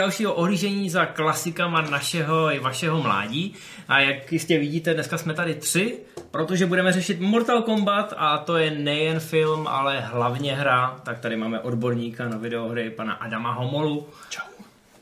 Dalšího 0.00 0.34
ohlížení 0.34 0.90
za 0.90 1.06
klasikama 1.06 1.80
našeho 1.80 2.54
i 2.54 2.58
vašeho 2.58 3.02
mládí. 3.02 3.54
A 3.88 4.00
jak 4.00 4.32
jistě 4.32 4.58
vidíte, 4.58 4.94
dneska 4.94 5.18
jsme 5.18 5.34
tady 5.34 5.54
tři, 5.54 5.98
protože 6.30 6.66
budeme 6.66 6.92
řešit 6.92 7.20
Mortal 7.20 7.62
Kombat 7.62 8.14
a 8.16 8.38
to 8.38 8.56
je 8.56 8.70
nejen 8.70 9.20
film, 9.20 9.66
ale 9.68 10.00
hlavně 10.00 10.54
hra. 10.54 11.00
Tak 11.02 11.18
tady 11.18 11.36
máme 11.36 11.60
odborníka 11.60 12.28
na 12.28 12.36
videohry, 12.36 12.90
pana 12.90 13.14
Adama 13.14 13.52
Homolu. 13.52 14.08
Čau. 14.28 14.42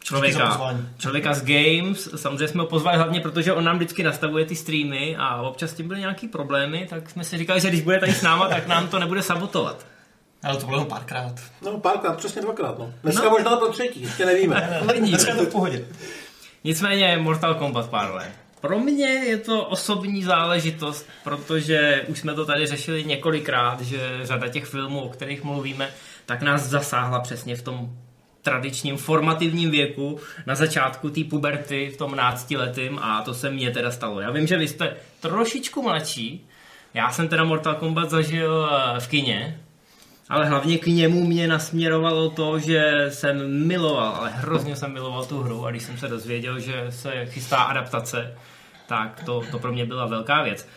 Člověka, 0.05 0.77
člověka 0.99 1.35
z 1.35 1.45
Games, 1.45 2.09
samozřejmě 2.17 2.49
jsme 2.49 2.61
ho 2.61 2.67
pozvali 2.67 2.97
hlavně, 2.97 3.21
protože 3.21 3.53
on 3.53 3.65
nám 3.65 3.77
vždycky 3.77 4.03
nastavuje 4.03 4.45
ty 4.45 4.57
streamy 4.57 5.17
a 5.17 5.43
občas 5.43 5.71
s 5.71 5.75
tím 5.75 5.89
byly 5.89 6.01
nějaký 6.01 6.29
problémy, 6.29 6.87
tak 6.91 7.11
jsme 7.11 7.25
si 7.25 7.39
říkali, 7.39 7.61
že 7.61 7.69
když 7.69 7.83
bude 7.83 8.01
tady 8.01 8.13
s 8.13 8.23
náma, 8.23 8.49
tak 8.49 8.67
nám 8.67 8.89
to 8.89 8.99
nebude 8.99 9.23
sabotovat. 9.23 9.87
Ale 10.43 10.57
to 10.57 10.67
bylo 10.67 10.79
jenom 10.79 10.89
párkrát. 10.89 11.35
No 11.63 11.81
párkrát, 11.81 12.17
přesně 12.17 12.43
dvakrát. 12.43 12.79
No. 12.79 12.93
Dneska 13.03 13.25
no. 13.25 13.31
možná 13.31 13.57
to 13.57 13.73
třetí, 13.73 14.03
ještě 14.03 14.27
nevíme. 14.27 14.81
Dneska 14.99 15.31
je 15.31 15.37
to 15.37 15.45
v 15.45 15.53
pohodě. 15.53 15.85
Nicméně 16.65 17.19
Mortal 17.21 17.55
Kombat 17.55 17.91
Parle. 17.91 18.33
Pro 18.61 18.79
mě 18.79 19.07
je 19.07 19.39
to 19.39 19.65
osobní 19.65 20.23
záležitost, 20.23 21.07
protože 21.25 22.05
už 22.09 22.19
jsme 22.19 22.35
to 22.35 22.47
tady 22.47 22.67
řešili 22.67 23.05
několikrát, 23.05 23.81
že 23.81 24.21
řada 24.23 24.49
těch 24.49 24.65
filmů, 24.65 25.01
o 25.01 25.09
kterých 25.09 25.45
mluvíme, 25.45 25.91
tak 26.27 26.43
nás 26.43 26.63
zasáhla 26.63 27.21
přesně 27.21 27.57
v 27.57 27.63
tom 27.63 27.97
tradičním 28.43 28.97
formativním 28.97 29.71
věku 29.71 30.21
na 30.47 30.55
začátku 30.55 31.11
té 31.11 31.25
puberty 31.25 31.91
v 31.95 31.97
tom 31.97 32.17
náctiletým 32.17 32.99
a 32.99 33.23
to 33.23 33.35
se 33.35 33.51
mně 33.51 33.71
teda 33.71 33.91
stalo. 33.91 34.21
Já 34.21 34.31
vím, 34.31 34.47
že 34.47 34.57
vy 34.57 34.69
jste 34.69 34.97
trošičku 35.21 35.83
mladší, 35.83 36.47
já 36.95 37.11
jsem 37.11 37.29
teda 37.29 37.45
Mortal 37.45 37.75
Kombat 37.75 38.11
zažil 38.11 38.71
eh, 38.71 39.01
v 39.01 39.09
kině, 39.09 39.61
ale 40.29 40.47
hlavně 40.47 40.79
k 40.79 40.87
němu 40.87 41.27
mě 41.27 41.49
nasměrovalo 41.49 42.31
to, 42.31 42.59
že 42.59 43.07
jsem 43.09 43.67
miloval, 43.67 44.15
ale 44.15 44.31
hrozně 44.31 44.77
jsem 44.77 44.93
miloval 44.93 45.25
tu 45.25 45.39
hru 45.39 45.67
a 45.67 45.71
když 45.71 45.83
jsem 45.83 45.99
se 45.99 46.09
dozvěděl, 46.09 46.61
že 46.61 46.87
se 46.91 47.27
chystá 47.27 47.57
adaptace, 47.57 48.35
tak 48.87 49.23
to, 49.25 49.43
to 49.51 49.59
pro 49.59 49.73
mě 49.73 49.87
byla 49.87 50.07
velká 50.07 50.43
věc. 50.43 50.69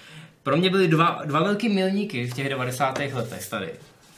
Pro 0.43 0.57
mě 0.57 0.69
byly 0.69 0.87
dva, 0.87 1.21
dva 1.25 1.43
velký 1.43 1.69
milníky 1.69 2.27
v 2.27 2.33
těch 2.33 2.49
90. 2.49 2.99
letech 3.13 3.49
tady. 3.49 3.69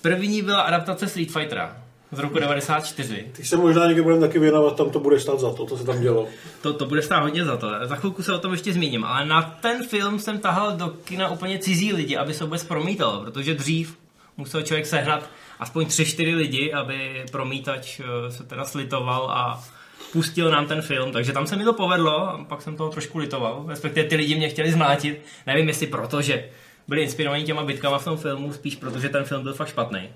První 0.01 0.41
byla 0.41 0.61
adaptace 0.61 1.07
Street 1.07 1.31
Fightera 1.31 1.77
z 2.11 2.19
roku 2.19 2.39
94. 2.39 3.27
Ty 3.31 3.45
se 3.45 3.57
možná 3.57 3.87
někdy 3.87 4.01
budeme 4.01 4.21
taky 4.21 4.39
věnovat, 4.39 4.75
tam 4.75 4.89
to 4.89 4.99
bude 4.99 5.19
stát 5.19 5.39
za 5.39 5.53
to, 5.53 5.65
to 5.65 5.77
se 5.77 5.83
tam 5.83 6.01
dělo. 6.01 6.27
To, 6.61 6.73
to 6.73 6.85
bude 6.85 7.01
stát 7.01 7.19
hodně 7.19 7.45
za 7.45 7.57
to. 7.57 7.67
Za 7.83 7.95
chvilku 7.95 8.23
se 8.23 8.33
o 8.33 8.39
tom 8.39 8.51
ještě 8.51 8.73
zmíním, 8.73 9.03
ale 9.03 9.25
na 9.25 9.41
ten 9.41 9.87
film 9.87 10.19
jsem 10.19 10.39
tahal 10.39 10.71
do 10.71 10.89
kina 10.89 11.29
úplně 11.29 11.59
cizí 11.59 11.93
lidi, 11.93 12.17
aby 12.17 12.33
se 12.33 12.43
vůbec 12.43 12.63
promítal, 12.63 13.19
protože 13.19 13.53
dřív 13.53 14.02
musel 14.37 14.61
člověk 14.61 14.85
sehnat 14.85 15.29
aspoň 15.59 15.85
tři, 15.85 16.05
čtyři 16.05 16.35
lidi, 16.35 16.73
aby 16.73 17.25
promítač 17.31 17.99
eh, 17.99 18.31
se 18.31 18.43
teda 18.43 18.65
slitoval 18.65 19.31
a 19.31 19.63
pustil 20.11 20.51
nám 20.51 20.67
ten 20.67 20.81
film, 20.81 21.11
takže 21.11 21.33
tam 21.33 21.47
se 21.47 21.55
mi 21.55 21.63
to 21.63 21.73
povedlo 21.73 22.29
a 22.29 22.43
pak 22.43 22.61
jsem 22.61 22.77
toho 22.77 22.89
trošku 22.89 23.17
litoval, 23.17 23.65
respektive 23.67 24.07
ty 24.07 24.15
lidi 24.15 24.35
mě 24.35 24.49
chtěli 24.49 24.71
zmlátit, 24.71 25.25
nevím 25.47 25.67
jestli 25.67 25.87
proto, 25.87 26.21
že 26.21 26.49
byli 26.88 27.01
inspirovaní 27.01 27.43
těma 27.43 27.63
bitkama 27.63 27.97
v 27.97 28.05
tom 28.05 28.17
filmu, 28.17 28.53
spíš 28.53 28.75
protože 28.75 29.09
ten 29.09 29.23
film 29.23 29.43
byl 29.43 29.53
fakt 29.53 29.69
špatný. 29.69 30.09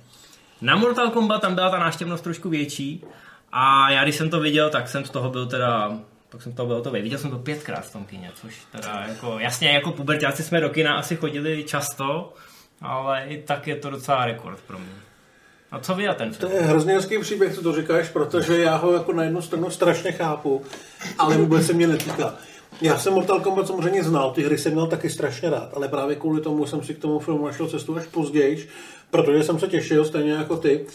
Na 0.61 0.75
Mortal 0.75 1.09
Kombat 1.09 1.41
tam 1.41 1.55
byla 1.55 1.69
ta 1.69 1.79
náštěvnost 1.79 2.23
trošku 2.23 2.49
větší 2.49 3.03
a 3.51 3.91
já 3.91 4.03
když 4.03 4.15
jsem 4.15 4.29
to 4.29 4.39
viděl, 4.39 4.69
tak 4.69 4.89
jsem 4.89 5.05
z 5.05 5.09
toho 5.09 5.29
byl 5.29 5.45
teda 5.45 5.99
tak 6.29 6.41
jsem 6.41 6.53
to 6.53 6.65
byl 6.65 6.81
to 6.81 6.91
Viděl 6.91 7.19
jsem 7.19 7.31
to 7.31 7.39
pětkrát 7.39 7.85
v 7.85 7.93
tom 7.93 8.05
kině, 8.05 8.31
což 8.41 8.53
teda 8.71 9.05
jako, 9.07 9.39
jasně 9.39 9.69
jako 9.69 9.91
pubertáci 9.91 10.43
jsme 10.43 10.61
do 10.61 10.69
kina 10.69 10.95
asi 10.95 11.15
chodili 11.15 11.63
často, 11.63 12.33
ale 12.81 13.25
i 13.27 13.41
tak 13.41 13.67
je 13.67 13.75
to 13.75 13.89
docela 13.89 14.25
rekord 14.25 14.59
pro 14.67 14.79
mě. 14.79 14.93
A 15.71 15.79
co 15.79 15.95
vy 15.95 16.07
a 16.07 16.13
ten 16.13 16.33
film? 16.33 16.51
To 16.51 16.57
je 16.57 16.63
hrozně 16.63 16.93
hezký 16.93 17.19
příběh, 17.19 17.55
co 17.55 17.61
to 17.61 17.75
říkáš, 17.75 18.09
protože 18.09 18.61
já 18.61 18.75
ho 18.75 18.93
jako 18.93 19.13
na 19.13 19.23
jednu 19.23 19.41
stranu 19.41 19.69
strašně 19.69 20.11
chápu, 20.11 20.61
ale 21.17 21.37
vůbec 21.37 21.65
se 21.65 21.73
mě 21.73 21.87
netýká. 21.87 22.35
Já 22.81 22.97
jsem 22.97 23.13
Mortal 23.13 23.39
Kombat 23.39 23.67
samozřejmě 23.67 24.03
znal, 24.03 24.31
ty 24.31 24.43
hry 24.43 24.57
jsem 24.57 24.71
měl 24.71 24.87
taky 24.87 25.09
strašně 25.09 25.49
rád, 25.49 25.69
ale 25.73 25.87
právě 25.87 26.15
kvůli 26.15 26.41
tomu 26.41 26.65
jsem 26.65 26.83
si 26.83 26.93
k 26.93 26.99
tomu 26.99 27.19
filmu 27.19 27.45
našel 27.45 27.67
cestu 27.67 27.97
až 27.97 28.05
později, 28.05 28.67
protože 29.11 29.43
jsem 29.43 29.59
se 29.59 29.67
těšil, 29.67 30.05
stejně 30.05 30.31
jako 30.31 30.57
ty. 30.57 30.85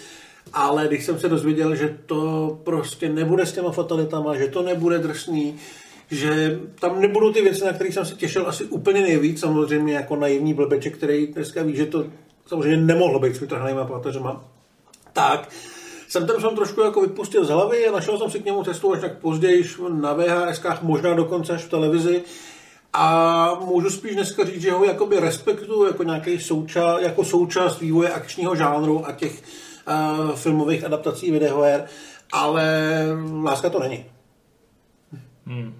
Ale 0.52 0.88
když 0.88 1.04
jsem 1.04 1.20
se 1.20 1.28
dozvěděl, 1.28 1.76
že 1.76 1.98
to 2.06 2.60
prostě 2.64 3.08
nebude 3.08 3.46
s 3.46 3.52
těma 3.52 3.72
fatalitama, 3.72 4.36
že 4.36 4.48
to 4.48 4.62
nebude 4.62 4.98
drsný, 4.98 5.58
že 6.10 6.60
tam 6.80 7.00
nebudou 7.00 7.32
ty 7.32 7.42
věci, 7.42 7.64
na 7.64 7.72
které 7.72 7.92
jsem 7.92 8.06
se 8.06 8.14
těšil 8.14 8.48
asi 8.48 8.64
úplně 8.64 9.00
nejvíc, 9.00 9.40
samozřejmě 9.40 9.94
jako 9.94 10.16
naivní 10.16 10.54
blbeček, 10.54 10.96
který 10.96 11.26
dneska 11.26 11.62
ví, 11.62 11.76
že 11.76 11.86
to 11.86 12.06
samozřejmě 12.46 12.76
nemohlo 12.76 13.18
být 13.18 13.36
s 13.36 13.40
vytrhnýma 13.40 13.84
páteřema, 13.84 14.44
tak 15.12 15.48
jsem 16.08 16.26
ten 16.26 16.40
film 16.40 16.56
trošku 16.56 16.80
jako 16.80 17.00
vypustil 17.00 17.44
z 17.44 17.48
hlavy 17.48 17.88
a 17.88 17.92
našel 17.92 18.18
jsem 18.18 18.30
si 18.30 18.40
k 18.40 18.44
němu 18.44 18.64
cestu 18.64 18.92
až 18.92 19.00
tak 19.00 19.18
později 19.18 19.64
na 19.88 20.12
VHSkách, 20.12 20.82
možná 20.82 21.14
dokonce 21.14 21.52
až 21.52 21.62
v 21.62 21.70
televizi. 21.70 22.22
A 22.92 23.54
můžu 23.54 23.90
spíš 23.90 24.14
dneska 24.14 24.44
říct, 24.44 24.62
že 24.62 24.72
ho 24.72 24.84
jakoby 24.84 25.20
respektuju 25.20 25.86
jako 25.86 26.02
nějaký 26.02 26.38
souča, 26.38 26.98
jako 26.98 27.24
součást 27.24 27.80
vývoje 27.80 28.10
akčního 28.10 28.56
žánru 28.56 29.06
a 29.06 29.12
těch 29.12 29.42
uh, 29.88 30.34
filmových 30.34 30.84
adaptací 30.84 31.30
videoher, 31.30 31.84
ale 32.32 33.04
láska 33.42 33.70
to 33.70 33.78
není. 33.78 34.06
Hmm. 35.46 35.74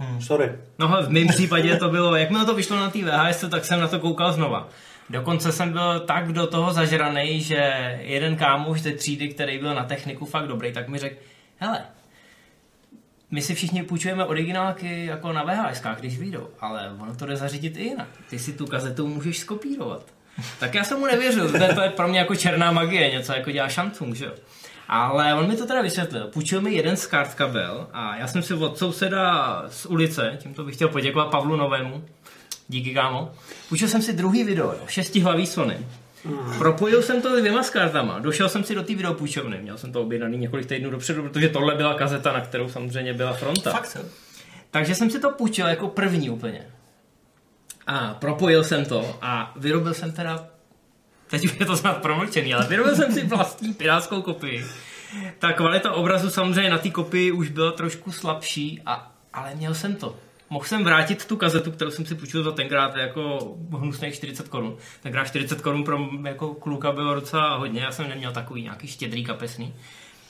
Hmm. 0.00 0.20
Sorry. 0.20 0.52
No 0.78 0.88
v 0.88 1.08
mém 1.08 1.28
případě 1.28 1.76
to 1.76 1.88
bylo, 1.88 2.16
jakmile 2.16 2.44
to 2.44 2.54
vyšlo 2.54 2.76
na 2.76 2.90
té 2.90 2.98
VHS, 2.98 3.44
tak 3.50 3.64
jsem 3.64 3.80
na 3.80 3.88
to 3.88 3.98
koukal 3.98 4.32
znova. 4.32 4.68
Dokonce 5.10 5.52
jsem 5.52 5.72
byl 5.72 6.00
tak 6.00 6.32
do 6.32 6.46
toho 6.46 6.72
zažraný, 6.72 7.40
že 7.40 7.98
jeden 8.02 8.36
kámoš 8.36 8.80
ze 8.80 8.92
třídy, 8.92 9.28
který 9.28 9.58
byl 9.58 9.74
na 9.74 9.84
techniku 9.84 10.26
fakt 10.26 10.46
dobrý, 10.46 10.72
tak 10.72 10.88
mi 10.88 10.98
řekl, 10.98 11.16
hele, 11.58 11.80
my 13.30 13.42
si 13.42 13.54
všichni 13.54 13.82
půjčujeme 13.82 14.24
originálky 14.24 15.06
jako 15.06 15.32
na 15.32 15.42
VHS, 15.42 15.82
když 16.00 16.18
vyjdou, 16.18 16.48
ale 16.60 16.92
ono 17.00 17.14
to 17.14 17.26
jde 17.26 17.36
zařídit 17.36 17.76
i 17.76 17.82
jinak. 17.82 18.08
Ty 18.30 18.38
si 18.38 18.52
tu 18.52 18.66
kazetu 18.66 19.06
můžeš 19.08 19.38
skopírovat. 19.38 20.06
Tak 20.60 20.74
já 20.74 20.84
jsem 20.84 20.98
mu 20.98 21.06
nevěřil, 21.06 21.50
to 21.50 21.62
je, 21.62 21.74
to 21.74 21.80
je 21.80 21.90
pro 21.90 22.08
mě 22.08 22.18
jako 22.18 22.34
černá 22.34 22.72
magie, 22.72 23.10
něco 23.10 23.32
jako 23.32 23.50
dělá 23.50 23.68
šantung, 23.68 24.14
že 24.14 24.24
jo. 24.24 24.32
Ale 24.92 25.34
on 25.34 25.48
mi 25.48 25.56
to 25.56 25.66
teda 25.66 25.82
vysvětlil. 25.82 26.26
Půjčil 26.26 26.60
mi 26.60 26.74
jeden 26.74 26.96
z 26.96 27.06
kart 27.06 27.34
kabel 27.34 27.86
a 27.92 28.16
já 28.16 28.26
jsem 28.26 28.42
si 28.42 28.54
od 28.54 28.78
souseda 28.78 29.64
z 29.68 29.86
ulice, 29.86 30.38
tímto 30.42 30.64
bych 30.64 30.74
chtěl 30.74 30.88
poděkovat 30.88 31.30
Pavlu 31.30 31.56
Novému, 31.56 32.04
díky 32.68 32.94
kámo, 32.94 33.32
půjčil 33.68 33.88
jsem 33.88 34.02
si 34.02 34.12
druhý 34.12 34.44
video, 34.44 34.66
jo, 34.66 34.80
šestihlavý 34.88 35.46
Sony. 35.46 35.86
Mm. 36.24 36.58
Propojil 36.58 37.02
jsem 37.02 37.22
to 37.22 37.40
dvěma 37.40 37.62
s 37.62 37.70
kartama, 37.70 38.18
došel 38.18 38.48
jsem 38.48 38.64
si 38.64 38.74
do 38.74 38.82
té 38.82 38.94
videopůjčovny, 38.94 39.58
měl 39.62 39.78
jsem 39.78 39.92
to 39.92 40.02
objednaný 40.02 40.38
několik 40.38 40.66
týdnů 40.66 40.90
dopředu, 40.90 41.22
protože 41.22 41.48
tohle 41.48 41.74
byla 41.74 41.94
kazeta, 41.94 42.32
na 42.32 42.40
kterou 42.40 42.68
samozřejmě 42.68 43.14
byla 43.14 43.32
fronta. 43.32 43.70
Fakt 43.70 43.86
jsem. 43.86 44.02
Takže 44.70 44.94
jsem 44.94 45.10
si 45.10 45.20
to 45.20 45.30
půjčil 45.30 45.66
jako 45.66 45.88
první 45.88 46.30
úplně. 46.30 46.66
A 47.86 48.14
propojil 48.14 48.64
jsem 48.64 48.84
to 48.84 49.18
a 49.22 49.52
vyrobil 49.56 49.94
jsem 49.94 50.12
teda, 50.12 50.46
teď 51.30 51.44
už 51.44 51.60
je 51.60 51.66
to 51.66 51.76
snad 51.76 52.02
promlčený, 52.02 52.54
ale 52.54 52.66
vyrobil 52.66 52.96
jsem 52.96 53.12
si 53.12 53.26
vlastní 53.26 53.74
pirátskou 53.74 54.22
kopii. 54.22 54.64
Ta 55.38 55.52
kvalita 55.52 55.92
obrazu 55.92 56.30
samozřejmě 56.30 56.70
na 56.70 56.78
té 56.78 56.90
kopii 56.90 57.32
už 57.32 57.48
byla 57.48 57.72
trošku 57.72 58.12
slabší, 58.12 58.82
a, 58.86 59.12
ale 59.32 59.54
měl 59.54 59.74
jsem 59.74 59.94
to 59.94 60.16
mohl 60.50 60.64
jsem 60.64 60.84
vrátit 60.84 61.24
tu 61.24 61.36
kazetu, 61.36 61.70
kterou 61.70 61.90
jsem 61.90 62.06
si 62.06 62.14
půjčil 62.14 62.42
za 62.42 62.52
tenkrát 62.52 62.96
jako 62.96 63.54
hnusných 63.78 64.14
40 64.14 64.48
korun. 64.48 64.76
Tenkrát 65.02 65.24
40 65.24 65.60
korun 65.60 65.84
pro 65.84 65.98
jako 66.24 66.54
kluka 66.54 66.92
bylo 66.92 67.14
docela 67.14 67.56
hodně, 67.56 67.80
já 67.80 67.92
jsem 67.92 68.08
neměl 68.08 68.32
takový 68.32 68.62
nějaký 68.62 68.86
štědrý 68.86 69.24
kapesný. 69.24 69.74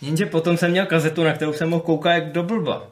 Jenže 0.02 0.26
potom 0.26 0.56
jsem 0.56 0.70
měl 0.70 0.86
kazetu, 0.86 1.24
na 1.24 1.32
kterou 1.32 1.52
jsem 1.52 1.68
mohl 1.68 1.82
koukat 1.82 2.12
jak 2.12 2.32
do 2.32 2.42
blba. 2.42 2.86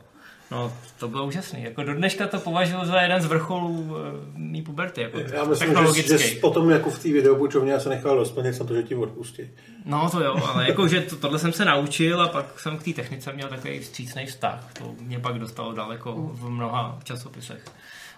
No, 0.51 0.73
to 0.99 1.09
bylo 1.09 1.27
úžasné. 1.27 1.61
Jako 1.61 1.83
do 1.83 1.95
dneška 1.95 2.27
to 2.27 2.39
považuji 2.39 2.85
za 2.85 3.01
jeden 3.01 3.23
z 3.23 3.27
vrcholů 3.27 3.69
uh, 3.69 3.97
mý 4.35 4.63
puberty. 4.63 5.01
Jako 5.01 5.19
Já 5.19 5.45
myslím, 5.45 5.75
že, 5.95 6.19
že 6.19 6.41
potom 6.41 6.71
jako 6.71 6.91
v 6.91 6.99
té 6.99 7.09
videopůjčovně 7.09 7.81
se 7.81 7.89
nechal 7.89 8.17
dosplnit 8.17 8.61
na 8.61 8.67
to, 8.67 8.75
že 8.75 8.83
ti 8.83 8.95
odpustí. 8.95 9.43
No 9.85 10.11
to 10.11 10.21
jo, 10.21 10.37
ale 10.47 10.69
jako, 10.69 10.89
že 10.89 11.01
to, 11.01 11.17
tohle 11.17 11.39
jsem 11.39 11.53
se 11.53 11.65
naučil 11.65 12.23
a 12.23 12.29
pak 12.29 12.61
jsem 12.61 12.79
k 12.79 12.83
té 12.83 12.93
technice 12.93 13.33
měl 13.33 13.49
takový 13.49 13.81
vstřícný 13.81 14.27
vztah. 14.27 14.73
To 14.79 14.95
mě 15.01 15.19
pak 15.19 15.39
dostalo 15.39 15.73
daleko 15.73 16.13
v 16.33 16.51
mnoha 16.51 16.99
časopisech 17.05 17.65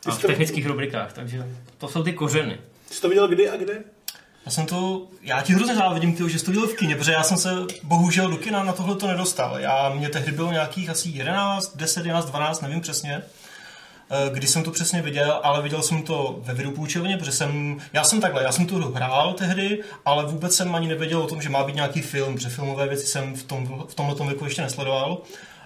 a 0.07 0.11
v 0.11 0.23
technických 0.23 0.67
rubrikách, 0.67 1.13
takže 1.13 1.47
to 1.79 1.89
jsou 1.89 2.03
ty 2.03 2.13
kořeny. 2.13 2.59
Jsi 2.91 3.03
to 3.03 3.09
viděl 3.09 3.29
kdy 3.29 3.51
a 3.51 3.57
kde? 3.57 3.85
Já 4.47 4.53
jsem 4.53 4.67
to, 4.67 5.07
já 5.23 5.43
ti 5.43 5.55
hrozně 5.55 5.75
závidím, 5.75 6.17
tyjo, 6.17 6.29
že 6.29 6.39
jsi 6.39 6.45
to 6.45 6.51
viděl 6.51 6.67
v 6.67 6.75
kině, 6.75 6.97
protože 6.97 7.13
já 7.13 7.23
jsem 7.23 7.37
se 7.37 7.51
bohužel 7.83 8.31
do 8.31 8.37
kina 8.37 8.65
na 8.65 8.73
tohle 8.73 8.97
to 8.97 9.07
nedostal. 9.07 9.59
Já, 9.59 9.89
mě 9.89 10.09
tehdy 10.09 10.33
bylo 10.33 10.53
nějakých 10.53 10.91
asi 10.91 11.09
11, 11.09 11.77
10, 11.77 12.07
11, 12.07 12.25
12, 12.25 12.61
nevím 12.61 12.81
přesně, 12.81 13.23
eh, 14.11 14.31
kdy 14.33 14.47
jsem 14.47 14.63
to 14.63 14.71
přesně 14.71 15.03
viděl, 15.03 15.41
ale 15.43 15.63
viděl 15.63 15.83
jsem 15.83 16.03
to 16.03 16.41
ve 16.43 16.55
videopůjčovně, 16.55 17.17
protože 17.17 17.33
jsem, 17.33 17.79
já 17.93 18.05
jsem 18.05 18.21
takhle, 18.21 18.43
já 18.43 18.53
jsem 18.53 18.67
to 18.67 18.77
hrál 18.77 19.33
tehdy, 19.33 19.83
ale 20.05 20.27
vůbec 20.27 20.57
jsem 20.57 20.75
ani 20.75 20.89
nevěděl 20.89 21.23
o 21.23 21.27
tom, 21.27 21.43
že 21.43 21.49
má 21.49 21.65
být 21.65 21.75
nějaký 21.75 22.01
film, 22.01 22.35
protože 22.35 22.49
filmové 22.49 22.89
věci 22.89 23.07
jsem 23.07 23.35
v, 23.35 23.43
tom, 23.43 23.85
v 23.89 23.95
tomhle 23.95 24.27
věku 24.27 24.45
ještě 24.45 24.63
nesledoval. 24.63 25.19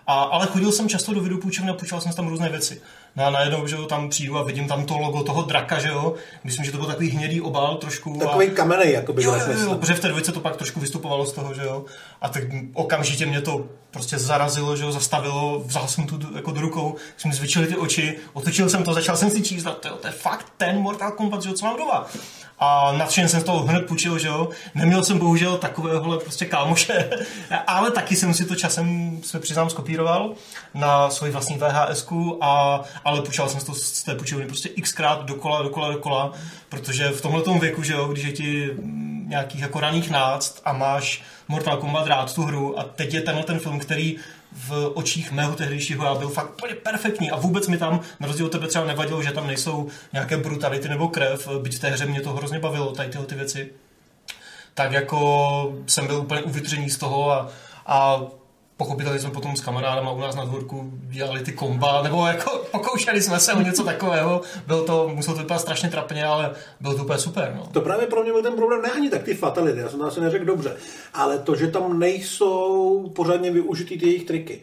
A, 0.06 0.22
ale 0.22 0.46
chodil 0.46 0.72
jsem 0.72 0.88
často 0.88 1.14
do 1.14 1.20
videopůjčovny 1.20 1.70
a 1.70 1.74
půjčoval 1.74 2.00
jsem 2.00 2.12
tam 2.12 2.28
různé 2.28 2.48
věci. 2.48 2.80
No 3.16 3.26
a 3.26 3.30
najednou, 3.30 3.66
že 3.66 3.76
jo, 3.76 3.86
tam 3.86 4.08
přijdu 4.08 4.38
a 4.38 4.42
vidím 4.42 4.68
tam 4.68 4.86
to 4.86 4.98
logo 4.98 5.22
toho 5.22 5.42
draka, 5.42 5.78
že 5.78 5.88
jo. 5.88 6.14
Myslím, 6.44 6.64
že 6.64 6.72
to 6.72 6.78
byl 6.78 6.86
takový 6.86 7.10
hnědý 7.10 7.40
obal 7.40 7.76
trošku. 7.76 8.18
Takový 8.18 8.50
kamenej, 8.50 8.92
jako 8.92 9.12
by 9.12 9.22
Jo, 9.22 9.34
jo, 9.34 9.58
jo, 9.58 9.74
protože 9.74 9.94
v 9.94 10.00
té 10.00 10.08
dvojce 10.08 10.32
to 10.32 10.40
pak 10.40 10.56
trošku 10.56 10.80
vystupovalo 10.80 11.26
z 11.26 11.32
toho, 11.32 11.54
že 11.54 11.62
jo. 11.62 11.84
A 12.24 12.28
tak 12.28 12.42
okamžitě 12.72 13.26
mě 13.26 13.40
to 13.40 13.64
prostě 13.90 14.18
zarazilo, 14.18 14.76
že 14.76 14.84
jo, 14.84 14.92
zastavilo, 14.92 15.62
vzal 15.66 15.88
jsem 15.88 16.06
tu 16.06 16.18
jako 16.34 16.50
do 16.50 16.60
rukou, 16.60 16.96
jsme 17.16 17.32
zvětšili 17.32 17.66
ty 17.66 17.76
oči, 17.76 18.16
otočil 18.32 18.68
jsem 18.68 18.82
to, 18.82 18.94
začal 18.94 19.16
jsem 19.16 19.30
si 19.30 19.42
číst 19.42 19.66
a 19.66 19.70
to, 19.70 19.88
to 19.96 20.06
je 20.06 20.12
fakt 20.12 20.46
ten 20.56 20.78
Mortal 20.78 21.10
Kombat, 21.10 21.42
že 21.42 21.48
jo, 21.48 21.54
co 21.54 21.66
mám 21.66 21.76
doma. 21.76 22.06
A 22.58 22.92
nadšen 22.92 23.28
jsem 23.28 23.40
z 23.40 23.44
toho 23.44 23.62
hned 23.62 23.86
půjčil, 23.86 24.18
že 24.18 24.28
jo. 24.28 24.48
Neměl 24.74 25.04
jsem 25.04 25.18
bohužel 25.18 25.58
takovéhohle 25.58 26.18
prostě 26.18 26.44
kámoše, 26.44 27.10
ale 27.66 27.90
taky 27.90 28.16
jsem 28.16 28.34
si 28.34 28.44
to 28.44 28.54
časem, 28.54 29.18
se 29.22 29.40
přiznám, 29.40 29.70
skopíroval 29.70 30.32
na 30.74 31.10
svoji 31.10 31.32
vlastní 31.32 31.56
VHS, 31.58 32.06
a, 32.40 32.80
ale 33.04 33.22
půjčal 33.22 33.48
jsem 33.48 33.60
to 33.60 33.74
z 33.74 34.02
té 34.02 34.14
půjčovny 34.14 34.46
prostě 34.46 34.68
xkrát 34.68 35.24
dokola, 35.24 35.62
dokola, 35.62 35.92
dokola, 35.92 36.32
protože 36.68 37.08
v 37.08 37.20
tomhle 37.20 37.58
věku, 37.60 37.82
že 37.82 37.92
jo, 37.92 38.08
když 38.08 38.24
je 38.24 38.32
ti 38.32 38.70
nějakých 39.26 39.60
jako 39.60 39.80
raných 39.80 40.10
náct 40.10 40.60
a 40.64 40.72
máš 40.72 41.22
Mortal 41.48 41.76
Kombat 41.76 42.06
rád 42.06 42.34
tu 42.34 42.42
hru 42.42 42.78
a 42.78 42.82
teď 42.82 43.14
je 43.14 43.20
tenhle 43.20 43.44
ten 43.44 43.58
film, 43.58 43.78
který 43.78 44.16
v 44.52 44.90
očích 44.94 45.32
mého 45.32 45.54
tehdejšího 45.54 46.04
já 46.04 46.14
byl 46.14 46.28
fakt 46.28 46.50
úplně 46.50 46.74
perfektní 46.74 47.30
a 47.30 47.36
vůbec 47.36 47.68
mi 47.68 47.78
tam, 47.78 48.00
na 48.20 48.26
rozdíl 48.26 48.46
od 48.46 48.52
tebe 48.52 48.66
třeba 48.66 48.84
nevadilo, 48.84 49.22
že 49.22 49.32
tam 49.32 49.46
nejsou 49.46 49.88
nějaké 50.12 50.36
brutality 50.36 50.88
nebo 50.88 51.08
krev, 51.08 51.48
byť 51.62 51.76
v 51.76 51.80
té 51.80 51.90
hře 51.90 52.06
mě 52.06 52.20
to 52.20 52.32
hrozně 52.32 52.58
bavilo, 52.58 52.92
tady 52.92 53.08
tyhle 53.08 53.26
ty 53.26 53.34
věci. 53.34 53.72
Tak 54.74 54.92
jako 54.92 55.74
jsem 55.86 56.06
byl 56.06 56.16
úplně 56.16 56.42
uvytřený 56.42 56.90
z 56.90 56.98
toho 56.98 57.30
a, 57.30 57.48
a 57.86 58.20
pochopitelně 58.76 59.20
jsme 59.20 59.30
potom 59.30 59.56
s 59.56 59.60
kamarádem 59.60 60.08
u 60.14 60.20
nás 60.20 60.34
na 60.36 60.44
dvorku 60.44 60.90
dělali 60.94 61.42
ty 61.42 61.52
komba, 61.52 62.02
nebo 62.02 62.26
jako 62.26 62.64
pokoušeli 62.72 63.22
jsme 63.22 63.40
se 63.40 63.52
o 63.52 63.60
něco 63.60 63.84
takového. 63.84 64.40
Byl 64.66 64.84
to, 64.84 65.10
musel 65.14 65.34
to 65.34 65.40
vypadat 65.40 65.60
strašně 65.60 65.88
trapně, 65.88 66.24
ale 66.24 66.50
bylo 66.80 66.94
to 66.94 67.02
úplně 67.02 67.18
super. 67.18 67.52
No. 67.56 67.66
To 67.72 67.80
právě 67.80 68.06
pro 68.06 68.22
mě 68.22 68.32
byl 68.32 68.42
ten 68.42 68.54
problém, 68.54 68.82
ne 68.82 68.90
ani 68.90 69.10
tak 69.10 69.22
ty 69.22 69.34
fatality, 69.34 69.78
já 69.78 69.88
jsem 69.88 69.98
to 69.98 70.04
asi 70.04 70.20
neřekl 70.20 70.44
dobře, 70.44 70.76
ale 71.14 71.38
to, 71.38 71.56
že 71.56 71.66
tam 71.66 71.98
nejsou 71.98 73.12
pořádně 73.16 73.50
využitý 73.50 73.98
ty 73.98 74.06
jejich 74.06 74.24
triky. 74.24 74.60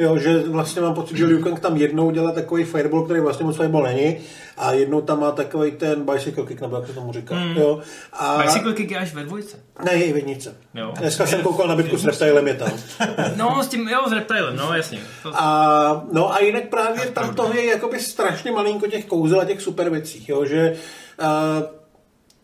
Jo, 0.00 0.18
že 0.18 0.38
vlastně 0.38 0.82
mám 0.82 0.94
pocit, 0.94 1.16
že 1.16 1.26
Liu 1.26 1.42
Kang 1.42 1.60
tam 1.60 1.76
jednou 1.76 2.10
dělá 2.10 2.32
takový 2.32 2.64
fireball, 2.64 3.04
který 3.04 3.20
vlastně 3.20 3.46
moc 3.46 3.56
fireball 3.56 3.82
není, 3.82 4.16
a 4.56 4.72
jednou 4.72 5.00
tam 5.00 5.20
má 5.20 5.30
takový 5.30 5.70
ten 5.70 6.04
bicycle 6.12 6.46
kick, 6.46 6.60
nebo 6.60 6.76
jak 6.76 6.86
se 6.86 6.92
tomu 6.92 7.12
říká. 7.12 7.34
Mm. 7.34 7.56
Jo. 7.56 7.80
A... 8.12 8.42
Bicycle 8.42 8.72
kick 8.72 8.90
je 8.90 8.98
až 8.98 9.14
ve 9.14 9.22
dvojce. 9.22 9.56
Ne, 9.84 9.94
je 9.94 10.12
v 10.12 10.16
jednice. 10.16 10.54
Jo. 10.74 10.92
Dneska 10.98 11.26
jsem 11.26 11.42
koukal 11.42 11.68
na 11.68 11.76
bitku 11.76 11.96
s 11.96 12.04
Reptilem, 12.04 12.48
je 12.48 12.54
tam. 12.54 12.70
no, 13.36 13.62
s 13.62 13.68
tím, 13.68 13.88
jo, 13.88 14.00
s 14.08 14.12
Reptilem, 14.12 14.56
no, 14.56 14.74
jasně. 14.74 15.00
To... 15.22 15.32
A, 15.34 16.06
no 16.12 16.34
a 16.34 16.38
jinak 16.38 16.68
právě 16.68 17.06
tam 17.06 17.34
toho 17.34 17.54
je 17.54 17.66
jakoby 17.66 18.00
strašně 18.00 18.52
malinko 18.52 18.86
těch 18.86 19.06
kouzel 19.06 19.40
a 19.40 19.44
těch 19.44 19.62
super 19.62 19.90
věcí, 19.90 20.24
jo, 20.28 20.44
že 20.44 20.76
uh, 21.20 21.77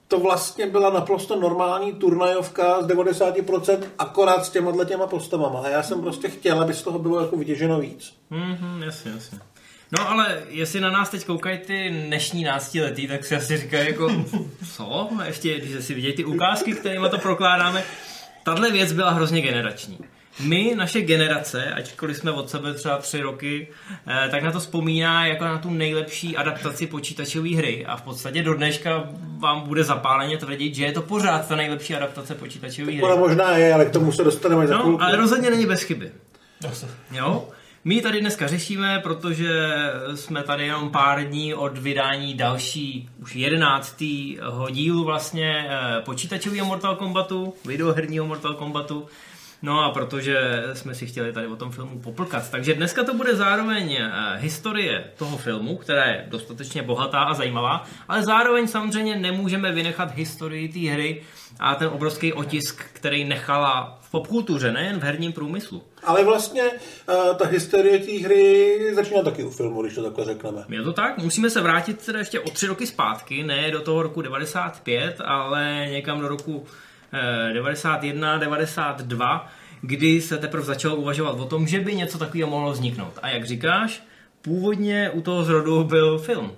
to 0.08 0.18
vlastně 0.18 0.66
byla 0.66 0.90
naprosto 0.90 1.36
normální 1.40 1.92
turnajovka 1.92 2.82
z 2.82 2.86
90% 2.86 3.78
akorát 3.98 4.44
s 4.44 4.50
těma 4.50 4.84
těma 4.84 5.06
postavama. 5.06 5.60
A 5.60 5.68
já 5.68 5.82
jsem 5.82 6.02
prostě 6.02 6.28
chtěl, 6.28 6.62
aby 6.62 6.74
z 6.74 6.82
toho 6.82 6.98
bylo 6.98 7.20
jako 7.20 7.36
vytěženo 7.36 7.80
víc. 7.80 8.14
Mhm, 8.30 8.82
jasně, 8.82 9.10
jasně. 9.10 9.38
No 9.98 10.10
ale 10.10 10.42
jestli 10.48 10.80
na 10.80 10.90
nás 10.90 11.08
teď 11.08 11.26
koukají 11.26 11.58
ty 11.58 11.90
dnešní 12.06 12.44
náctiletí, 12.44 13.08
tak 13.08 13.24
si 13.24 13.36
asi 13.36 13.58
říkají 13.58 13.86
jako, 13.86 14.10
co? 14.76 15.08
Ještě, 15.24 15.60
když 15.60 15.84
si 15.84 15.94
vidějí 15.94 16.14
ty 16.14 16.24
ukázky, 16.24 16.72
kterými 16.72 17.08
to 17.10 17.18
prokládáme. 17.18 17.84
Tahle 18.44 18.70
věc 18.70 18.92
byla 18.92 19.10
hrozně 19.10 19.40
generační 19.40 19.98
my, 20.40 20.74
naše 20.76 21.00
generace, 21.00 21.72
ačkoliv 21.72 22.16
jsme 22.16 22.30
od 22.30 22.50
sebe 22.50 22.74
třeba 22.74 22.98
tři 22.98 23.20
roky, 23.20 23.68
eh, 24.06 24.28
tak 24.30 24.42
na 24.42 24.52
to 24.52 24.60
vzpomíná 24.60 25.26
jako 25.26 25.44
na 25.44 25.58
tu 25.58 25.70
nejlepší 25.70 26.36
adaptaci 26.36 26.86
počítačové 26.86 27.56
hry 27.56 27.86
a 27.86 27.96
v 27.96 28.02
podstatě 28.02 28.42
do 28.42 28.54
dneška 28.54 29.04
vám 29.38 29.60
bude 29.60 29.84
zapáleně 29.84 30.38
tvrdit, 30.38 30.74
že 30.74 30.84
je 30.84 30.92
to 30.92 31.02
pořád 31.02 31.48
ta 31.48 31.56
nejlepší 31.56 31.94
adaptace 31.94 32.34
počítačové 32.34 32.92
hry. 32.92 33.02
Ona 33.02 33.16
možná 33.16 33.56
je, 33.56 33.74
ale 33.74 33.84
k 33.84 33.90
tomu 33.90 34.12
se 34.12 34.24
dostaneme 34.24 34.66
za 34.66 34.78
No, 34.78 34.98
ale 35.00 35.16
rozhodně 35.16 35.50
není 35.50 35.66
bez 35.66 35.82
chyby. 35.82 36.12
Jo? 37.12 37.48
My 37.86 38.00
tady 38.00 38.20
dneska 38.20 38.46
řešíme, 38.46 39.00
protože 39.02 39.48
jsme 40.14 40.42
tady 40.42 40.66
jenom 40.66 40.90
pár 40.90 41.24
dní 41.24 41.54
od 41.54 41.78
vydání 41.78 42.34
další, 42.34 43.08
už 43.22 43.36
jedenáctého 43.36 44.70
dílu 44.70 45.04
vlastně 45.04 45.66
eh, 45.68 46.00
počítačového 46.00 46.66
Mortal 46.66 46.96
Kombatu, 46.96 47.54
videoherního 47.64 48.26
Mortal 48.26 48.54
Kombatu. 48.54 49.06
No 49.64 49.84
a 49.84 49.90
protože 49.90 50.62
jsme 50.72 50.94
si 50.94 51.06
chtěli 51.06 51.32
tady 51.32 51.46
o 51.46 51.56
tom 51.56 51.70
filmu 51.70 51.98
poplkat. 51.98 52.50
Takže 52.50 52.74
dneska 52.74 53.04
to 53.04 53.14
bude 53.14 53.36
zároveň 53.36 53.92
eh, 53.92 54.10
historie 54.36 55.04
toho 55.18 55.36
filmu, 55.36 55.76
která 55.76 56.04
je 56.04 56.24
dostatečně 56.28 56.82
bohatá 56.82 57.22
a 57.22 57.34
zajímavá, 57.34 57.84
ale 58.08 58.22
zároveň 58.22 58.68
samozřejmě 58.68 59.16
nemůžeme 59.16 59.72
vynechat 59.72 60.14
historii 60.14 60.68
té 60.68 60.78
hry 60.78 61.22
a 61.60 61.74
ten 61.74 61.88
obrovský 61.88 62.32
otisk, 62.32 62.84
který 62.92 63.24
nechala 63.24 63.98
v 64.00 64.10
popkultuře, 64.10 64.72
nejen 64.72 65.00
v 65.00 65.02
herním 65.02 65.32
průmyslu. 65.32 65.82
Ale 66.02 66.24
vlastně 66.24 66.62
uh, 66.62 67.36
ta 67.36 67.46
historie 67.46 67.98
té 67.98 68.12
hry 68.12 68.78
začíná 68.94 69.22
taky 69.22 69.44
u 69.44 69.50
filmu, 69.50 69.82
když 69.82 69.94
to 69.94 70.02
takhle 70.02 70.24
řekneme. 70.24 70.64
Je 70.68 70.82
to 70.82 70.92
tak? 70.92 71.18
Musíme 71.18 71.50
se 71.50 71.60
vrátit 71.60 72.06
teda 72.06 72.18
ještě 72.18 72.40
o 72.40 72.50
tři 72.50 72.66
roky 72.66 72.86
zpátky, 72.86 73.42
ne 73.42 73.70
do 73.70 73.80
toho 73.80 74.02
roku 74.02 74.22
95, 74.22 75.20
ale 75.24 75.86
někam 75.90 76.20
do 76.20 76.28
roku 76.28 76.66
91, 77.52 78.38
92, 78.38 79.48
kdy 79.80 80.20
se 80.20 80.38
teprve 80.38 80.64
začalo 80.64 80.96
uvažovat 80.96 81.40
o 81.40 81.44
tom, 81.44 81.66
že 81.66 81.80
by 81.80 81.94
něco 81.94 82.18
takového 82.18 82.50
mohlo 82.50 82.72
vzniknout. 82.72 83.12
A 83.22 83.28
jak 83.28 83.44
říkáš, 83.44 84.02
původně 84.42 85.10
u 85.10 85.20
toho 85.20 85.44
zrodu 85.44 85.84
byl 85.84 86.18
film. 86.18 86.52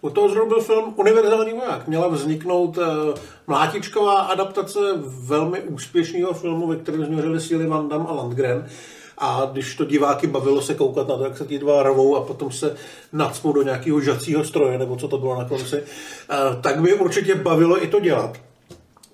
U 0.00 0.10
toho 0.10 0.28
zrodu 0.28 0.48
byl 0.48 0.60
film 0.60 0.94
Univerzální 0.96 1.52
voják. 1.52 1.88
Měla 1.88 2.08
vzniknout 2.08 2.78
uh, 2.78 2.84
mlátičková 3.46 4.20
adaptace 4.20 4.78
velmi 5.24 5.60
úspěšného 5.60 6.34
filmu, 6.34 6.66
ve 6.66 6.76
kterém 6.76 7.04
změřili 7.04 7.40
síly 7.40 7.66
Van 7.66 7.88
Damme 7.88 8.08
a 8.08 8.12
Landgren. 8.12 8.66
A 9.18 9.48
když 9.52 9.74
to 9.74 9.84
diváky 9.84 10.26
bavilo 10.26 10.62
se 10.62 10.74
koukat 10.74 11.08
na 11.08 11.16
to, 11.16 11.24
jak 11.24 11.38
se 11.38 11.46
ti 11.46 11.58
dva 11.58 11.82
rovou 11.82 12.16
a 12.16 12.20
potom 12.20 12.52
se 12.52 12.76
nacmou 13.12 13.52
do 13.52 13.62
nějakého 13.62 14.00
žacího 14.00 14.44
stroje, 14.44 14.78
nebo 14.78 14.96
co 14.96 15.08
to 15.08 15.18
bylo 15.18 15.38
na 15.38 15.44
konci, 15.44 15.76
uh, 15.76 16.60
tak 16.60 16.80
by 16.80 16.94
určitě 16.94 17.34
bavilo 17.34 17.84
i 17.84 17.86
to 17.86 18.00
dělat. 18.00 18.49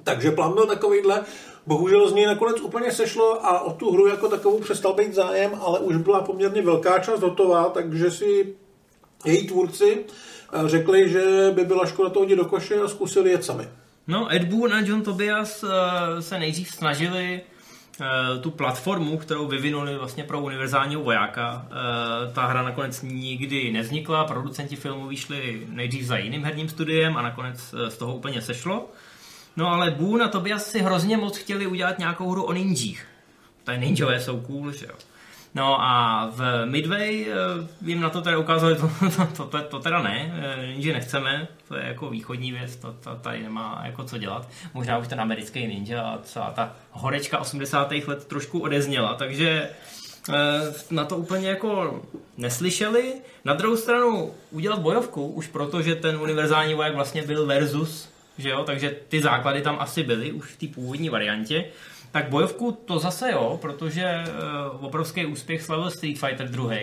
Takže 0.07 0.31
plán 0.31 0.55
byl 0.55 0.67
takovýhle. 0.67 1.23
Bohužel 1.67 2.09
z 2.09 2.13
něj 2.13 2.27
nakonec 2.27 2.61
úplně 2.61 2.93
sešlo 2.93 3.47
a 3.47 3.61
o 3.61 3.73
tu 3.73 3.93
hru 3.93 4.07
jako 4.07 4.29
takovou 4.29 4.59
přestal 4.61 4.95
být 4.95 5.15
zájem, 5.15 5.51
ale 5.61 5.79
už 5.79 5.97
byla 5.97 6.21
poměrně 6.21 6.63
velká 6.63 6.99
část 6.99 7.21
hotová, 7.21 7.65
takže 7.65 8.11
si 8.11 8.55
její 9.25 9.47
tvůrci 9.47 10.05
eh, 10.53 10.69
řekli, 10.69 11.09
že 11.09 11.51
by 11.55 11.65
byla 11.65 11.87
škoda 11.87 12.11
to 12.11 12.19
hodit 12.19 12.37
do 12.37 12.45
koše 12.45 12.81
a 12.81 12.89
zkusili 12.89 13.31
jet 13.31 13.45
sami. 13.45 13.69
No, 14.07 14.35
Ed 14.35 14.45
Boon 14.45 14.75
a 14.75 14.81
John 14.81 15.03
Tobias 15.03 15.65
eh, 15.65 16.23
se 16.23 16.39
nejdřív 16.39 16.71
snažili 16.71 17.41
eh, 17.41 18.39
tu 18.39 18.51
platformu, 18.51 19.19
kterou 19.19 19.47
vyvinuli 19.47 19.97
vlastně 19.97 20.25
pro 20.25 20.41
univerzálního 20.41 21.03
vojáka. 21.03 21.69
Ta 22.35 22.47
hra 22.47 22.63
nakonec 22.63 23.03
nikdy 23.03 23.73
nevznikla, 23.73 24.25
producenti 24.25 24.77
filmu 24.77 25.09
vyšli 25.09 25.67
nejdřív 25.69 26.05
za 26.05 26.17
jiným 26.17 26.45
herním 26.45 26.69
studiem 26.69 27.17
a 27.17 27.23
nakonec 27.23 27.75
z 27.89 27.97
toho 27.97 28.17
úplně 28.17 28.43
sešlo. 28.43 28.89
No 29.57 29.69
ale 29.69 29.91
Boone 29.91 30.25
a 30.25 30.29
Tobias 30.29 30.71
si 30.71 30.79
hrozně 30.79 31.17
moc 31.17 31.37
chtěli 31.37 31.67
udělat 31.67 31.99
nějakou 31.99 32.31
hru 32.31 32.45
o 32.45 32.53
ninjích. 32.53 33.07
Tady 33.65 33.79
ninjové 33.79 34.21
jsou 34.21 34.41
cool, 34.41 34.73
že 34.73 34.87
jo. 34.87 34.95
No 35.55 35.83
a 35.83 36.27
v 36.35 36.67
Midway 36.67 37.27
eh, 37.29 37.35
jim 37.83 38.01
na 38.01 38.11
to 38.11 38.23
teda 38.23 38.39
ukázali, 38.39 38.77
to, 39.17 39.27
to, 39.37 39.45
to, 39.45 39.61
to 39.61 39.79
teda 39.79 40.03
ne, 40.03 40.35
eh, 40.37 40.67
ninja 40.67 40.93
nechceme, 40.93 41.49
to 41.69 41.77
je 41.77 41.85
jako 41.87 42.11
východní 42.11 42.53
věc, 42.53 42.77
to, 42.77 42.93
to 42.93 43.15
tady 43.15 43.43
nemá 43.43 43.83
jako 43.85 44.05
co 44.05 44.19
dělat. 44.19 44.49
Možná 44.75 44.99
už 44.99 45.09
ten 45.09 45.21
americký 45.21 45.67
ninja 45.67 46.03
a 46.03 46.19
celá 46.23 46.51
ta 46.51 46.73
horečka 46.91 47.39
80. 47.39 47.93
let 48.07 48.25
trošku 48.25 48.59
odezněla, 48.59 49.15
takže 49.15 49.71
eh, 50.29 50.35
na 50.91 51.05
to 51.05 51.17
úplně 51.17 51.49
jako 51.49 52.03
neslyšeli. 52.37 53.15
Na 53.45 53.55
druhou 53.55 53.77
stranu 53.77 54.35
udělat 54.51 54.79
bojovku, 54.79 55.27
už 55.27 55.47
protože 55.47 55.95
ten 55.95 56.17
univerzální 56.17 56.75
voják 56.75 56.95
vlastně 56.95 57.23
byl 57.23 57.47
versus 57.47 58.16
že 58.39 58.49
jo, 58.49 58.65
takže 58.65 58.97
ty 59.09 59.23
základy 59.23 59.63
tam 59.63 59.77
asi 59.81 60.03
byly 60.03 60.33
už 60.33 60.53
v 60.53 60.57
té 60.57 60.75
původní 60.75 61.09
variantě. 61.09 61.65
Tak 62.13 62.29
bojovku 62.29 62.73
to 62.73 62.99
zase 62.99 63.31
jo, 63.33 63.59
protože 63.63 64.25
uh, 64.75 64.85
obrovský 64.85 65.27
úspěch 65.27 65.63
slavil 65.63 65.91
Street 65.91 66.19
Fighter 66.19 66.49
2. 66.49 66.75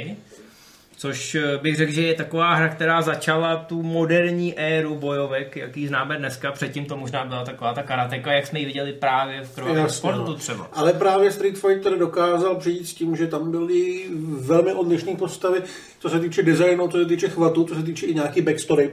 Což 1.04 1.36
eh, 1.36 1.58
bych 1.62 1.76
řekl, 1.76 1.92
že 1.92 2.02
je 2.02 2.14
taková 2.14 2.54
hra, 2.54 2.70
která 2.70 3.02
začala 3.02 3.56
tu 3.56 3.84
moderní 3.84 4.60
éru 4.60 4.96
bojovek, 4.96 5.56
jaký 5.56 5.88
známe 5.88 6.18
dneska. 6.18 6.52
Předtím 6.52 6.86
to 6.86 6.98
možná 6.98 7.26
byla 7.26 7.46
taková 7.46 7.74
ta 7.74 7.84
karateka, 7.84 8.34
jak 8.34 8.48
jsme 8.48 8.60
ji 8.60 8.66
viděli 8.66 8.94
právě 8.94 9.42
v 9.42 9.56
krvavém 9.56 9.90
sportu 9.90 10.26
no. 10.26 10.36
třeba. 10.36 10.70
Ale 10.74 10.94
právě 10.94 11.32
Street 11.32 11.58
Fighter 11.58 11.98
dokázal 11.98 12.56
přijít 12.56 12.88
s 12.88 12.94
tím, 12.94 13.16
že 13.16 13.28
tam 13.28 13.52
byly 13.52 14.06
velmi 14.40 14.74
odlišné 14.74 15.16
postavy, 15.16 15.62
co 16.00 16.10
se 16.10 16.20
týče 16.20 16.44
designu, 16.44 16.88
co 16.88 16.98
se 16.98 17.06
týče 17.06 17.30
chvatu, 17.30 17.64
co 17.64 17.76
se 17.76 17.84
týče 17.84 18.06
i 18.06 18.14
nějaký 18.14 18.42
backstory. 18.42 18.92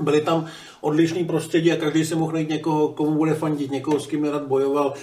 Byly 0.00 0.20
tam 0.20 0.46
odlišný 0.80 1.24
prostředí 1.24 1.72
a 1.72 1.76
každý 1.76 2.04
si 2.04 2.14
mohl 2.14 2.32
najít 2.32 2.48
někoho, 2.48 2.88
komu 2.88 3.14
bude 3.14 3.34
fandit, 3.34 3.70
někoho, 3.70 4.00
s 4.00 4.06
kým 4.06 4.22
nerad 4.22 4.42
bojoval, 4.42 4.94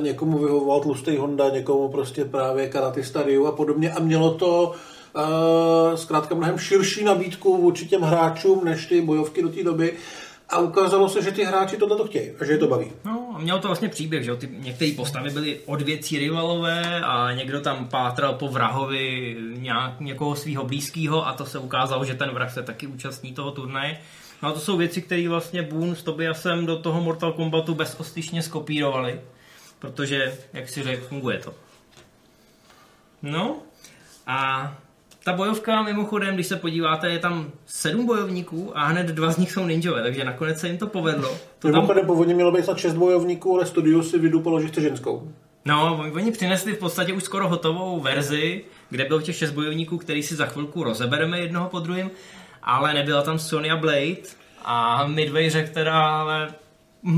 někomu 0.00 0.38
vyhovoval 0.38 0.80
tlustý 0.80 1.16
Honda, 1.16 1.48
někomu 1.48 1.88
prostě 1.88 2.24
právě 2.24 2.68
karatista 2.68 3.22
Ryu 3.22 3.46
a 3.46 3.52
podobně. 3.52 3.92
A 3.92 4.00
mělo 4.00 4.34
to 4.34 4.74
zkrátka 5.94 6.34
mnohem 6.34 6.58
širší 6.58 7.04
nabídku 7.04 7.62
vůči 7.62 7.86
těm 7.86 8.02
hráčům, 8.02 8.64
než 8.64 8.86
ty 8.86 9.00
bojovky 9.00 9.42
do 9.42 9.48
té 9.48 9.62
doby. 9.62 9.92
A 10.48 10.58
ukázalo 10.58 11.08
se, 11.08 11.22
že 11.22 11.30
ty 11.30 11.44
hráči 11.44 11.76
tohle 11.76 11.96
to 11.96 12.04
chtějí 12.04 12.30
a 12.40 12.44
že 12.44 12.52
je 12.52 12.58
to 12.58 12.66
baví. 12.66 12.92
No 13.04 13.36
mělo 13.38 13.58
to 13.58 13.68
vlastně 13.68 13.88
příběh, 13.88 14.24
že 14.24 14.30
jo? 14.30 14.36
Ty, 14.36 14.48
některé 14.58 14.92
postavy 14.96 15.30
byly 15.30 15.60
od 15.66 15.82
věcí 15.82 16.18
rivalové 16.18 17.00
a 17.04 17.32
někdo 17.32 17.60
tam 17.60 17.88
pátral 17.88 18.34
po 18.34 18.48
vrahovi 18.48 19.36
nějak, 19.56 20.00
někoho 20.00 20.36
svého 20.36 20.64
blízkého 20.64 21.26
a 21.26 21.32
to 21.32 21.46
se 21.46 21.58
ukázalo, 21.58 22.04
že 22.04 22.14
ten 22.14 22.30
vrah 22.30 22.54
se 22.54 22.62
taky 22.62 22.86
účastní 22.86 23.32
toho 23.32 23.50
turnaje. 23.50 23.98
No 24.42 24.48
a 24.48 24.52
to 24.52 24.60
jsou 24.60 24.76
věci, 24.76 25.02
které 25.02 25.28
vlastně 25.28 25.62
Boone 25.62 25.96
s 25.96 26.02
Tobiasem 26.02 26.66
do 26.66 26.78
toho 26.78 27.00
Mortal 27.00 27.32
Kombatu 27.32 27.74
bezostyšně 27.74 28.42
skopírovali, 28.42 29.20
protože, 29.78 30.38
jak 30.52 30.68
si 30.68 30.82
řekl, 30.82 31.06
funguje 31.06 31.38
to. 31.38 31.54
No 33.22 33.56
a 34.26 34.72
ta 35.24 35.32
bojovka 35.32 35.82
mimochodem, 35.82 36.34
když 36.34 36.46
se 36.46 36.56
podíváte, 36.56 37.10
je 37.10 37.18
tam 37.18 37.50
sedm 37.66 38.06
bojovníků 38.06 38.78
a 38.78 38.84
hned 38.84 39.06
dva 39.06 39.32
z 39.32 39.38
nich 39.38 39.52
jsou 39.52 39.66
ninjové, 39.66 40.02
takže 40.02 40.24
nakonec 40.24 40.60
se 40.60 40.68
jim 40.68 40.78
to 40.78 40.86
povedlo. 40.86 41.28
To 41.58 41.68
tam 41.68 41.72
Mimochodem 41.72 42.06
původně 42.06 42.34
mělo 42.34 42.52
být 42.52 42.64
snad 42.64 42.78
šest 42.78 42.94
bojovníků, 42.94 43.54
ale 43.54 43.66
studio 43.66 44.02
si 44.02 44.18
vydupalo, 44.18 44.60
že 44.60 44.68
chce 44.68 44.80
ženskou. 44.80 45.32
No, 45.64 46.04
oni 46.14 46.32
přinesli 46.32 46.72
v 46.72 46.78
podstatě 46.78 47.12
už 47.12 47.22
skoro 47.22 47.48
hotovou 47.48 48.00
verzi, 48.00 48.64
kde 48.90 49.04
bylo 49.04 49.20
těch 49.20 49.36
šest 49.36 49.50
bojovníků, 49.50 49.98
který 49.98 50.22
si 50.22 50.34
za 50.34 50.46
chvilku 50.46 50.82
rozebereme 50.82 51.40
jednoho 51.40 51.68
po 51.68 51.78
druhém, 51.78 52.10
ale 52.62 52.94
nebyla 52.94 53.22
tam 53.22 53.38
Sonya 53.38 53.76
Blade 53.76 54.16
a 54.64 55.06
Midway 55.06 55.50
řekl 55.50 55.74
teda, 55.74 56.20
ale 56.20 56.54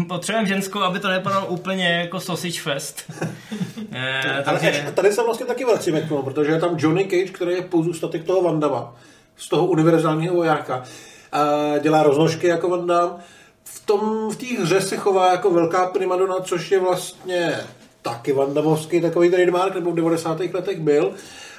potřebujeme 0.09 0.49
ženskou, 0.49 0.81
aby 0.81 1.01
to 1.01 1.09
nepadalo 1.09 1.47
úplně 1.47 1.89
jako 1.89 2.21
sausage 2.21 2.61
fest. 2.61 3.03
eh, 3.93 4.35
Ale 4.35 4.43
takže, 4.43 4.67
ještě, 4.67 4.93
tady 4.93 5.13
se 5.13 5.23
vlastně 5.23 5.47
taky 5.47 5.65
vracíme 5.65 6.01
k 6.01 6.09
tomu, 6.09 6.23
protože 6.23 6.53
je 6.53 6.61
tam 6.61 6.77
Johnny 6.79 7.05
Cage, 7.05 7.33
který 7.33 7.53
je 7.53 7.63
pozůstatek 7.63 8.25
toho 8.25 8.43
Vandama, 8.43 8.95
z 9.37 9.49
toho 9.49 9.67
univerzálního 9.67 10.35
vojáka. 10.35 10.83
A 11.33 11.79
dělá 11.79 12.03
roznožky 12.03 12.47
jako 12.47 12.69
Van 12.69 12.87
Damme. 12.87 13.15
V 13.65 13.87
tom, 13.87 14.31
v 14.31 14.37
té 14.37 14.63
hře 14.63 14.81
se 14.81 14.97
chová 14.97 15.31
jako 15.31 15.51
velká 15.51 15.87
primadona, 15.87 16.41
což 16.41 16.71
je 16.71 16.81
vlastně 16.81 17.61
taky 18.03 18.33
Van 18.33 18.55
Damovský 18.55 19.01
takový 19.01 19.31
trademark, 19.31 19.75
nebo 19.75 19.91
v 19.91 19.95
90. 19.95 20.41
letech 20.41 20.81
byl. 20.81 21.13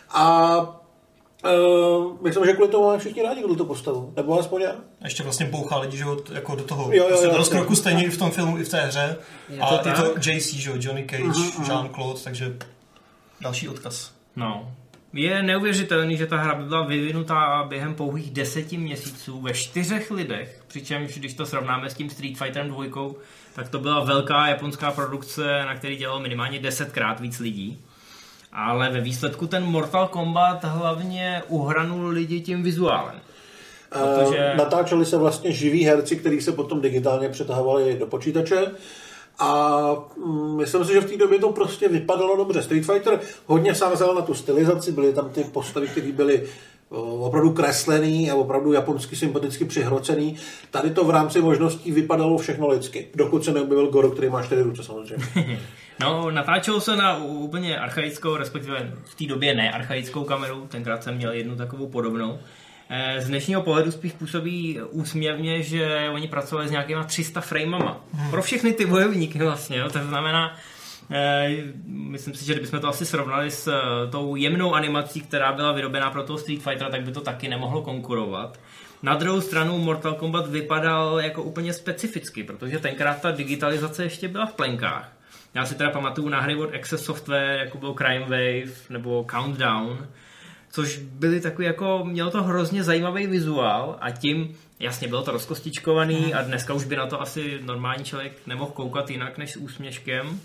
A 0.10 0.85
uh, 1.44 2.18
myslím, 2.22 2.46
že 2.46 2.54
kvůli 2.54 2.70
tomu 2.70 2.86
máme 2.86 3.00
všichni 3.00 3.24
rádi 3.24 3.42
tuto 3.42 3.66
postavu. 3.66 4.14
Nebo 4.16 4.40
aspoň 4.40 4.62
já. 4.62 4.76
Ještě 5.04 5.24
vlastně 5.24 5.46
bouchá 5.46 5.80
lidi, 5.80 5.98
že 5.98 6.04
jo, 6.04 6.18
jako 6.32 6.56
do 6.56 6.64
toho. 6.64 6.84
Jo, 6.94 7.04
jo, 7.04 7.08
prostě 7.08 7.26
jo, 7.26 7.30
do 7.32 7.36
jo. 7.36 7.38
rozkroku 7.38 7.76
stejně 7.76 8.06
i 8.06 8.10
v 8.10 8.18
tom 8.18 8.32
filmu, 8.32 8.58
i 8.58 8.64
v 8.64 8.70
té 8.70 8.82
hře. 8.86 9.18
Je 9.50 9.60
a 9.60 9.78
to 9.78 9.90
je 9.90 9.96
to? 9.96 10.14
JC, 10.30 10.54
že 10.54 10.70
jo, 10.70 10.76
Johnny 10.80 11.06
Cage, 11.10 11.24
Mhm, 11.24 11.64
Jean-Claude, 11.64 12.24
takže 12.24 12.58
další 13.42 13.70
odkaz. 13.70 14.12
no, 14.36 14.72
je 15.14 15.44
neuvěřitelný, 15.44 16.18
že 16.18 16.28
ta 16.28 16.38
hra 16.38 16.56
by 16.56 16.64
byla 16.64 16.86
vyvinutá 16.86 17.66
během 17.70 17.96
pouhých 17.96 18.32
deseti 18.32 18.78
měsíců 18.78 19.42
ve 19.42 19.54
čtyřech 19.54 20.12
lidech, 20.12 20.64
přičemž 20.68 21.18
když 21.18 21.34
to 21.34 21.46
srovnáme 21.46 21.90
s 21.90 21.94
tím 21.94 22.10
Street 22.10 22.38
Fighterem 22.38 22.68
2, 22.70 22.86
tak 23.56 23.70
to 23.70 23.80
byla 23.80 24.04
velká 24.04 24.48
japonská 24.48 24.92
produkce, 24.92 25.64
na 25.66 25.76
který 25.76 25.96
dělalo 25.98 26.20
minimálně 26.20 26.60
desetkrát 26.60 27.20
víc 27.20 27.40
lidí. 27.40 27.80
Ale 28.58 28.90
ve 28.90 29.02
výsledku 29.02 29.48
ten 29.48 29.64
Mortal 29.64 30.08
Kombat 30.08 30.64
hlavně 30.64 31.44
uhranul 31.48 32.08
lidi 32.08 32.42
tím 32.42 32.64
vizuálem. 32.64 33.16
Protože- 33.90 34.50
Uh, 34.52 34.58
natáčeli 34.58 35.06
se 35.06 35.18
vlastně 35.18 35.52
živí 35.52 35.84
herci, 35.86 36.16
kteří 36.16 36.42
se 36.42 36.52
potom 36.52 36.82
digitálně 36.82 37.30
přetahovali 37.30 37.98
do 38.00 38.06
počítače. 38.08 38.68
A 39.40 39.80
mm, 40.26 40.58
myslím 40.58 40.86
si, 40.86 40.94
že 40.94 41.02
v 41.02 41.12
té 41.12 41.18
době 41.18 41.40
to 41.40 41.52
prostě 41.52 41.88
vypadalo 41.88 42.38
dobře. 42.38 42.64
Street 42.64 42.86
Fighter 42.86 43.20
hodně 43.46 43.76
sázel 43.76 44.16
na 44.16 44.22
tu 44.22 44.34
stylizaci, 44.34 44.92
byly 44.92 45.14
tam 45.14 45.30
ty 45.30 45.44
postavy, 45.44 45.88
které 45.88 46.12
byly 46.12 46.44
opravdu 47.02 47.52
kreslený 47.54 48.32
a 48.32 48.36
opravdu 48.36 48.74
japonsky 48.74 49.16
sympaticky 49.16 49.66
přihrocený. 49.66 50.36
Tady 50.72 50.90
to 50.90 51.06
v 51.06 51.10
rámci 51.10 51.42
možností 51.42 51.92
vypadalo 51.92 52.38
všechno 52.38 52.68
lidsky, 52.68 53.08
dokud 53.16 53.46
se 53.46 53.52
neobjevil 53.52 53.88
Goro, 53.88 54.12
který 54.12 54.30
má 54.30 54.44
čtyři 54.44 54.62
ruce 54.62 54.84
samozřejmě. 54.84 55.26
No, 56.00 56.32
natáčelo 56.32 56.82
se 56.82 56.96
na 56.96 57.18
úplně 57.18 57.80
archaickou, 57.80 58.36
respektive 58.38 58.92
v 59.06 59.16
té 59.16 59.26
době 59.26 59.54
ne 59.56 59.72
archaickou 59.72 60.24
kameru, 60.24 60.68
tenkrát 60.70 61.04
jsem 61.04 61.16
měl 61.16 61.32
jednu 61.32 61.56
takovou 61.56 61.88
podobnou. 61.88 62.40
Eh, 62.90 63.22
Z 63.22 63.28
dnešního 63.28 63.62
pohledu 63.62 63.92
spíš 63.92 64.12
působí 64.12 64.80
úsměvně, 64.92 65.64
že 65.64 66.10
oni 66.14 66.28
pracovali 66.28 66.68
s 66.68 66.72
nějakýma 66.72 67.04
300 67.04 67.42
framama. 67.42 68.02
Pro 68.30 68.42
všechny 68.42 68.74
ty 68.74 68.86
bojovníky 68.86 69.40
vlastně, 69.40 69.78
jo. 69.78 69.90
to 69.90 70.00
znamená, 70.00 70.58
eh, 70.58 70.75
myslím 71.86 72.34
si, 72.34 72.46
že 72.46 72.54
kdybychom 72.54 72.80
to 72.80 72.88
asi 72.88 73.06
srovnali 73.06 73.52
s 73.52 73.68
eh, 73.68 74.12
tou 74.12 74.36
jemnou 74.36 74.74
animací, 74.74 75.22
která 75.22 75.54
byla 75.54 75.72
vyrobená 75.72 76.12
pro 76.12 76.24
toho 76.24 76.40
Street 76.40 76.62
Fightera, 76.62 76.90
tak 76.90 77.04
by 77.04 77.12
to 77.12 77.22
taky 77.22 77.48
nemohlo 77.48 77.82
konkurovat. 77.82 78.60
Na 79.04 79.16
druhou 79.16 79.42
stranu 79.42 79.78
Mortal 79.78 80.14
Kombat 80.14 80.50
vypadal 80.50 81.20
jako 81.20 81.44
úplně 81.44 81.74
specificky, 81.74 82.44
protože 82.44 82.80
tenkrát 82.80 83.22
ta 83.22 83.32
digitalizace 83.32 84.04
ještě 84.04 84.28
byla 84.28 84.46
v 84.46 84.54
plenkách. 84.54 85.12
Já 85.54 85.66
si 85.66 85.76
teda 85.76 85.90
pamatuju 85.90 86.30
na 86.30 86.42
hry 86.42 86.56
od 86.56 86.76
Access 86.76 87.06
Software, 87.06 87.60
jako 87.60 87.78
byl 87.78 87.94
Crime 87.94 88.20
Wave 88.20 88.76
nebo 88.90 89.26
Countdown, 89.32 90.08
což 90.72 90.98
byly 90.98 91.42
takový 91.42 91.68
jako, 91.68 92.06
mělo 92.06 92.32
to 92.32 92.44
hrozně 92.44 92.84
zajímavý 92.84 93.28
vizuál 93.28 93.98
a 94.02 94.12
tím, 94.12 94.56
jasně 94.80 95.08
bylo 95.08 95.24
to 95.24 95.32
rozkostičkovaný 95.32 96.34
a 96.34 96.42
dneska 96.42 96.74
už 96.74 96.84
by 96.86 96.96
na 96.96 97.08
to 97.08 97.22
asi 97.22 97.60
normální 97.64 98.04
člověk 98.04 98.48
nemohl 98.48 98.72
koukat 98.72 99.10
jinak 99.10 99.38
než 99.38 99.52
s 99.52 99.58
úsměškem, 99.58 100.40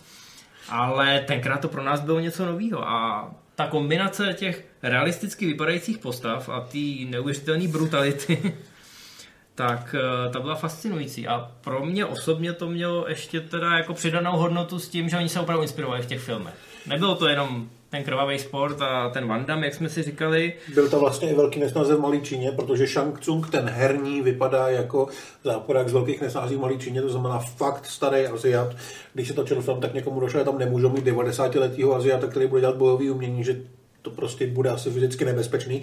ale 0.70 1.20
tenkrát 1.20 1.60
to 1.60 1.68
pro 1.68 1.82
nás 1.82 2.00
bylo 2.00 2.20
něco 2.20 2.46
nového 2.46 2.88
a 2.88 3.30
ta 3.54 3.66
kombinace 3.66 4.34
těch 4.38 4.66
realisticky 4.82 5.46
vypadajících 5.46 5.98
postav 5.98 6.48
a 6.48 6.60
té 6.60 6.78
neuvěřitelné 7.08 7.68
brutality, 7.68 8.54
tak 9.54 9.94
eh, 9.98 10.30
ta 10.30 10.40
byla 10.40 10.54
fascinující 10.54 11.28
a 11.28 11.50
pro 11.60 11.86
mě 11.86 12.06
osobně 12.06 12.52
to 12.52 12.68
mělo 12.68 13.08
ještě 13.08 13.40
teda 13.40 13.78
jako 13.78 13.94
přidanou 13.94 14.36
hodnotu 14.36 14.78
s 14.78 14.88
tím, 14.88 15.08
že 15.08 15.16
oni 15.16 15.28
se 15.28 15.40
opravdu 15.40 15.62
inspirovali 15.62 16.02
v 16.02 16.06
těch 16.06 16.20
filmech. 16.20 16.54
Nebylo 16.86 17.14
to 17.14 17.28
jenom 17.28 17.70
ten 17.90 18.04
krvavý 18.04 18.38
sport 18.38 18.82
a 18.82 19.08
ten 19.08 19.28
Van 19.28 19.44
Damme, 19.44 19.66
jak 19.66 19.74
jsme 19.74 19.88
si 19.88 20.02
říkali, 20.02 20.52
Byl 20.74 20.88
to 20.88 21.00
vlastně 21.00 21.30
i 21.30 21.34
velký 21.34 21.60
nesnáze 21.60 21.94
v 21.94 22.00
Malý 22.00 22.20
Číně, 22.20 22.52
protože 22.52 22.86
Shang 22.86 23.20
Tsung, 23.20 23.50
ten 23.50 23.68
herní, 23.68 24.22
vypadá 24.22 24.68
jako 24.68 25.08
záporák 25.44 25.88
z 25.88 25.92
velkých 25.92 26.20
nesnází 26.20 26.56
v 26.56 26.60
Malý 26.60 26.78
Číně, 26.78 27.02
to 27.02 27.08
znamená 27.08 27.38
fakt 27.38 27.86
starý 27.86 28.26
Aziat. 28.26 28.76
Když 29.14 29.28
se 29.28 29.34
točil 29.34 29.62
film, 29.62 29.80
tak 29.80 29.94
někomu 29.94 30.20
došlo, 30.20 30.40
že 30.40 30.44
tam 30.44 30.58
nemůžou 30.58 30.90
mít 30.90 31.06
90-letýho 31.06 31.94
Aziata, 31.94 32.26
který 32.26 32.46
bude 32.46 32.60
dělat 32.60 32.76
bojový 32.76 33.10
umění, 33.10 33.44
že 33.44 33.56
to 34.02 34.10
prostě 34.10 34.46
bude 34.46 34.70
asi 34.70 34.90
fyzicky 34.90 35.24
nebezpečný, 35.24 35.82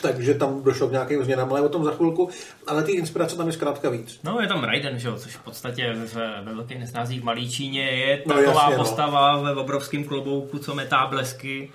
takže 0.00 0.34
tam 0.34 0.62
došlo 0.62 0.88
k 0.88 0.92
nějakým 0.92 1.24
změnám, 1.24 1.50
ale 1.50 1.60
o 1.60 1.68
tom 1.68 1.84
za 1.84 1.90
chvilku. 1.90 2.28
Ale 2.66 2.82
ty 2.82 2.92
inspirace 2.92 3.36
tam 3.36 3.46
je 3.46 3.52
zkrátka 3.52 3.90
víc. 3.90 4.20
No, 4.24 4.40
je 4.40 4.46
tam 4.48 4.64
Raiden, 4.64 4.98
že 4.98 5.08
jo, 5.08 5.14
což 5.18 5.36
v 5.36 5.44
podstatě 5.44 5.92
ve, 6.14 6.42
ve 6.42 6.54
velkých 6.54 6.78
nesnázích 6.78 7.20
v 7.20 7.24
Malý 7.24 7.50
Číně 7.50 7.82
je 7.82 8.22
No, 8.26 8.34
taková 8.34 8.62
jasně, 8.62 8.76
no. 8.76 8.84
postava 8.84 9.42
ve 9.42 9.54
obrovském 9.54 10.04
klobouku, 10.04 10.58
co 10.58 10.74
metá 10.74 11.06
blesky. 11.06 11.70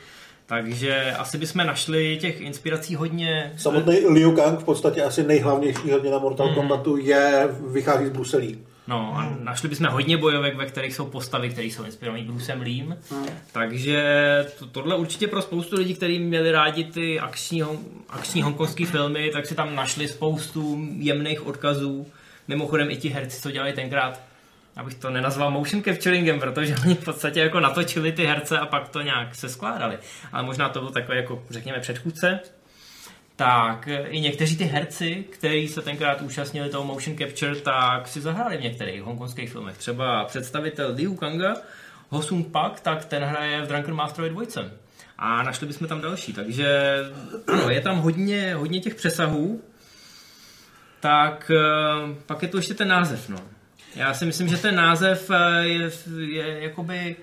Takže 0.46 1.14
asi 1.18 1.38
bychom 1.38 1.68
našli 1.68 2.18
těch 2.22 2.42
inspirací 2.42 2.96
hodně. 2.96 3.54
Samotný 3.58 4.00
Liu 4.08 4.36
Kang 4.36 4.60
v 4.60 4.64
podstatě 4.64 5.04
asi 5.04 5.24
nejhlavnější 5.24 5.92
hrdina 5.92 6.20
Mortal 6.20 6.54
Kombatu 6.54 6.98
je, 6.98 7.50
vychází 7.72 8.06
z 8.06 8.10
Bruselí. 8.10 8.60
No 8.90 9.18
a 9.18 9.38
našli 9.40 9.70
bychom 9.70 9.88
hodně 9.88 10.18
bojovek, 10.18 10.56
ve 10.56 10.66
kterých 10.66 10.96
jsou 10.96 11.06
postavy, 11.06 11.50
které 11.50 11.68
jsou 11.68 11.84
inspirované 11.84 12.24
Brucem 12.24 12.62
Leem. 12.62 12.98
Takže 13.52 14.04
to, 14.60 14.66
tohle 14.66 14.96
určitě 14.96 15.28
pro 15.28 15.42
spoustu 15.42 15.76
lidí, 15.76 15.96
kteří 15.96 16.20
měli 16.20 16.52
rádi 16.52 16.84
ty 16.84 17.20
akční, 17.20 17.64
akční 18.10 18.42
hongkongské 18.42 18.86
filmy, 18.86 19.30
tak 19.34 19.46
si 19.46 19.56
tam 19.56 19.76
našli 19.76 20.08
spoustu 20.08 20.88
jemných 20.98 21.48
odkazů. 21.48 22.08
Mimochodem 22.48 22.92
i 22.92 22.98
ti 22.98 23.10
herci, 23.10 23.42
co 23.42 23.52
dělali 23.52 23.74
tenkrát, 23.74 24.22
abych 24.76 24.96
to 24.96 25.10
nenazval 25.10 25.52
motion 25.52 25.84
capturingem, 25.84 26.40
protože 26.40 26.76
oni 26.86 26.96
v 26.96 27.06
podstatě 27.06 27.40
jako 27.40 27.60
natočili 27.60 28.12
ty 28.12 28.26
herce 28.26 28.60
a 28.60 28.66
pak 28.66 28.90
to 28.90 29.02
nějak 29.02 29.36
se 29.36 29.50
skládali. 29.50 29.98
Ale 30.32 30.44
možná 30.44 30.70
to 30.70 30.80
byl 30.80 30.90
takový 30.90 31.18
jako, 31.18 31.44
řekněme, 31.50 31.80
předchůdce 31.80 32.40
tak 33.40 33.88
e, 33.88 34.08
i 34.08 34.20
někteří 34.20 34.58
ty 34.58 34.64
herci, 34.64 35.26
kteří 35.30 35.68
se 35.68 35.82
tenkrát 35.82 36.22
účastnili 36.22 36.70
toho 36.70 36.84
motion 36.84 37.18
capture, 37.18 37.56
tak 37.56 38.08
si 38.08 38.22
zahráli 38.22 38.58
v 38.58 38.62
některých 38.62 39.02
hongkongských 39.02 39.52
filmech. 39.52 39.78
Třeba 39.78 40.26
představitel 40.26 40.94
Liu 40.96 41.16
Kanga, 41.16 41.54
Ho 42.10 42.22
Sung 42.22 42.48
Pak, 42.52 42.80
tak 42.80 43.06
ten 43.06 43.24
hraje 43.24 43.62
v 43.62 43.68
Drunken 43.68 43.94
Masterovi 43.94 44.30
2. 44.30 44.44
A 45.18 45.44
našli 45.44 45.68
bychom 45.68 45.88
tam 45.88 46.02
další, 46.02 46.34
takže 46.34 46.98
ano, 47.48 47.70
je 47.70 47.82
tam 47.82 47.98
hodně, 47.98 48.56
hodně 48.56 48.80
těch 48.80 48.96
přesahů, 48.96 49.62
tak 51.00 51.52
eh, 51.56 52.16
pak 52.26 52.42
je 52.42 52.48
to 52.48 52.58
ještě 52.58 52.74
ten 52.74 52.88
název, 52.88 53.30
no. 53.30 53.40
Já 53.96 54.14
si 54.14 54.26
myslím, 54.26 54.48
že 54.48 54.58
ten 54.58 54.76
název 54.76 55.32
eh, 55.32 55.68
je, 55.68 55.92
je 56.18 56.64
jakoby 56.64 57.16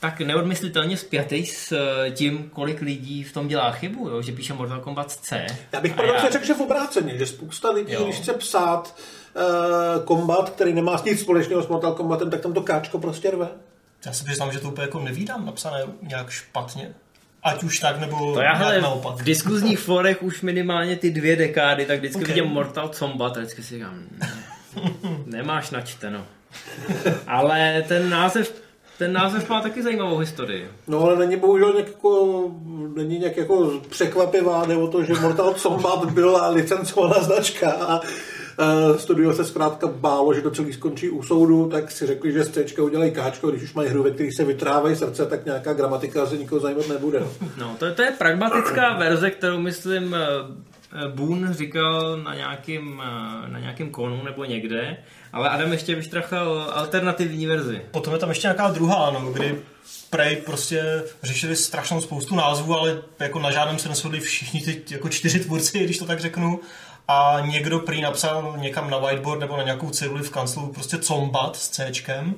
tak 0.00 0.20
neodmyslitelně 0.20 0.96
spjatý 0.96 1.46
s 1.46 1.72
eh, 1.72 2.10
tím, 2.10 2.50
kolik 2.52 2.80
lidí 2.80 3.24
v 3.24 3.32
tom 3.32 3.48
dělá 3.48 3.70
chybu, 3.72 4.08
jo? 4.08 4.22
že 4.22 4.32
píše 4.32 4.54
Mortal 4.54 4.80
Kombat 4.80 5.12
C. 5.12 5.46
Já 5.72 5.80
bych 5.80 5.92
A 5.92 5.96
paradoxně 5.96 6.30
řekl, 6.30 6.44
že 6.46 6.54
v 6.54 6.60
obráceně, 6.60 7.18
že 7.18 7.26
spousta 7.26 7.70
lidí, 7.70 7.92
Jo. 7.92 8.04
když 8.04 8.16
chce 8.16 8.32
psát 8.32 8.94
uh, 9.36 10.04
kombat, 10.04 10.50
který 10.50 10.72
nemá 10.72 11.02
nic 11.06 11.20
společného 11.20 11.62
s 11.62 11.68
Mortal 11.68 11.92
Kombatem, 11.94 12.30
tak 12.30 12.40
tam 12.40 12.52
to 12.52 12.62
káčko 12.62 12.98
prostě 12.98 13.30
rve. 13.30 13.48
Já 14.06 14.12
se 14.12 14.24
přiznám, 14.24 14.52
že 14.52 14.58
to 14.58 14.68
úplně 14.68 14.82
jako 14.86 15.00
nevídám 15.00 15.46
napsané 15.46 15.80
nějak 16.02 16.30
špatně. 16.30 16.94
Ať 17.42 17.62
už 17.62 17.78
tak, 17.78 18.00
nebo 18.00 18.34
To 18.34 18.40
já 18.40 18.52
hele, 18.54 18.80
naopak. 18.80 19.14
v 19.16 19.24
diskuzních 19.24 19.78
forech 19.78 20.22
už 20.22 20.42
minimálně 20.42 20.96
ty 20.96 21.10
dvě 21.10 21.36
dekády, 21.36 21.86
tak 21.86 21.98
vždycky 21.98 22.16
Ok. 22.16 22.22
okay. 22.22 22.34
vidím 22.34 22.52
Mortal 22.52 22.90
Kombat 22.98 23.36
a 23.36 23.40
vždycky 23.40 23.62
si 23.62 23.74
říkám, 23.74 23.98
ne, 24.18 24.28
nemáš 25.26 25.70
načteno. 25.70 26.26
Ale 27.26 27.84
ten 27.88 28.10
název, 28.10 28.52
ten 28.98 29.12
název 29.12 29.48
má 29.48 29.60
taky 29.60 29.82
zajímavou 29.82 30.18
historii. 30.18 30.70
No 30.88 31.00
ale 31.00 31.16
není 31.16 31.36
bohužel 31.36 31.72
nějak 31.72 31.86
jako, 31.86 32.44
není 32.96 33.18
nějak 33.18 33.36
jako 33.36 33.72
překvapivá, 33.88 34.66
nebo 34.66 34.88
to, 34.88 35.04
že 35.04 35.14
Mortal 35.14 35.54
Kombat 35.62 36.10
byla 36.10 36.48
licencovaná 36.48 37.22
značka 37.22 37.70
a 37.70 38.00
uh, 38.00 38.96
studio 38.96 39.32
se 39.32 39.44
zkrátka 39.44 39.86
bálo, 39.86 40.34
že 40.34 40.42
to 40.42 40.50
celý 40.50 40.72
skončí 40.72 41.10
u 41.10 41.22
soudu, 41.22 41.68
tak 41.68 41.90
si 41.90 42.06
řekli, 42.06 42.32
že 42.32 42.44
z 42.44 42.50
C 42.50 42.82
udělají 42.82 43.10
káčko, 43.10 43.50
když 43.50 43.62
už 43.62 43.74
mají 43.74 43.88
hru, 43.88 44.02
ve 44.02 44.10
který 44.10 44.32
se 44.32 44.44
vytrávají 44.44 44.96
srdce, 44.96 45.26
tak 45.26 45.44
nějaká 45.44 45.72
gramatika 45.72 46.26
se 46.26 46.36
nikoho 46.36 46.60
zajímat 46.60 46.88
nebude. 46.88 47.22
No, 47.58 47.76
to, 47.78 47.94
to 47.94 48.02
je 48.02 48.10
pragmatická 48.18 48.96
verze, 48.98 49.30
kterou 49.30 49.58
myslím 49.58 50.16
Boone 51.14 51.54
říkal 51.54 52.16
na 52.16 52.34
nějakým, 52.34 53.02
eh, 53.04 53.48
na 53.48 53.58
nějakým 53.58 53.90
konu 53.90 54.24
nebo 54.24 54.44
někde, 54.44 54.96
ale 55.32 55.48
Adam 55.48 55.72
ještě 55.72 55.94
vyštrachal 55.94 56.70
alternativní 56.72 57.46
verzi. 57.46 57.82
Potom 57.90 58.12
je 58.12 58.18
tam 58.18 58.28
ještě 58.28 58.46
nějaká 58.46 58.68
druhá, 58.68 59.10
no, 59.10 59.32
kdy 59.32 59.58
Prey 60.10 60.36
prostě 60.36 61.02
řešili 61.22 61.56
strašnou 61.56 62.00
spoustu 62.00 62.36
názvů, 62.36 62.78
ale 62.78 63.02
jako 63.18 63.38
na 63.38 63.50
žádném 63.50 63.78
se 63.78 63.88
neshodli 63.88 64.20
všichni 64.20 64.60
ty 64.60 64.94
jako 64.94 65.08
čtyři 65.08 65.40
tvůrci, 65.40 65.84
když 65.84 65.98
to 65.98 66.04
tak 66.04 66.20
řeknu. 66.20 66.60
A 67.08 67.36
někdo 67.46 67.78
prý 67.78 68.00
napsal 68.00 68.54
někam 68.56 68.90
na 68.90 68.98
whiteboard 68.98 69.40
nebo 69.40 69.56
na 69.56 69.62
nějakou 69.62 69.90
ceduli 69.90 70.22
v 70.22 70.30
kanclu 70.30 70.72
prostě 70.72 70.98
combat 70.98 71.56
s 71.56 71.70
Cčkem. 71.70 72.34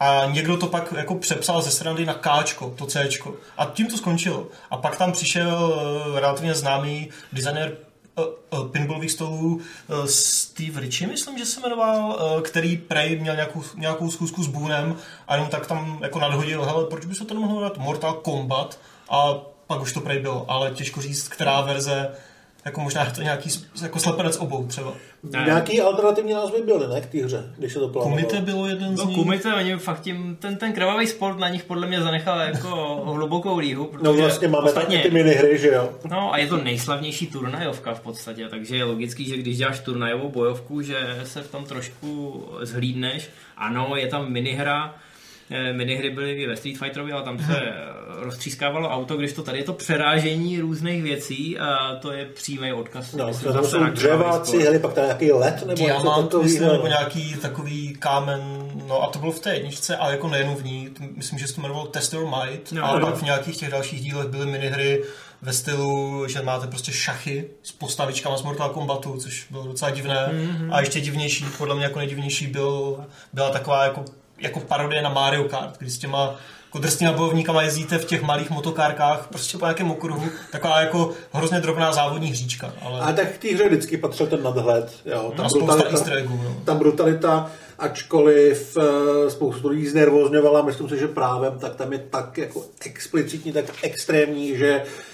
A 0.00 0.26
někdo 0.26 0.56
to 0.56 0.66
pak 0.66 0.92
jako 0.92 1.14
přepsal 1.14 1.62
ze 1.62 1.70
srandy 1.70 2.06
na 2.06 2.14
Kčko, 2.14 2.74
to 2.78 2.86
Cčko. 2.86 3.34
A 3.56 3.64
tím 3.64 3.86
to 3.86 3.96
skončilo. 3.96 4.46
A 4.70 4.76
pak 4.76 4.96
tam 4.96 5.12
přišel 5.12 5.74
eh, 6.16 6.20
relativně 6.20 6.54
známý 6.54 7.08
designer 7.32 7.72
eh, 7.72 7.76
eh, 7.80 7.91
pinballových 8.72 9.10
stolů 9.10 9.60
eh, 9.60 10.08
Steve 10.08 10.80
Ritchie, 10.80 11.08
myslím, 11.08 11.38
že 11.38 11.46
se 11.46 11.60
jmenoval, 11.60 12.18
eh, 12.38 12.42
který 12.42 12.76
prej 12.76 13.20
měl 13.20 13.34
nějakou, 13.34 13.62
nějakou 13.76 14.10
schůzku 14.10 14.42
s 14.42 14.46
Boonem 14.46 14.96
a 15.28 15.34
jenom 15.34 15.50
tak 15.50 15.66
tam 15.66 15.98
jako 16.02 16.18
nadhodil, 16.18 16.64
hele, 16.64 16.86
proč 16.86 17.04
by 17.04 17.14
se 17.14 17.24
to 17.24 17.34
nemohlo 17.34 17.60
dát 17.60 17.78
Mortal 17.78 18.14
Kombat? 18.14 18.78
A 19.10 19.34
pak 19.66 19.80
už 19.80 19.92
to 19.92 20.00
prej 20.00 20.18
bylo, 20.18 20.50
ale 20.50 20.70
těžko 20.70 21.00
říct, 21.02 21.28
která 21.28 21.60
verze, 21.60 22.10
jako 22.64 22.80
možná 22.80 23.04
to 23.10 23.22
nějaký 23.22 23.50
jako 23.82 23.98
slepenec 23.98 24.36
obou 24.36 24.66
třeba. 24.66 24.92
Ne. 25.22 25.42
Nějaký 25.46 25.80
alternativní 25.80 26.32
názvy 26.32 26.62
byly, 26.62 26.86
ne, 26.94 27.00
k 27.00 27.06
té 27.06 27.18
hře, 27.24 27.52
když 27.58 27.72
se 27.72 27.78
to 27.78 27.88
plánovalo. 27.88 28.16
Komite 28.22 28.40
bylo 28.40 28.66
jeden 28.68 28.96
z 28.96 28.98
No 29.00 29.06
nich. 29.06 29.16
kumite, 29.16 29.54
oni 29.54 29.76
fakt 29.76 30.00
tím, 30.00 30.36
ten, 30.40 30.56
ten 30.56 30.72
krvavý 30.72 31.06
sport 31.06 31.38
na 31.38 31.48
nich 31.48 31.64
podle 31.64 31.86
mě 31.86 32.00
zanechal 32.02 32.40
jako 32.40 33.02
hlubokou 33.14 33.58
líhu. 33.58 33.84
Protože 33.86 34.04
No 34.04 34.12
vlastně 34.14 34.48
máme 34.48 34.68
ostatně, 34.68 34.98
ty 34.98 35.10
minihry, 35.10 35.58
že 35.58 35.68
jo. 35.68 35.90
No 36.10 36.32
a 36.32 36.38
je 36.38 36.46
to 36.46 36.56
nejslavnější 36.56 37.26
turnajovka 37.26 37.94
v 37.94 38.00
podstatě, 38.00 38.48
takže 38.48 38.76
je 38.76 38.84
logický, 38.84 39.24
že 39.24 39.36
když 39.36 39.58
děláš 39.58 39.80
turnajovou 39.80 40.28
bojovku, 40.28 40.82
že 40.82 41.20
se 41.24 41.42
v 41.42 41.50
tom 41.50 41.64
trošku 41.64 42.42
zhlídneš. 42.62 43.28
Ano, 43.56 43.92
je 43.96 44.06
tam 44.06 44.32
minihra, 44.32 44.94
minihry 45.72 46.10
byly 46.10 46.32
i 46.32 46.46
ve 46.46 46.56
Street 46.56 46.78
Fighterovi, 46.78 47.12
ale 47.12 47.22
tam 47.22 47.38
se 47.38 47.60
eh, 47.60 47.72
roztřískávalo 48.24 48.88
auto, 48.88 49.16
když 49.16 49.32
to 49.32 49.42
tady 49.42 49.58
je 49.58 49.64
to 49.64 49.72
přerážení 49.72 50.60
různých 50.60 51.02
věcí 51.02 51.58
a 51.58 51.96
to 52.02 52.12
je 52.12 52.24
přímý 52.24 52.72
odkaz. 52.72 53.12
No, 53.12 53.26
myslím, 53.26 53.52
tam 53.52 53.62
zase 53.62 53.76
jsou 53.76 53.84
sport. 54.44 54.62
hele, 54.62 54.78
pak 54.78 54.92
tam 54.92 55.04
nějaký 55.04 55.32
let, 55.32 55.54
nebo 55.66 55.82
něco 55.82 55.84
Diamant, 55.84 56.34
myslím, 56.42 56.68
nebo 56.68 56.86
nějaký 56.86 57.34
takový 57.34 57.96
kámen, 57.98 58.40
no 58.88 59.02
a 59.02 59.06
to 59.06 59.18
bylo 59.18 59.32
v 59.32 59.40
té 59.40 59.54
jedničce, 59.54 59.96
ale 59.96 60.12
jako 60.12 60.28
nejenom 60.28 60.56
v 60.56 60.64
ní, 60.64 60.88
myslím, 61.16 61.38
že 61.38 61.46
se 61.46 61.54
to 61.54 61.60
jmenovalo 61.60 61.86
Test 61.86 62.12
Your 62.12 62.26
Might, 62.26 62.72
No, 62.72 62.84
ale 62.84 63.00
no. 63.00 63.06
pak 63.06 63.16
v 63.16 63.22
nějakých 63.22 63.56
těch 63.56 63.70
dalších 63.70 64.00
dílech 64.00 64.28
byly 64.28 64.46
minihry 64.46 65.02
ve 65.42 65.52
stylu, 65.52 66.24
že 66.28 66.42
máte 66.42 66.66
prostě 66.66 66.92
šachy 66.92 67.44
s 67.62 67.72
postavičkama 67.72 68.36
z 68.36 68.42
Mortal 68.42 68.68
Kombatu, 68.70 69.16
což 69.16 69.46
bylo 69.50 69.66
docela 69.66 69.90
divné. 69.90 70.30
Mm-hmm. 70.32 70.74
A 70.74 70.80
ještě 70.80 71.00
divnější, 71.00 71.44
podle 71.58 71.74
mě 71.74 71.84
jako 71.84 71.98
nejdivnější 71.98 72.46
byl, 72.46 73.04
byla 73.32 73.50
taková 73.50 73.84
jako, 73.84 74.04
jako 74.42 74.60
parodie 74.60 75.02
na 75.02 75.08
Mario 75.08 75.44
Kart, 75.44 75.78
kdy 75.78 75.90
s 75.90 75.98
těma 75.98 76.36
jako 77.00 77.16
bojovníkama 77.16 77.62
jezdíte 77.62 77.98
v 77.98 78.04
těch 78.04 78.22
malých 78.22 78.50
motokárkách 78.50 79.26
prostě 79.28 79.58
po 79.58 79.64
nějakém 79.64 79.90
okruhu. 79.90 80.28
Taková 80.50 80.80
jako 80.80 81.10
hrozně 81.32 81.60
drobná 81.60 81.92
závodní 81.92 82.30
hříčka. 82.30 82.72
Ale... 82.82 83.00
A 83.00 83.12
tak 83.12 83.32
k 83.32 83.38
té 83.38 83.48
hře 83.48 83.68
vždycky 83.68 83.96
patřil 83.96 84.26
ten 84.26 84.42
nadhled. 84.42 84.92
Jo. 85.04 85.32
a 85.42 85.48
spousta 85.48 85.84
easter 85.90 86.18
eggů. 86.18 86.40
No. 86.44 86.56
ta 86.64 86.74
brutalita, 86.74 87.50
ačkoliv 87.78 88.76
uh, 88.76 88.84
spoustu 89.28 89.68
lidí 89.68 89.86
znervozňovala, 89.86 90.62
myslím 90.62 90.88
si, 90.88 90.98
že 90.98 91.08
právem, 91.08 91.58
tak 91.58 91.76
tam 91.76 91.92
je 91.92 91.98
tak 91.98 92.38
jako 92.38 92.64
explicitní, 92.86 93.52
tak 93.52 93.64
extrémní, 93.82 94.56
že 94.56 94.82
uh, 94.84 95.11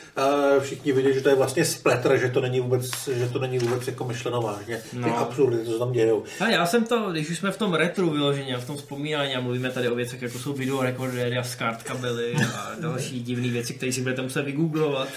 všichni 0.60 0.92
vidí, 0.92 1.08
že 1.14 1.20
to 1.20 1.28
je 1.28 1.34
vlastně 1.34 1.64
spletter, 1.64 2.18
že 2.18 2.28
to 2.28 2.40
není 2.40 2.60
vůbec, 2.60 3.08
že 3.08 3.28
to 3.28 3.38
není 3.38 3.58
vůbec 3.58 3.86
jako 3.86 4.04
myšleno 4.04 4.42
vážně. 4.42 4.80
Ty 4.90 4.96
No. 4.98 5.18
absurdity, 5.18 5.64
co 5.64 5.72
se 5.72 5.78
tam 5.78 5.92
dějou. 5.92 6.24
A 6.40 6.48
já 6.48 6.66
jsem 6.66 6.84
to, 6.84 7.10
když 7.10 7.30
už 7.30 7.38
jsme 7.38 7.50
v 7.50 7.56
tom 7.58 7.74
retru 7.74 8.10
vyloženě, 8.10 8.56
v 8.56 8.66
tom 8.66 8.76
vzpomínání 8.76 9.34
a 9.36 9.40
mluvíme 9.40 9.70
tady 9.70 9.88
o 9.88 9.94
věcech, 9.94 10.22
jako 10.22 10.38
jsou 10.38 10.52
videorekordery 10.52 11.38
a 11.38 11.42
SCART 11.42 11.82
kabely 11.82 12.34
a 12.56 12.70
další 12.80 13.22
divné 13.22 13.48
věci, 13.48 13.74
které 13.74 13.92
si 13.92 14.00
budete 14.00 14.22
muset 14.22 14.42
vygooglovat. 14.42 15.08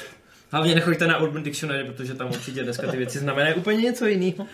Hlavně 0.51 0.75
nechoďte 0.75 1.07
na 1.07 1.17
Urban 1.17 1.43
Dictionary, 1.43 1.83
protože 1.83 2.13
tam 2.13 2.27
určitě 2.29 2.63
dneska 2.63 2.91
ty 2.91 2.97
věci 2.97 3.19
znamenají 3.19 3.55
úplně 3.55 3.81
něco 3.81 4.05
jiného. 4.05 4.45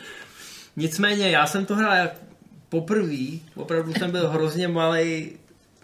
Nicméně, 0.75 1.29
já 1.29 1.47
jsem 1.47 1.65
to 1.65 1.75
hrál 1.75 2.07
poprvé, 2.69 3.25
opravdu 3.55 3.93
jsem 3.93 4.11
byl 4.11 4.29
hrozně 4.29 4.67
malý 4.67 5.31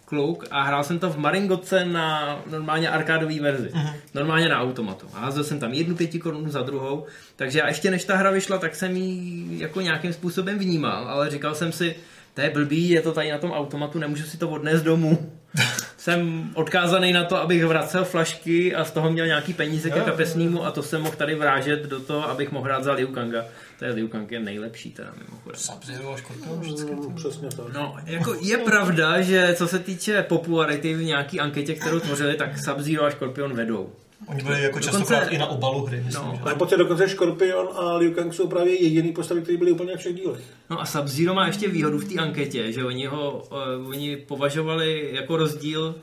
kluk 0.04 0.44
a 0.50 0.62
hrál 0.62 0.84
jsem 0.84 0.98
to 0.98 1.10
v 1.10 1.18
Maringotce 1.18 1.84
na 1.84 2.38
normálně 2.50 2.90
arkádové 2.90 3.40
verzi. 3.40 3.70
Normálně 4.14 4.48
na 4.48 4.60
automatu. 4.60 5.06
A 5.14 5.18
házel 5.18 5.44
jsem 5.44 5.60
tam 5.60 5.72
jednu 5.72 5.96
pěti 5.96 6.18
korunu 6.18 6.50
za 6.50 6.62
druhou, 6.62 7.06
takže 7.36 7.58
já 7.58 7.68
ještě 7.68 7.90
než 7.90 8.04
ta 8.04 8.16
hra 8.16 8.30
vyšla, 8.30 8.58
tak 8.58 8.74
jsem 8.74 8.96
ji 8.96 9.46
jako 9.58 9.80
nějakým 9.80 10.12
způsobem 10.12 10.58
vnímal, 10.58 11.08
ale 11.08 11.30
říkal 11.30 11.54
jsem 11.54 11.72
si, 11.72 11.96
to 12.34 12.40
je 12.40 12.50
blbý, 12.50 12.88
je 12.88 13.02
to 13.02 13.12
tady 13.12 13.30
na 13.30 13.38
tom 13.38 13.52
automatu, 13.52 13.98
nemůžu 13.98 14.24
si 14.24 14.38
to 14.38 14.48
odnést 14.48 14.82
domů. 14.82 15.32
jsem 15.96 16.50
odkázaný 16.54 17.12
na 17.12 17.24
to, 17.24 17.36
abych 17.36 17.64
vracel 17.64 18.04
flašky 18.04 18.74
a 18.74 18.84
z 18.84 18.90
toho 18.90 19.10
měl 19.10 19.26
nějaký 19.26 19.52
peníze 19.52 19.90
ke 19.90 19.98
Jo, 19.98 20.04
kapesnímu 20.04 20.64
a 20.64 20.70
to 20.70 20.82
jsem 20.82 21.02
mohl 21.02 21.16
tady 21.16 21.34
vrážet 21.34 21.82
do 21.82 22.00
toho, 22.00 22.30
abych 22.30 22.52
mohl 22.52 22.64
hrát 22.64 22.84
za 22.84 22.92
Liu 22.92 23.12
Kanga. 23.12 23.44
To 23.78 23.84
je 23.84 23.92
Liu 23.92 24.08
Kang 24.08 24.32
je 24.32 24.40
nejlepší 24.40 24.90
teda 24.92 25.12
mimochodem. 25.28 25.60
Sub-Zero 25.60 26.12
a 26.12 26.16
Scorpion 26.16 26.60
vždycky. 26.60 26.92
Mm, 26.92 27.14
přesně 27.14 27.48
tak. 27.48 27.72
No, 27.74 27.96
jako 28.06 28.34
je 28.40 28.58
pravda, 28.58 29.20
že 29.20 29.54
co 29.58 29.68
se 29.68 29.78
týče 29.78 30.22
popularity 30.22 30.94
v 30.94 31.02
nějaký 31.02 31.40
anketě, 31.40 31.74
kterou 31.74 32.00
tvořili, 32.00 32.34
tak 32.34 32.58
Sub-Zero 32.58 33.04
a 33.04 33.10
Scorpion 33.10 33.52
vedou. 33.56 33.90
Oni 34.26 34.42
byli 34.42 34.62
jako 34.62 34.78
Dokonce- 34.78 34.98
častokrát 34.98 35.32
i 35.32 35.38
na 35.38 35.46
obalu 35.46 35.86
hry, 35.86 36.02
myslím, 36.06 36.24
No. 36.26 36.40
že? 36.48 36.54
Pocit, 36.54 36.76
dokonce 36.76 37.08
Scorpion 37.08 37.68
a 37.76 37.94
Liu 37.96 38.14
Kang 38.14 38.34
jsou 38.34 38.48
právě 38.48 38.82
jediný 38.82 39.12
postavy, 39.12 39.42
které 39.42 39.58
byly 39.58 39.72
úplně 39.72 39.96
všech 39.96 40.14
dílech. 40.14 40.40
No 40.70 40.80
a 40.80 40.84
Sub-Zero 40.84 41.34
má 41.34 41.46
ještě 41.46 41.68
výhodu 41.68 41.98
v 41.98 42.04
té 42.04 42.20
anketě, 42.20 42.72
že 42.72 42.84
oni 42.84 43.06
ho 43.06 43.46
uh, 43.80 43.88
oni 43.88 44.16
považovali 44.16 45.10
jako 45.12 45.36
rozdíl, 45.36 45.94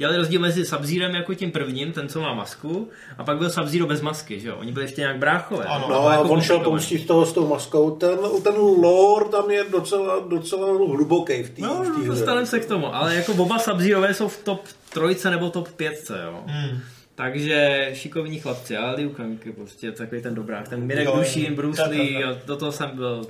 dělali 0.00 0.18
rozdíl 0.18 0.40
mezi 0.40 0.64
sub 0.64 0.80
jako 1.14 1.34
tím 1.34 1.50
prvním, 1.50 1.92
ten, 1.92 2.08
co 2.08 2.20
má 2.20 2.34
masku, 2.34 2.88
a 3.18 3.24
pak 3.24 3.38
byl 3.38 3.48
Sub-Zero 3.48 3.86
bez 3.86 4.00
masky, 4.00 4.40
že 4.40 4.48
jo? 4.48 4.56
Oni 4.56 4.72
byli 4.72 4.84
ještě 4.84 5.00
nějak 5.00 5.18
bráchové. 5.18 5.64
Ano. 5.64 5.86
No 5.88 5.94
To 5.94 6.06
a 6.06 6.12
jako 6.12 6.28
on 6.28 6.40
šel 6.40 6.56
komplikovaný. 6.56 6.64
pomstit 6.64 7.06
toho 7.06 7.26
s 7.26 7.32
tou 7.32 7.48
maskou. 7.48 7.90
Ten, 7.90 8.18
ten 8.42 8.54
lore 8.56 9.28
tam 9.28 9.50
je 9.50 9.64
docela, 9.70 10.18
docela 10.28 10.66
hluboký 10.66 11.42
v 11.42 11.50
té 11.50 11.62
No, 11.62 11.84
v 11.84 11.88
no 11.98 12.04
dostaneme 12.04 12.46
se 12.46 12.60
k 12.60 12.66
tomu, 12.66 12.94
ale 12.94 13.14
jako 13.14 13.32
oba 13.32 13.58
sub 13.58 13.80
jsou 14.12 14.28
v 14.28 14.44
top 14.44 14.64
trojce 14.92 15.30
nebo 15.30 15.50
top 15.50 15.68
pětce, 15.68 16.20
jo. 16.24 16.42
Hmm. 16.46 16.78
Takže 17.14 17.90
šikovní 17.92 18.38
chlapci, 18.38 18.76
ale 18.76 18.94
Liu 18.96 19.10
Kang 19.10 19.46
je 19.46 19.52
prostě 19.52 19.92
takový 19.92 20.22
ten 20.22 20.34
dobrák, 20.34 20.68
ten 20.68 20.86
Mirek 20.86 21.08
Dušín, 21.16 21.54
Bruce 21.54 21.82
Lee 21.82 22.24
do 22.46 22.56
toho 22.56 22.72
jsem 22.72 22.90
byl. 22.94 23.26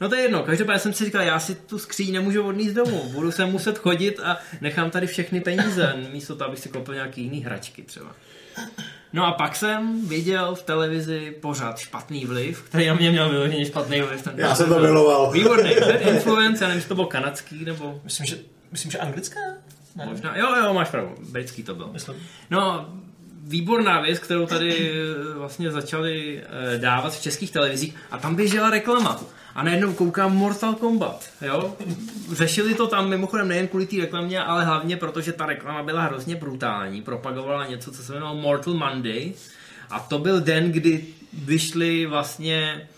No 0.00 0.08
to 0.08 0.14
je 0.14 0.22
jedno, 0.22 0.42
každopádně 0.42 0.80
jsem 0.80 0.92
si 0.92 1.04
říkal, 1.04 1.22
já 1.22 1.40
si 1.40 1.54
tu 1.54 1.78
skříň 1.78 2.12
nemůžu 2.14 2.42
odníst 2.42 2.74
domů, 2.74 3.10
budu 3.12 3.32
se 3.32 3.46
muset 3.46 3.78
chodit 3.78 4.20
a 4.24 4.38
nechám 4.60 4.90
tady 4.90 5.06
všechny 5.06 5.40
peníze, 5.40 5.94
místo 6.12 6.36
toho, 6.36 6.48
abych 6.48 6.60
si 6.60 6.68
koupil 6.68 6.94
nějaký 6.94 7.22
jiný 7.22 7.44
hračky 7.44 7.82
třeba. 7.82 8.12
No 9.12 9.26
a 9.26 9.32
pak 9.32 9.56
jsem 9.56 10.08
viděl 10.08 10.54
v 10.54 10.62
televizi 10.62 11.34
pořád 11.40 11.78
špatný 11.78 12.24
vliv, 12.26 12.62
který 12.62 12.86
na 12.86 12.94
mě 12.94 13.10
měl 13.10 13.28
vyloženě 13.30 13.66
špatný 13.66 14.00
vliv. 14.00 14.22
Ten 14.22 14.34
Já 14.36 14.54
jsem 14.54 14.68
to 14.68 14.78
miloval. 14.78 15.30
Výborný, 15.32 15.70
Bad 15.80 16.00
Influence, 16.00 16.64
já 16.64 16.68
nevím, 16.68 16.78
jestli 16.78 16.88
to 16.88 16.94
byl 16.94 17.06
kanadský 17.06 17.64
nebo 17.64 18.00
Myslím, 18.04 18.26
že, 18.26 18.38
myslím, 18.72 18.90
že 18.90 18.98
anglické? 18.98 19.40
Ne, 19.96 20.06
možná, 20.06 20.36
jo, 20.36 20.56
jo, 20.64 20.74
máš 20.74 20.88
pravdu, 20.88 21.14
britský 21.30 21.62
to 21.62 21.74
byl. 21.74 21.88
myslím. 21.92 22.16
No, 22.50 22.88
výborná 23.42 24.00
věc, 24.00 24.18
kterou 24.18 24.46
tady 24.46 24.92
eh, 24.92 25.38
vlastně 25.38 25.70
začali 25.70 26.42
eh, 26.74 26.78
dávat 26.78 27.14
v 27.14 27.22
českých 27.22 27.50
televizích 27.50 27.94
a 28.10 28.18
tam 28.18 28.34
běžela 28.34 28.70
reklama. 28.70 29.20
A 29.56 29.62
najednou 29.62 29.92
koukám 29.92 30.36
Mortal 30.36 30.74
Kombat, 30.74 31.30
jo? 31.42 31.76
Řešili 32.32 32.74
to 32.74 32.86
tam 32.86 33.08
mimochodem 33.08 33.48
nejen 33.48 33.68
kvůli 33.68 33.86
té 33.86 33.96
reklamě, 33.96 34.42
ale 34.42 34.64
hlavně 34.64 34.96
protože 34.96 35.32
ta 35.32 35.46
reklama 35.46 35.82
byla 35.82 36.02
hrozně 36.02 36.36
brutální. 36.36 37.02
Propagovala 37.02 37.66
něco, 37.66 37.92
co 37.92 38.02
se 38.02 38.12
jmenovalo 38.12 38.40
Mortal 38.40 38.74
Monday. 38.74 39.32
A 39.90 40.00
to 40.00 40.18
byl 40.18 40.40
den, 40.40 40.72
kdy 40.72 41.04
vyšly 41.32 42.06
vlastně 42.06 42.88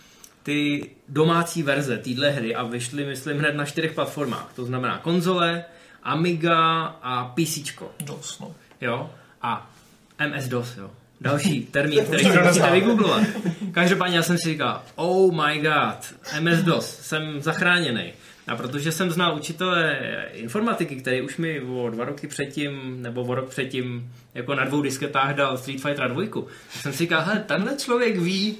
ty 0.43 0.89
domácí 1.07 1.63
verze 1.63 1.97
téhle 1.97 2.29
hry 2.29 2.55
a 2.55 2.63
vyšly, 2.63 3.05
myslím, 3.05 3.39
hned 3.39 3.55
na 3.55 3.65
čtyřech 3.65 3.93
platformách. 3.93 4.51
To 4.55 4.65
znamená 4.65 4.97
konzole, 4.97 5.63
Amiga 6.03 6.81
a 7.01 7.25
PC. 7.25 7.59
DOS, 7.99 8.39
no. 8.39 8.55
Jo? 8.81 9.09
A 9.41 9.71
MS-DOS, 10.19 10.77
jo. 10.77 10.91
Další 11.21 11.61
termín, 11.71 12.05
který 12.05 12.23
si 12.23 12.39
musíte 12.39 12.71
vygooglovat. 12.71 13.23
Každopádně 13.71 14.17
já 14.17 14.23
jsem 14.23 14.37
si 14.37 14.49
říkal, 14.49 14.81
oh 14.95 15.33
my 15.33 15.59
god, 15.59 16.13
MS-DOS, 16.39 16.99
jsem 17.01 17.41
zachráněný. 17.41 18.13
A 18.47 18.55
protože 18.55 18.91
jsem 18.91 19.11
znal 19.11 19.35
učitele 19.35 19.97
informatiky, 20.33 20.95
který 20.95 21.21
už 21.21 21.37
mi 21.37 21.61
o 21.61 21.89
dva 21.89 22.05
roky 22.05 22.27
předtím, 22.27 23.01
nebo 23.01 23.21
o 23.21 23.35
rok 23.35 23.49
předtím, 23.49 24.13
jako 24.33 24.55
na 24.55 24.65
dvou 24.65 24.81
disketách 24.81 25.35
dal 25.35 25.57
Street 25.57 25.81
Fighter 25.81 26.11
2, 26.11 26.23
tak 26.31 26.43
jsem 26.81 26.91
si 26.91 26.97
říkal, 26.97 27.21
hele, 27.21 27.43
tenhle 27.45 27.75
člověk 27.77 28.17
ví, 28.17 28.57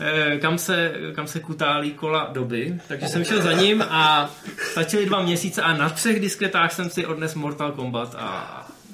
eh, 0.00 0.38
kam 0.38 0.58
se, 0.58 0.92
kam 1.14 1.26
se 1.26 1.40
kutálí 1.40 1.90
kola 1.90 2.30
doby, 2.32 2.80
takže 2.88 3.08
jsem 3.08 3.24
šel 3.24 3.42
za 3.42 3.52
ním 3.52 3.84
a 3.88 4.30
stačily 4.72 5.06
dva 5.06 5.22
měsíce 5.22 5.62
a 5.62 5.76
na 5.76 5.88
třech 5.88 6.20
disketách 6.20 6.72
jsem 6.72 6.90
si 6.90 7.06
odnes 7.06 7.34
Mortal 7.34 7.72
Kombat 7.72 8.14
a, 8.18 8.28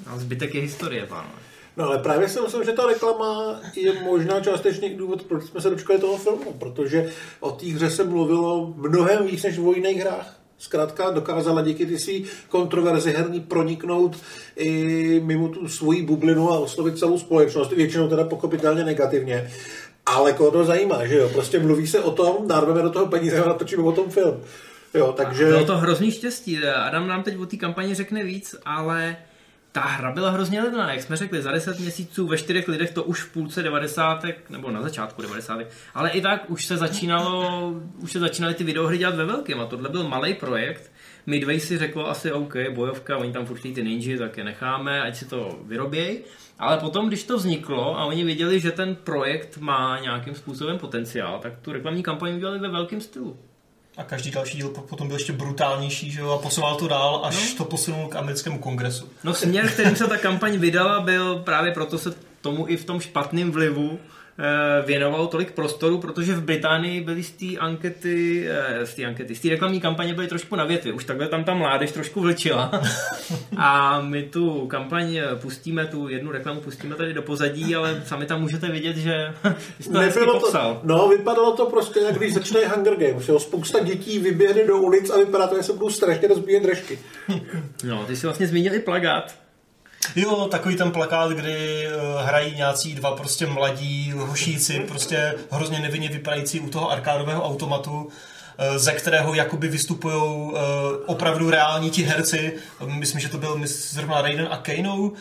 a 0.07 0.17
zbytek 0.17 0.55
je 0.55 0.61
historie, 0.61 1.05
pánové. 1.05 1.50
No 1.77 1.85
ale 1.85 1.97
právě 1.97 2.29
si 2.29 2.41
myslím, 2.41 2.63
že 2.63 2.71
ta 2.71 2.85
reklama 2.85 3.59
je 3.75 3.93
možná 4.03 4.39
částečně 4.39 4.91
i 4.91 4.95
důvod, 4.95 5.23
proč 5.23 5.43
jsme 5.43 5.61
se 5.61 5.69
dočkali 5.69 5.99
toho 5.99 6.17
filmu, 6.17 6.53
protože 6.59 7.09
o 7.39 7.51
té 7.51 7.65
hře 7.65 7.89
se 7.89 8.03
mluvilo 8.03 8.73
mnohem 8.77 9.27
víc 9.27 9.43
než 9.43 9.57
o 9.57 9.73
jiných 9.73 10.01
hrách. 10.01 10.37
Zkrátka 10.57 11.09
dokázala 11.09 11.61
díky 11.61 11.85
ty 11.85 11.99
svý 11.99 12.25
kontroverzi 12.49 13.11
herní 13.11 13.39
proniknout 13.39 14.17
i 14.55 15.21
mimo 15.23 15.47
tu 15.47 15.67
svoji 15.67 16.01
bublinu 16.01 16.51
a 16.51 16.59
oslovit 16.59 16.97
celou 16.97 17.19
společnost, 17.19 17.71
většinou 17.71 18.07
teda 18.07 18.23
pochopitelně 18.23 18.83
negativně. 18.83 19.51
Ale 20.05 20.33
koho 20.33 20.51
to 20.51 20.65
zajímá, 20.65 21.05
že 21.05 21.17
jo? 21.17 21.29
Prostě 21.29 21.59
mluví 21.59 21.87
se 21.87 21.99
o 21.99 22.11
tom, 22.11 22.47
dárveme 22.47 22.81
do 22.81 22.89
toho 22.89 23.05
peníze 23.05 23.43
a 23.43 23.47
natočíme 23.47 23.83
o 23.83 23.91
tom 23.91 24.09
film. 24.09 24.41
Jo, 24.93 25.13
takže... 25.17 25.45
Bylo 25.45 25.65
to 25.65 25.77
hrozný 25.77 26.11
štěstí. 26.11 26.57
Adam 26.57 27.07
nám 27.07 27.23
teď 27.23 27.39
o 27.39 27.45
té 27.45 27.57
kampani 27.57 27.95
řekne 27.95 28.23
víc, 28.23 28.55
ale 28.65 29.17
ta 29.71 29.81
hra 29.81 30.11
byla 30.11 30.29
hrozně 30.29 30.61
levná, 30.61 30.93
jak 30.93 31.01
jsme 31.01 31.17
řekli, 31.17 31.41
za 31.41 31.51
10 31.51 31.79
měsíců 31.79 32.27
ve 32.27 32.37
čtyřech 32.37 32.67
lidech 32.67 32.91
to 32.91 33.03
už 33.03 33.23
v 33.23 33.33
půlce 33.33 33.63
90. 33.63 34.25
nebo 34.49 34.71
na 34.71 34.81
začátku 34.81 35.21
90. 35.21 35.59
Ale 35.93 36.09
i 36.09 36.21
tak 36.21 36.49
už 36.49 36.65
se 36.65 36.77
začínalo, 36.77 37.73
už 37.99 38.11
se 38.11 38.19
začínaly 38.19 38.53
ty 38.53 38.63
videohry 38.63 38.97
dělat 38.97 39.15
ve 39.15 39.25
velkém 39.25 39.59
a 39.59 39.65
tohle 39.65 39.89
byl 39.89 40.07
malý 40.07 40.33
projekt. 40.33 40.91
Midway 41.25 41.59
si 41.59 41.77
řekl 41.77 42.05
asi 42.09 42.31
OK, 42.31 42.53
bojovka, 42.73 43.17
oni 43.17 43.33
tam 43.33 43.45
furt 43.45 43.61
ty 43.61 43.83
ninja, 43.83 44.17
tak 44.17 44.37
je 44.37 44.43
necháme, 44.43 45.01
ať 45.01 45.15
si 45.15 45.25
to 45.25 45.59
vyrobějí. 45.65 46.19
Ale 46.59 46.77
potom, 46.77 47.07
když 47.07 47.23
to 47.23 47.37
vzniklo 47.37 47.99
a 47.99 48.05
oni 48.05 48.23
viděli, 48.23 48.59
že 48.59 48.71
ten 48.71 48.95
projekt 48.95 49.57
má 49.57 49.99
nějakým 49.99 50.35
způsobem 50.35 50.77
potenciál, 50.77 51.39
tak 51.39 51.59
tu 51.61 51.71
reklamní 51.71 52.03
kampaň 52.03 52.35
udělali 52.35 52.59
ve 52.59 52.69
velkém 52.69 53.01
stylu. 53.01 53.50
A 54.01 54.03
každý 54.03 54.31
další 54.31 54.57
díl 54.57 54.69
potom 54.69 55.07
byl 55.07 55.15
ještě 55.15 55.33
brutálnější, 55.33 56.11
že 56.11 56.19
jo, 56.19 56.29
a 56.29 56.37
posouval 56.37 56.75
to 56.75 56.87
dál, 56.87 57.21
až 57.23 57.51
no. 57.51 57.57
to 57.57 57.65
posunul 57.65 58.07
k 58.07 58.15
americkému 58.15 58.59
kongresu. 58.59 59.09
No 59.23 59.33
směr, 59.33 59.69
kterým 59.69 59.95
se 59.95 60.07
ta 60.07 60.17
kampaň 60.17 60.57
vydala, 60.57 60.99
byl 60.99 61.35
právě 61.35 61.71
proto 61.71 61.97
se 61.97 62.13
tomu 62.41 62.67
i 62.67 62.77
v 62.77 62.85
tom 62.85 62.99
špatném 62.99 63.51
vlivu 63.51 63.99
věnoval 64.85 65.27
tolik 65.27 65.51
prostoru, 65.51 65.97
protože 65.97 66.33
v 66.33 66.43
Británii 66.43 67.01
byly 67.01 67.23
z 67.23 67.31
té 67.31 67.57
ankety, 67.59 68.47
eh, 68.49 68.85
z 68.85 68.93
té 68.93 69.05
ankety, 69.05 69.35
z 69.35 69.39
té 69.39 69.49
reklamní 69.49 69.81
kampaně 69.81 70.13
byly 70.13 70.27
trošku 70.27 70.55
na 70.55 70.65
větvi. 70.65 70.91
Už 70.91 71.05
takhle 71.05 71.27
tam 71.27 71.43
ta 71.43 71.53
mládež 71.53 71.91
trošku 71.91 72.21
vlčila. 72.21 72.71
A 73.57 74.01
my 74.01 74.23
tu 74.23 74.67
kampaň 74.67 75.19
pustíme, 75.41 75.85
tu 75.85 76.09
jednu 76.09 76.31
reklamu 76.31 76.61
pustíme 76.61 76.95
tady 76.95 77.13
do 77.13 77.21
pozadí, 77.21 77.75
ale 77.75 78.03
sami 78.05 78.25
tam 78.25 78.41
můžete 78.41 78.69
vidět, 78.69 78.97
že 78.97 79.33
jste 79.79 79.99
Nebylo 79.99 80.39
to, 80.39 80.79
no, 80.83 81.07
vypadalo 81.07 81.55
to 81.55 81.65
prostě, 81.65 81.99
jak 81.99 82.15
když 82.17 82.33
začne 82.33 82.67
Hunger 82.67 82.95
Games. 82.95 83.29
Jo? 83.29 83.39
Spousta 83.39 83.79
dětí 83.79 84.19
vyběhne 84.19 84.67
do 84.67 84.77
ulic 84.77 85.09
a 85.09 85.17
vypadá 85.17 85.47
to, 85.47 85.57
že 85.57 85.63
se 85.63 85.73
budou 85.73 85.89
strašně 85.89 86.27
rozbíjet 86.27 86.63
držky. 86.63 86.99
No, 87.83 88.05
ty 88.05 88.15
jsi 88.15 88.27
vlastně 88.27 88.47
zmínil 88.47 88.75
i 88.75 88.79
plagát. 88.79 89.40
Jo, 90.15 90.47
takový 90.51 90.75
ten 90.75 90.91
plakát, 90.91 91.31
kdy 91.31 91.87
uh, 91.87 92.21
hrají 92.21 92.55
nějací 92.55 92.95
dva 92.95 93.15
prostě 93.15 93.45
mladí 93.45 94.11
hošíci, 94.15 94.79
prostě 94.79 95.33
hrozně 95.51 95.79
nevinně 95.79 96.09
vypadající 96.09 96.59
u 96.59 96.69
toho 96.69 96.91
arkádového 96.91 97.43
automatu, 97.43 98.01
uh, 98.01 98.77
ze 98.77 98.91
kterého 98.91 99.33
jakoby 99.33 99.67
vystupují 99.67 100.15
uh, 100.15 100.59
opravdu 101.05 101.49
reální 101.49 101.89
ti 101.89 102.03
herci. 102.03 102.53
Myslím, 102.85 103.21
že 103.21 103.29
to 103.29 103.37
byl 103.37 103.59
zrovna 103.65 104.21
Raiden 104.21 104.47
a 104.51 104.57
Kano 104.57 105.11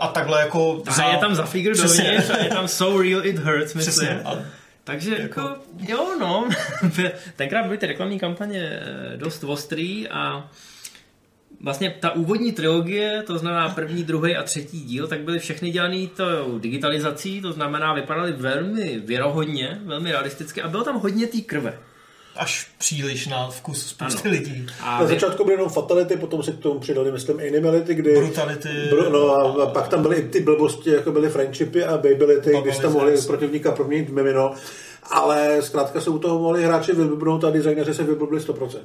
a 0.00 0.08
takhle 0.08 0.40
jako... 0.40 0.82
A 0.86 0.92
za... 0.92 1.04
je 1.04 1.18
tam 1.18 1.34
za 1.34 1.44
figure 1.44 1.74
dovnitř 1.74 2.30
a 2.30 2.36
je 2.36 2.48
tam 2.48 2.68
So 2.68 3.02
Real 3.02 3.26
It 3.26 3.38
Hurts, 3.38 3.74
myslím. 3.74 4.20
A 4.24 4.34
takže 4.84 5.10
jako, 5.18 5.40
jako 5.40 5.56
jo, 5.88 6.16
no. 6.20 6.48
Tenkrát 7.36 7.66
byly 7.66 7.78
ty 7.78 7.86
reklamní 7.86 8.18
kampaně 8.18 8.80
dost 9.16 9.44
ostrý 9.44 10.08
a 10.08 10.48
vlastně 11.60 11.96
ta 12.00 12.10
úvodní 12.10 12.52
trilogie, 12.52 13.22
to 13.26 13.38
znamená 13.38 13.68
první, 13.68 14.04
druhý 14.04 14.36
a 14.36 14.42
třetí 14.42 14.80
díl, 14.80 15.06
tak 15.06 15.20
byly 15.20 15.38
všechny 15.38 15.70
dělané 15.70 16.06
to 16.16 16.58
digitalizací, 16.58 17.40
to 17.40 17.52
znamená 17.52 17.94
vypadaly 17.94 18.32
velmi 18.32 19.02
věrohodně, 19.04 19.80
velmi 19.84 20.10
realisticky 20.10 20.62
a 20.62 20.68
bylo 20.68 20.84
tam 20.84 21.00
hodně 21.00 21.26
té 21.26 21.40
krve 21.40 21.78
až 22.36 22.70
příliš 22.78 23.26
na 23.26 23.50
vkus 23.50 23.86
spousty 23.86 24.28
ano. 24.28 24.38
lidí. 24.38 24.66
A 24.80 25.00
na 25.00 25.06
začátku 25.06 25.44
byly 25.44 25.54
jenom 25.54 25.68
fatality, 25.68 26.16
potom 26.16 26.42
se 26.42 26.52
k 26.52 26.58
tomu 26.58 26.80
přidali, 26.80 27.12
myslím, 27.12 27.38
animality, 27.38 27.94
kdy... 27.94 28.14
Brutality. 28.16 28.68
Br- 28.68 29.10
no 29.10 29.30
a, 29.30 29.62
a, 29.62 29.66
pak 29.66 29.88
tam 29.88 30.02
byly 30.02 30.16
i 30.16 30.28
ty 30.28 30.40
blbosti, 30.40 30.90
jako 30.90 31.12
byly 31.12 31.28
friendshipy 31.28 31.84
a 31.84 31.96
babylity, 31.96 32.52
kdy 32.62 32.72
jste 32.72 32.88
mohli 32.88 33.22
protivníka 33.26 33.72
proměnit 33.72 34.10
mimino 34.10 34.54
ale 35.02 35.62
zkrátka 35.62 36.00
se 36.00 36.10
u 36.10 36.18
toho 36.18 36.38
mohli 36.38 36.64
hráči 36.64 36.92
vyblbnout 36.92 37.44
a 37.44 37.50
designéři 37.50 37.94
se 37.94 38.04
vyblbli 38.04 38.38
100%. 38.38 38.78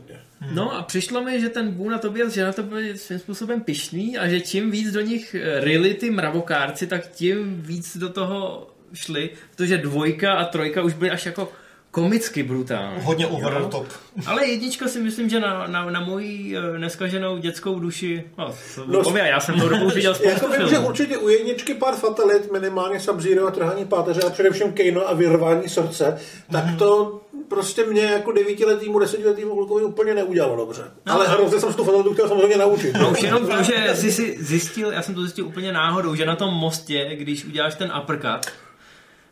No 0.52 0.76
a 0.76 0.82
přišlo 0.82 1.24
mi, 1.24 1.42
že 1.42 1.50
ten 1.50 1.72
Boone 1.72 1.96
a 1.96 2.00
Tobias, 2.00 2.34
že 2.34 2.44
na 2.44 2.54
to 2.54 2.64
byli 2.64 2.98
svým 2.98 3.20
způsobem 3.20 3.62
pišný 3.62 4.18
a 4.18 4.28
že 4.28 4.42
čím 4.42 4.72
víc 4.72 4.92
do 4.92 5.02
nich 5.02 5.36
rili 5.60 5.94
ty 5.94 6.12
mravokárci, 6.12 6.88
tak 6.88 7.08
tím 7.08 7.62
víc 7.62 7.98
do 7.98 8.10
toho 8.10 8.68
šli, 8.94 9.30
protože 9.52 9.78
dvojka 9.78 10.34
a 10.34 10.46
trojka 10.46 10.84
už 10.84 10.94
byly 10.94 11.12
až 11.12 11.26
jako 11.26 11.52
komicky 11.96 12.44
brutální. 12.44 13.02
Hodně 13.04 13.28
over 13.28 13.54
the 13.54 13.68
top. 13.70 13.88
Ale 14.26 14.48
jednička 14.48 14.88
si 14.88 15.00
myslím, 15.00 15.30
že 15.30 15.40
na, 15.40 15.68
na, 15.68 15.90
na 15.92 16.00
moji 16.00 16.58
eh, 16.58 16.80
neskaženou 16.80 17.38
dětskou 17.38 17.80
duši, 17.80 18.24
no, 18.38 18.54
no 18.88 19.18
já 19.18 19.40
jsem 19.40 19.60
to 19.60 19.70
dobu 19.70 19.90
viděl 19.90 20.16
spoustu 20.16 20.46
jako 20.46 20.48
vím, 20.48 20.70
že 20.70 20.80
určitě 20.80 21.18
u 21.18 21.30
jedničky 21.30 21.74
pár 21.74 21.96
fatalit, 21.96 22.52
minimálně 22.52 23.00
sub 23.00 23.20
a 23.48 23.52
trhání 23.52 23.86
páteře 23.86 24.22
a 24.22 24.30
především 24.30 24.74
Kano 24.74 25.10
a 25.10 25.14
vyrvání 25.14 25.70
srdce, 25.70 26.18
tak 26.52 26.66
mm. 26.66 26.78
to 26.78 27.22
prostě 27.48 27.84
mě 27.84 28.04
jako 28.04 28.32
devítiletýmu, 28.32 29.00
desetiletýmu 29.00 29.56
klukovi 29.56 29.84
úplně 29.84 30.14
neudělalo 30.14 30.56
dobře. 30.56 30.84
No, 31.06 31.14
Ale 31.14 31.28
hrozně 31.28 31.60
jsem 31.60 31.72
se 31.72 31.78
tu 31.78 31.84
fatalitu 31.84 32.14
chtěl 32.14 32.28
samozřejmě 32.28 32.58
naučit. 32.58 32.94
No 32.94 33.10
už 33.10 33.22
jenom 33.22 33.48
to, 33.48 33.64
že 33.64 33.96
jsi 33.96 34.12
si 34.12 34.38
zjistil, 34.40 34.92
já 34.92 35.02
jsem 35.02 35.16
to 35.16 35.22
zjistil 35.22 35.48
úplně 35.48 35.72
náhodou, 35.72 36.16
že 36.16 36.26
na 36.26 36.36
tom 36.36 36.54
mostě, 36.54 37.16
když 37.16 37.46
uděláš 37.46 37.76
ten 37.76 37.92
uppercut, 38.02 38.52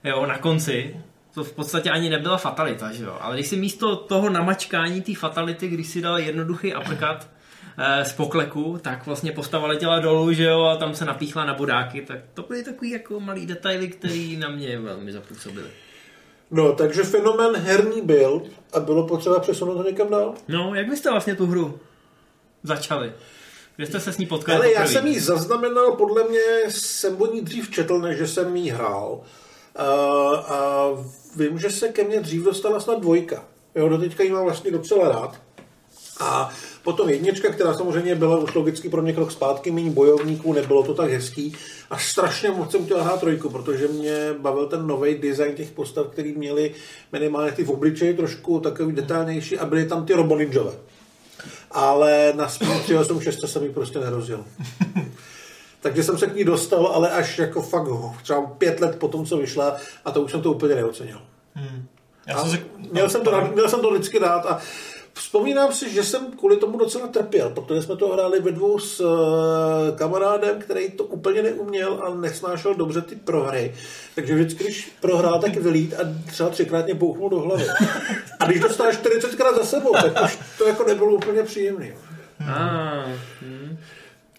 jo, 0.03 0.25
na 0.25 0.37
konci, 0.37 0.95
to 1.33 1.43
v 1.43 1.51
podstatě 1.53 1.91
ani 1.91 2.09
nebyla 2.09 2.37
fatalita, 2.37 2.91
že 2.91 3.03
jo? 3.03 3.17
Ale 3.21 3.35
když 3.35 3.47
si 3.47 3.57
místo 3.57 3.95
toho 3.95 4.29
namačkání 4.29 5.01
té 5.01 5.15
fatality, 5.15 5.67
když 5.67 5.87
si 5.87 6.01
dal 6.01 6.19
jednoduchý 6.19 6.75
uppercut 6.75 7.27
eh, 7.77 8.05
z 8.05 8.13
pokleku, 8.13 8.79
tak 8.81 9.05
vlastně 9.05 9.31
postava 9.31 9.67
letěla 9.67 9.99
dolů, 9.99 10.33
že 10.33 10.43
jo, 10.43 10.63
a 10.63 10.77
tam 10.77 10.95
se 10.95 11.05
napíchla 11.05 11.45
na 11.45 11.53
bodáky, 11.53 12.01
tak 12.01 12.19
to 12.33 12.41
byly 12.41 12.63
takový 12.63 12.91
jako 12.91 13.19
malý 13.19 13.45
detaily, 13.45 13.87
které 13.87 14.35
na 14.39 14.49
mě 14.49 14.79
velmi 14.79 15.11
zapůsobily. 15.11 15.67
No, 16.51 16.73
takže 16.73 17.03
fenomen 17.03 17.55
herní 17.55 18.01
byl 18.01 18.41
a 18.73 18.79
bylo 18.79 19.07
potřeba 19.07 19.39
přesunout 19.39 19.77
to 19.77 19.89
někam 19.89 20.09
dál? 20.09 20.33
No, 20.47 20.75
jak 20.75 20.89
byste 20.89 21.11
vlastně 21.11 21.35
tu 21.35 21.45
hru 21.45 21.79
začali? 22.63 23.11
Kde 23.75 23.85
jste 23.85 23.99
se 23.99 24.13
s 24.13 24.17
ní 24.17 24.25
potkali? 24.25 24.57
Ale 24.57 24.71
já 24.71 24.87
jsem 24.87 25.07
ji 25.07 25.19
zaznamenal, 25.19 25.91
podle 25.91 26.23
mě 26.23 26.41
jsem 26.69 27.21
o 27.21 27.33
ní 27.33 27.41
dřív 27.41 27.71
četl, 27.71 27.99
než 27.99 28.29
jsem 28.29 28.55
jí 28.55 28.69
hrál. 28.69 29.21
A, 29.75 30.89
vím, 31.35 31.59
že 31.59 31.69
se 31.69 31.89
ke 31.89 32.03
mně 32.03 32.19
dřív 32.19 32.43
dostala 32.43 32.79
snad 32.79 33.01
dvojka. 33.01 33.43
Jo, 33.75 33.89
do 33.89 33.97
teďka 33.97 34.23
ji 34.23 34.31
mám 34.31 34.43
vlastně 34.43 34.71
docela 34.71 35.09
rád. 35.09 35.41
A 36.19 36.49
potom 36.83 37.09
jednička, 37.09 37.49
která 37.49 37.73
samozřejmě 37.73 38.15
byla 38.15 38.37
už 38.37 38.53
logicky 38.53 38.89
pro 38.89 39.01
mě 39.01 39.13
krok 39.13 39.31
zpátky, 39.31 39.71
méně 39.71 39.91
bojovníků, 39.91 40.53
nebylo 40.53 40.83
to 40.83 40.93
tak 40.93 41.11
hezký. 41.11 41.55
A 41.89 41.97
strašně 41.99 42.51
moc 42.51 42.71
jsem 42.71 42.85
chtěl 42.85 43.03
hrát 43.03 43.19
trojku, 43.19 43.49
protože 43.49 43.87
mě 43.87 44.33
bavil 44.37 44.67
ten 44.67 44.87
nový 44.87 45.15
design 45.15 45.55
těch 45.55 45.71
postav, 45.71 46.07
který 46.07 46.33
měli 46.33 46.73
minimálně 47.11 47.51
ty 47.51 47.63
v 47.63 47.69
obličeji 47.69 48.13
trošku 48.13 48.59
takový 48.59 48.95
detailnější 48.95 49.59
a 49.59 49.65
byly 49.65 49.85
tam 49.85 50.05
ty 50.05 50.13
roboninjové. 50.13 50.71
Ale 51.71 52.33
na 52.35 52.49
Speed 52.49 52.81
386 52.81 53.51
jsem 53.51 53.63
ji 53.63 53.69
prostě 53.69 53.99
nerozjel. 53.99 54.45
Takže 55.83 56.03
jsem 56.03 56.17
se 56.17 56.27
k 56.27 56.35
ní 56.35 56.43
dostal, 56.43 56.87
ale 56.87 57.11
až 57.11 57.39
jako 57.39 57.61
fakt 57.61 57.87
ho, 57.87 58.15
třeba 58.23 58.41
pět 58.41 58.79
let 58.79 58.99
po 58.99 59.07
tom, 59.07 59.25
co 59.25 59.37
vyšla 59.37 59.75
a 60.05 60.11
to 60.11 60.21
už 60.21 60.31
jsem 60.31 60.41
to 60.41 60.51
úplně 60.51 60.75
neocenil. 60.75 61.21
Hmm. 61.53 61.85
Já 62.27 62.41
jsem 62.41 62.51
se... 62.51 62.57
měl, 62.91 63.09
jsem 63.09 63.21
to, 63.21 63.31
rád- 63.31 63.53
měl 63.53 63.69
jsem 63.69 63.81
to 63.81 63.91
vždycky 63.91 64.19
rád 64.19 64.45
a 64.45 64.59
vzpomínám 65.13 65.73
si, 65.73 65.93
že 65.93 66.03
jsem 66.03 66.31
kvůli 66.31 66.57
tomu 66.57 66.77
docela 66.77 67.07
trpěl, 67.07 67.49
protože 67.49 67.81
jsme 67.81 67.95
to 67.95 68.13
hráli 68.13 68.39
ve 68.39 68.51
dvou 68.51 68.79
s 68.79 68.99
uh, 68.99 69.95
kamarádem, 69.95 70.59
který 70.59 70.91
to 70.91 71.03
úplně 71.03 71.41
neuměl 71.41 72.03
a 72.03 72.15
nesnášel 72.15 72.75
dobře 72.75 73.01
ty 73.01 73.15
prohry. 73.15 73.75
Takže 74.15 74.35
vždycky, 74.35 74.63
když 74.63 74.91
prohrál, 75.01 75.39
tak 75.39 75.55
vylít 75.55 75.93
a 75.93 76.03
třeba 76.25 76.49
třikrát 76.49 76.85
mě 76.85 76.93
bouchnul 76.93 77.29
do 77.29 77.39
hlavy. 77.39 77.65
A 78.39 78.45
když 78.45 78.59
dostal 78.59 78.91
40krát 78.91 79.55
za 79.55 79.63
sebou, 79.63 79.91
tak 79.91 80.23
už 80.25 80.39
to 80.57 80.67
jako 80.67 80.83
nebylo 80.83 81.13
úplně 81.13 81.43
příjemné. 81.43 81.93
Ah, 82.47 83.05
hm. 83.41 83.77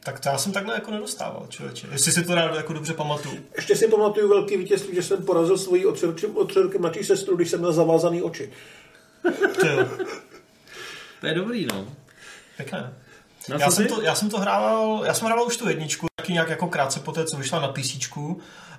Tak 0.05 0.21
to 0.21 0.29
já 0.29 0.39
jsem 0.39 0.53
takhle 0.53 0.75
jako 0.75 0.91
nedostával, 0.91 1.47
člověče. 1.49 1.87
Jestli 1.93 2.13
si 2.13 2.25
to 2.25 2.35
rád 2.35 2.57
jako 2.57 2.73
dobře 2.73 2.95
pamatuju. 2.95 3.37
Ještě 3.57 3.77
si 3.77 3.89
pamatuju 3.89 4.29
velký 4.29 4.57
vítězství, 4.57 4.95
že 4.95 5.03
jsem 5.03 5.25
porazil 5.25 5.59
svoji 5.59 5.87
o 5.87 5.93
tři 5.93 6.07
roky, 6.07 6.27
o 6.27 6.45
tři 6.45 6.59
roky 6.61 6.79
mladší 6.79 7.05
sestru, 7.05 7.37
když 7.37 7.51
jsem 7.51 7.61
měl 7.61 7.73
zavázaný 7.73 8.23
oči. 8.23 8.53
Ty 9.61 9.67
jo, 9.67 9.89
To 11.21 11.27
je 11.27 11.35
dobrý, 11.35 11.67
no. 11.67 11.87
pěkné. 12.57 12.95
No, 13.49 13.57
Já 13.61 13.71
jsem, 13.71 13.87
to, 13.87 14.03
já 14.03 14.15
jsem 14.15 14.31
to 14.31 14.39
hrával, 14.39 15.03
já 15.07 15.15
jsem 15.15 15.27
hrával 15.27 15.47
už 15.47 15.57
tu 15.57 15.69
jedničku, 15.69 16.07
taky 16.17 16.33
nějak 16.33 16.49
jako 16.49 16.69
krátce 16.69 17.01
po 17.01 17.13
té, 17.13 17.25
co 17.25 17.37
vyšla 17.37 17.61
na 17.61 17.69
PC, 17.69 17.99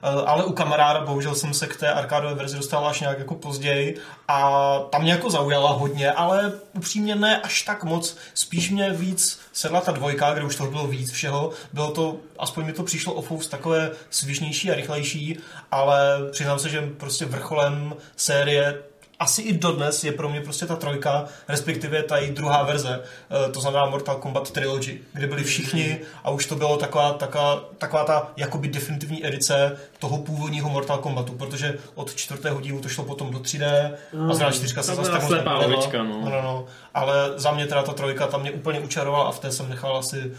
ale 0.01 0.43
u 0.43 0.53
kamaráda 0.53 1.05
bohužel 1.05 1.35
jsem 1.35 1.53
se 1.53 1.67
k 1.67 1.77
té 1.77 1.93
arkádové 1.93 2.33
verzi 2.33 2.57
dostal 2.57 2.87
až 2.87 3.01
nějak 3.01 3.19
jako 3.19 3.35
později 3.35 3.97
a 4.27 4.79
tam 4.89 5.01
mě 5.01 5.11
jako 5.11 5.29
zaujala 5.29 5.71
hodně, 5.71 6.11
ale 6.11 6.53
upřímně 6.73 7.15
ne 7.15 7.41
až 7.41 7.61
tak 7.61 7.83
moc, 7.83 8.17
spíš 8.33 8.71
mě 8.71 8.89
víc 8.89 9.39
sedla 9.53 9.81
ta 9.81 9.91
dvojka, 9.91 10.33
kde 10.33 10.43
už 10.43 10.55
toho 10.55 10.71
bylo 10.71 10.87
víc 10.87 11.11
všeho, 11.11 11.51
bylo 11.73 11.91
to, 11.91 12.17
aspoň 12.39 12.65
mi 12.65 12.73
to 12.73 12.83
přišlo 12.83 13.13
o 13.13 13.21
fous 13.21 13.47
takové 13.47 13.91
svižnější 14.09 14.71
a 14.71 14.75
rychlejší, 14.75 15.39
ale 15.71 16.19
přiznám 16.31 16.59
se, 16.59 16.69
že 16.69 16.81
prostě 16.81 17.25
vrcholem 17.25 17.93
série 18.15 18.83
asi 19.19 19.41
i 19.41 19.57
dodnes 19.57 20.03
je 20.03 20.11
pro 20.11 20.29
mě 20.29 20.41
prostě 20.41 20.65
ta 20.65 20.75
trojka, 20.75 21.25
respektive 21.47 22.03
ta 22.03 22.17
její 22.17 22.31
druhá 22.31 22.63
verze, 22.63 23.03
eh, 23.03 23.51
to 23.51 23.61
znamená 23.61 23.85
Mortal 23.85 24.15
Kombat 24.15 24.51
Trilogy, 24.51 24.99
kde 25.13 25.27
byli 25.27 25.43
všichni 25.43 25.99
a 26.23 26.29
už 26.29 26.45
to 26.45 26.55
bylo 26.55 26.77
taková, 26.77 27.13
taková, 27.13 27.63
taková 27.77 28.03
ta 28.03 28.31
jakoby 28.37 28.67
definitivní 28.67 29.27
edice 29.27 29.77
toho 29.99 30.17
původního 30.17 30.69
Mortal 30.69 30.97
Kombatu, 30.97 31.33
protože 31.33 31.77
od 31.95 32.15
čtvrtého 32.15 32.61
dílu 32.61 32.79
to 32.79 32.89
šlo 32.89 33.03
potom 33.03 33.31
do 33.31 33.39
3D 33.39 33.91
a 34.29 34.33
zrovna 34.33 34.51
čtyřka 34.51 34.83
se 34.83 34.95
zase 34.95 35.11
tak 35.11 35.23
slepá 35.23 35.67
no. 35.67 35.81
No, 36.03 36.29
no, 36.29 36.41
no. 36.41 36.65
Ale 36.93 37.13
za 37.35 37.51
mě 37.51 37.65
teda 37.67 37.83
ta 37.83 37.93
trojka 37.93 38.27
tam 38.27 38.41
mě 38.41 38.51
úplně 38.51 38.79
učarovala 38.79 39.23
a 39.23 39.31
v 39.31 39.39
té 39.39 39.51
jsem 39.51 39.69
nechal 39.69 39.97
asi 39.97 40.31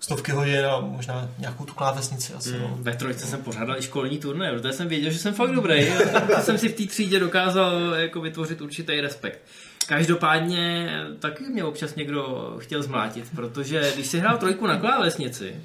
stovky 0.00 0.32
hodin 0.32 0.66
a 0.66 0.80
možná 0.80 1.28
nějakou 1.38 1.64
tu 1.64 1.74
klávesnici 1.74 2.32
asi. 2.32 2.58
No. 2.58 2.78
Ve 2.80 2.96
trojce 2.96 3.26
jsem 3.26 3.42
pořádal 3.42 3.78
i 3.78 3.82
školní 3.82 4.18
turné, 4.18 4.52
protože 4.52 4.72
jsem 4.72 4.88
věděl, 4.88 5.10
že 5.10 5.18
jsem 5.18 5.34
fakt 5.34 5.50
dobrý. 5.50 5.88
A 6.36 6.40
jsem 6.40 6.58
si 6.58 6.68
v 6.68 6.74
té 6.74 6.86
třídě 6.86 7.18
dokázal 7.18 7.94
jako 7.94 8.20
vytvořit 8.20 8.60
určitý 8.60 9.00
respekt. 9.00 9.40
Každopádně 9.88 10.90
taky 11.18 11.44
mě 11.44 11.64
občas 11.64 11.94
někdo 11.94 12.54
chtěl 12.58 12.82
zmlátit, 12.82 13.24
protože 13.34 13.92
když 13.94 14.06
si 14.06 14.18
hrál 14.18 14.38
trojku 14.38 14.66
na 14.66 14.78
klávesnici, 14.78 15.56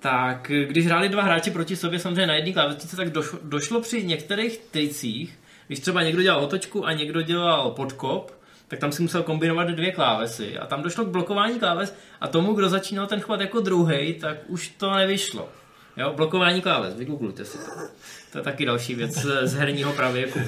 tak 0.00 0.50
když 0.66 0.86
hráli 0.86 1.08
dva 1.08 1.22
hráči 1.22 1.50
proti 1.50 1.76
sobě 1.76 1.98
samozřejmě 1.98 2.26
na 2.26 2.34
jedné 2.34 2.52
klávesnici, 2.52 2.96
tak 2.96 3.10
došlo, 3.10 3.38
došlo 3.42 3.80
při 3.80 4.04
některých 4.04 4.58
tricích, 4.58 5.38
když 5.66 5.80
třeba 5.80 6.02
někdo 6.02 6.22
dělal 6.22 6.44
otočku 6.44 6.86
a 6.86 6.92
někdo 6.92 7.22
dělal 7.22 7.70
podkop, 7.70 8.35
tak 8.68 8.78
tam 8.78 8.92
si 8.92 9.02
musel 9.02 9.22
kombinovat 9.22 9.68
dvě 9.68 9.92
klávesy 9.92 10.58
a 10.58 10.66
tam 10.66 10.82
došlo 10.82 11.04
k 11.04 11.08
blokování 11.08 11.58
kláves 11.58 11.94
a 12.20 12.28
tomu, 12.28 12.52
kdo 12.52 12.68
začínal 12.68 13.06
ten 13.06 13.20
chvat 13.20 13.40
jako 13.40 13.60
druhý, 13.60 14.14
tak 14.14 14.36
už 14.46 14.68
to 14.68 14.94
nevyšlo. 14.94 15.48
Jo, 15.96 16.12
blokování 16.16 16.62
kláves, 16.62 16.94
vygooglujte 16.94 17.44
si 17.44 17.58
to. 17.58 17.64
To 18.32 18.38
je 18.38 18.44
taky 18.44 18.66
další 18.66 18.94
věc 18.94 19.26
z 19.42 19.54
herního 19.54 19.92
pravěku. 19.92 20.38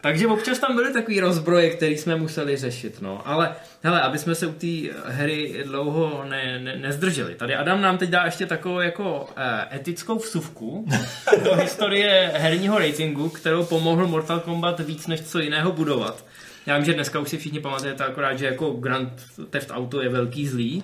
Takže 0.00 0.26
občas 0.26 0.58
tam 0.58 0.76
byly 0.76 0.92
takový 0.92 1.20
rozbroje, 1.20 1.70
který 1.70 1.98
jsme 1.98 2.16
museli 2.16 2.56
řešit, 2.56 3.00
no. 3.00 3.22
Ale 3.24 3.54
hele, 3.82 4.00
aby 4.00 4.18
jsme 4.18 4.34
se 4.34 4.46
u 4.46 4.52
té 4.52 4.92
hry 5.04 5.62
dlouho 5.66 6.24
ne, 6.28 6.58
ne, 6.58 6.76
nezdrželi. 6.76 7.34
Tady 7.34 7.54
Adam 7.54 7.80
nám 7.80 7.98
teď 7.98 8.10
dá 8.10 8.24
ještě 8.24 8.46
takovou 8.46 8.80
jako 8.80 9.28
eh, 9.36 9.76
etickou 9.76 10.18
vsuvku 10.18 10.88
do 11.44 11.54
historie 11.54 12.30
herního 12.34 12.78
ratingu, 12.78 13.28
kterou 13.28 13.64
pomohl 13.64 14.06
Mortal 14.06 14.40
Kombat 14.40 14.80
víc 14.80 15.06
než 15.06 15.22
co 15.22 15.38
jiného 15.38 15.72
budovat. 15.72 16.24
Já 16.66 16.76
vím, 16.76 16.84
že 16.84 16.94
dneska 16.94 17.18
už 17.18 17.28
si 17.28 17.38
všichni 17.38 17.60
pamatujete 17.60 18.04
akorát, 18.04 18.38
že 18.38 18.46
jako 18.46 18.70
Grand 18.70 19.12
Theft 19.50 19.70
Auto 19.70 20.02
je 20.02 20.08
velký 20.08 20.48
zlý, 20.48 20.82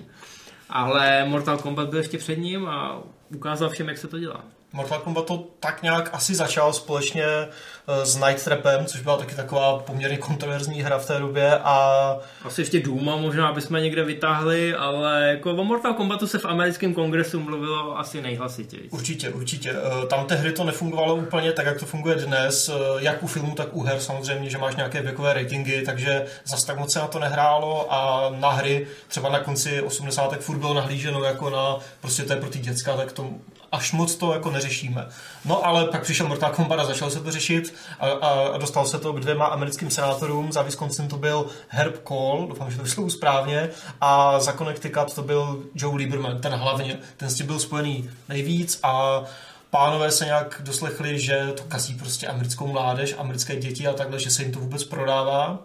ale 0.69 1.25
Mortal 1.25 1.57
Kombat 1.57 1.89
byl 1.89 1.99
ještě 1.99 2.17
před 2.17 2.35
ním 2.35 2.67
a 2.67 3.03
ukázal 3.35 3.69
všem, 3.69 3.87
jak 3.87 3.97
se 3.97 4.07
to 4.07 4.19
dělá. 4.19 4.43
Mortal 4.73 4.99
Kombat 4.99 5.25
to 5.25 5.43
tak 5.59 5.83
nějak 5.83 6.09
asi 6.13 6.35
začal 6.35 6.73
společně 6.73 7.23
eh, 7.25 8.05
s 8.05 8.15
Night 8.15 8.43
Trapem, 8.43 8.85
což 8.85 9.01
byla 9.01 9.17
taky 9.17 9.35
taková 9.35 9.79
poměrně 9.79 10.17
kontroverzní 10.17 10.81
hra 10.81 10.97
v 10.99 11.05
té 11.05 11.19
době 11.19 11.59
a 11.59 12.17
Asi 12.43 12.61
ještě 12.61 12.79
Duma 12.79 13.15
možná 13.15 13.51
bychom 13.51 13.81
někde 13.81 14.03
vytáhli, 14.03 14.75
ale 14.75 15.27
jako 15.27 15.51
o 15.51 15.63
Mortal 15.63 15.93
Kombatu 15.93 16.27
se 16.27 16.37
v 16.39 16.45
americkém 16.45 16.93
kongresu 16.93 17.39
mluvilo 17.39 17.99
asi 17.99 18.21
nejhlasitěji. 18.21 18.89
určitě, 18.91 19.29
určitě. 19.29 19.71
Eh, 20.03 20.07
Tam 20.07 20.25
té 20.25 20.35
hry 20.35 20.51
to 20.51 20.63
nefungovalo 20.63 21.15
úplně 21.15 21.51
tak, 21.51 21.65
jak 21.65 21.79
to 21.79 21.85
funguje 21.85 22.15
dnes, 22.15 22.69
eh, 22.69 22.73
jak 22.99 23.23
u 23.23 23.27
filmu, 23.27 23.55
tak 23.55 23.67
u 23.71 23.83
her 23.83 23.99
samozřejmě, 23.99 24.49
že 24.49 24.57
máš 24.57 24.75
nějaké 24.75 25.01
věkové 25.01 25.33
ratingy, 25.33 25.81
takže 25.85 26.25
zas 26.45 26.63
tak 26.63 26.79
moc 26.79 26.93
se 26.93 26.99
na 26.99 27.07
to 27.07 27.19
nehrálo 27.19 27.93
a 27.93 28.29
na 28.39 28.49
hry 28.49 28.87
třeba 29.07 29.29
na 29.29 29.39
konci 29.39 29.81
80. 29.81 30.41
furt 30.41 30.57
bylo 30.57 30.73
nahlíženo 30.73 31.23
jako 31.23 31.49
na 31.49 31.77
prostě 32.01 32.23
to 32.23 32.33
je 32.33 32.39
pro 32.39 32.49
ty 32.49 32.59
děcka, 32.59 32.97
tak 32.97 33.11
to 33.11 33.29
až 33.73 33.91
moc 33.91 34.15
to 34.15 34.33
jako 34.33 34.51
neřešíme. 34.51 35.07
No 35.45 35.65
ale 35.65 35.85
pak 35.85 36.03
přišel 36.03 36.27
Mortal 36.27 36.51
Kombat 36.51 36.79
a 36.79 36.85
začal 36.85 37.09
se 37.09 37.19
to 37.19 37.31
řešit 37.31 37.75
a, 37.99 38.07
a, 38.07 38.29
a 38.29 38.57
dostal 38.57 38.85
se 38.85 38.99
to 38.99 39.13
k 39.13 39.19
dvěma 39.19 39.45
americkým 39.45 39.91
senátorům. 39.91 40.51
Za 40.51 40.61
Wisconsin 40.61 41.07
to 41.07 41.17
byl 41.17 41.45
Herb 41.67 42.07
Cole, 42.07 42.47
doufám, 42.47 42.71
že 42.71 42.77
to 42.77 42.83
vyslovu 42.83 43.09
správně, 43.09 43.69
a 44.01 44.39
za 44.39 44.53
Connecticut 44.53 45.13
to 45.15 45.23
byl 45.23 45.63
Joe 45.75 45.97
Lieberman, 45.97 46.41
ten 46.41 46.53
hlavně. 46.53 46.99
Ten 47.17 47.29
s 47.29 47.35
tím 47.35 47.45
byl 47.47 47.59
spojený 47.59 48.09
nejvíc 48.29 48.79
a 48.83 49.23
pánové 49.69 50.11
se 50.11 50.25
nějak 50.25 50.61
doslechli, 50.63 51.19
že 51.19 51.53
to 51.57 51.63
kazí 51.63 51.95
prostě 51.95 52.27
americkou 52.27 52.67
mládež, 52.67 53.15
americké 53.17 53.55
děti 53.55 53.87
a 53.87 53.93
takhle, 53.93 54.19
že 54.19 54.31
se 54.31 54.43
jim 54.43 54.51
to 54.51 54.59
vůbec 54.59 54.83
prodává. 54.83 55.59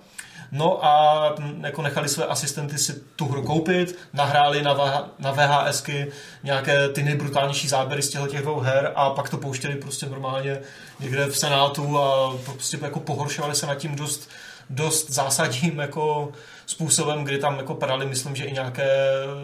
No 0.53 0.85
a 0.85 1.35
jako 1.61 1.83
nechali 1.83 2.09
své 2.09 2.27
asistenty 2.27 2.79
si 2.79 2.95
tu 3.17 3.29
hru 3.29 3.43
koupit, 3.43 3.99
nahráli 4.13 4.63
na, 4.63 4.75
VH, 4.75 5.09
na 5.19 5.33
VHSky 5.33 6.13
nějaké 6.43 6.89
ty 6.89 7.03
nejbrutálnější 7.03 7.69
záběry 7.69 8.03
z 8.03 8.11
těch 8.11 8.43
dvou 8.43 8.61
her 8.61 8.93
a 8.95 9.11
pak 9.11 9.29
to 9.29 9.39
pouštěli 9.39 9.75
prostě 9.75 10.07
normálně 10.07 10.61
někde 11.01 11.27
v 11.27 11.39
Senátu 11.39 11.99
a 11.99 12.37
prostě 12.45 12.79
jako 12.83 13.01
pohoršovali 13.01 13.55
se 13.55 13.67
nad 13.67 13.75
tím 13.75 13.97
dost, 13.97 14.31
dost 14.71 15.11
zásadním 15.11 15.79
jako 15.79 16.33
způsobem, 16.67 17.25
kdy 17.25 17.39
tam 17.39 17.57
jako 17.57 17.75
padaly, 17.75 18.07
myslím, 18.07 18.37
že 18.37 18.45
i 18.45 18.53
nějaké 18.53 18.89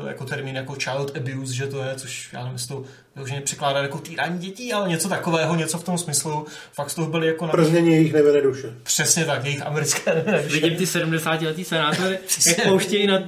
jako 0.08 0.24
termín 0.24 0.56
jako 0.56 0.74
child 0.74 1.16
abuse, 1.16 1.54
že 1.54 1.66
to 1.66 1.82
je, 1.82 1.94
což 1.94 2.28
já 2.32 2.38
nevím, 2.38 2.52
jestli 2.52 2.68
to 2.68 2.82
vyloženě 3.14 3.40
překládá 3.40 3.82
jako 3.82 3.98
týrání 3.98 4.38
dětí, 4.38 4.72
ale 4.72 4.88
něco 4.88 5.08
takového, 5.08 5.54
něco 5.54 5.78
v 5.78 5.84
tom 5.84 5.98
smyslu. 5.98 6.46
Fakt 6.72 6.90
z 6.90 6.94
toho 6.94 7.10
byli 7.10 7.26
jako 7.26 7.46
na... 7.46 7.52
Prznění 7.52 7.92
jejich 7.92 8.12
nevede 8.12 8.42
duše. 8.42 8.74
Přesně 8.82 9.24
tak, 9.24 9.44
jejich 9.44 9.66
americké 9.66 10.24
Vidím 10.50 10.76
ty 10.76 10.84
70-letý 10.84 11.64
senátory, 11.64 12.18
Přesně. 12.26 12.54
jak 12.58 12.68
pouštějí 12.68 13.06
na, 13.06 13.18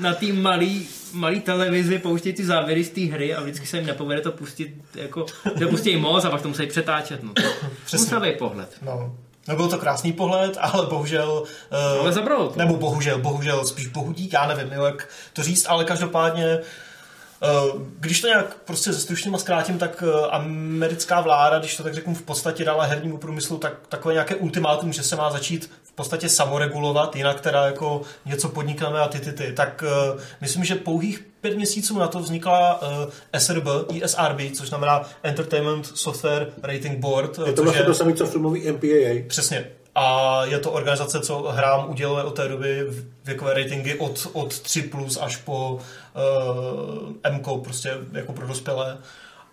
na 0.00 0.14
té 0.14 0.26
malý, 0.32 0.88
malý 1.12 1.40
televizi, 1.40 1.98
pouštějí 1.98 2.32
ty 2.32 2.44
závěry 2.44 2.84
z 2.84 2.90
té 2.90 3.00
hry 3.00 3.34
a 3.34 3.40
vždycky 3.40 3.66
se 3.66 3.76
jim 3.76 3.86
nepovede 3.86 4.20
to 4.20 4.32
pustit, 4.32 4.74
jako, 4.94 5.26
že 5.58 5.66
pustí 5.66 5.96
moc 5.96 6.24
a 6.24 6.30
pak 6.30 6.42
to 6.42 6.48
musí 6.48 6.66
přetáčet. 6.66 7.22
No. 7.22 7.32
Musavý 7.92 8.32
pohled. 8.38 8.76
No. 8.82 9.16
No 9.48 9.56
byl 9.56 9.68
to 9.68 9.78
krásný 9.78 10.12
pohled, 10.12 10.58
ale 10.60 10.86
bohužel... 10.86 11.42
Uh, 11.92 12.00
Ale 12.00 12.12
zabralo 12.12 12.48
to. 12.48 12.58
Nebo 12.58 12.76
bohužel, 12.76 13.18
bohužel, 13.18 13.66
spíš 13.66 13.86
bohudík, 13.86 14.32
já 14.32 14.46
nevím, 14.46 14.72
jak 14.72 15.08
to 15.32 15.42
říct, 15.42 15.66
ale 15.68 15.84
každopádně 15.84 16.58
uh, 16.58 17.82
když 18.00 18.20
to 18.20 18.26
nějak 18.26 18.54
prostě 18.54 18.92
ze 18.92 19.00
stručným 19.00 19.34
a 19.34 19.38
zkrátím, 19.38 19.78
tak 19.78 20.02
uh, 20.02 20.26
americká 20.30 21.20
vláda, 21.20 21.58
když 21.58 21.76
to 21.76 21.82
tak 21.82 21.94
řeknu, 21.94 22.14
v 22.14 22.22
podstatě 22.22 22.64
dala 22.64 22.84
hernímu 22.84 23.18
průmyslu 23.18 23.58
tak, 23.58 23.72
takové 23.88 24.14
nějaké 24.14 24.34
ultimátum, 24.34 24.92
že 24.92 25.02
se 25.02 25.16
má 25.16 25.30
začít 25.30 25.70
v 25.82 25.92
podstatě 25.92 26.28
samoregulovat, 26.28 27.16
jinak 27.16 27.40
teda 27.40 27.66
jako 27.66 28.02
něco 28.26 28.48
podnikneme 28.48 29.00
a 29.00 29.08
ty, 29.08 29.20
ty, 29.20 29.32
ty. 29.32 29.52
Tak 29.52 29.84
myslím, 30.40 30.64
že 30.64 30.74
pouhých 30.74 31.29
pět 31.40 31.56
měsíců 31.56 31.98
na 31.98 32.08
to 32.08 32.18
vznikla 32.18 32.82
uh, 32.82 32.88
SRB, 33.38 33.64
ISRB, 33.92 34.40
což 34.54 34.68
znamená 34.68 35.02
Entertainment 35.22 35.86
Software 35.86 36.46
Rating 36.62 36.98
Board. 36.98 37.38
Je 37.46 37.52
to 37.52 37.62
vlastně 37.62 37.84
to 37.84 37.94
samé, 37.94 38.12
co 38.12 38.26
filmový 38.26 38.72
MPAA. 38.72 39.22
Přesně. 39.28 39.66
A 39.94 40.44
je 40.44 40.58
to 40.58 40.72
organizace, 40.72 41.20
co 41.20 41.42
hrám 41.42 41.90
uděluje 41.90 42.24
od 42.24 42.36
té 42.36 42.48
doby 42.48 42.86
věkové 43.24 43.54
ratingy 43.54 43.94
od, 43.98 44.26
od 44.32 44.60
3 44.60 44.82
plus 44.82 45.18
až 45.20 45.36
po 45.36 45.70
uh, 45.70 47.12
M, 47.22 47.40
prostě 47.64 47.94
jako 48.12 48.32
pro 48.32 48.46
dospělé. 48.46 48.98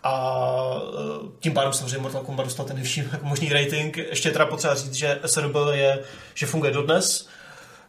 A 0.03 0.73
uh, 1.21 1.29
tím 1.39 1.53
pádem 1.53 1.73
samozřejmě 1.73 1.97
Mortal 1.97 2.21
Kombat 2.21 2.45
dostal 2.45 2.65
ten 2.65 2.75
nejvyšší 2.75 3.03
možný 3.21 3.49
rating. 3.49 3.97
Ještě 3.97 4.29
je 4.29 4.33
teda 4.33 4.45
potřeba 4.45 4.75
říct, 4.75 4.93
že 4.93 5.19
SRB 5.25 5.55
je, 5.71 5.99
že 6.33 6.45
funguje 6.45 6.71
dodnes. 6.71 7.27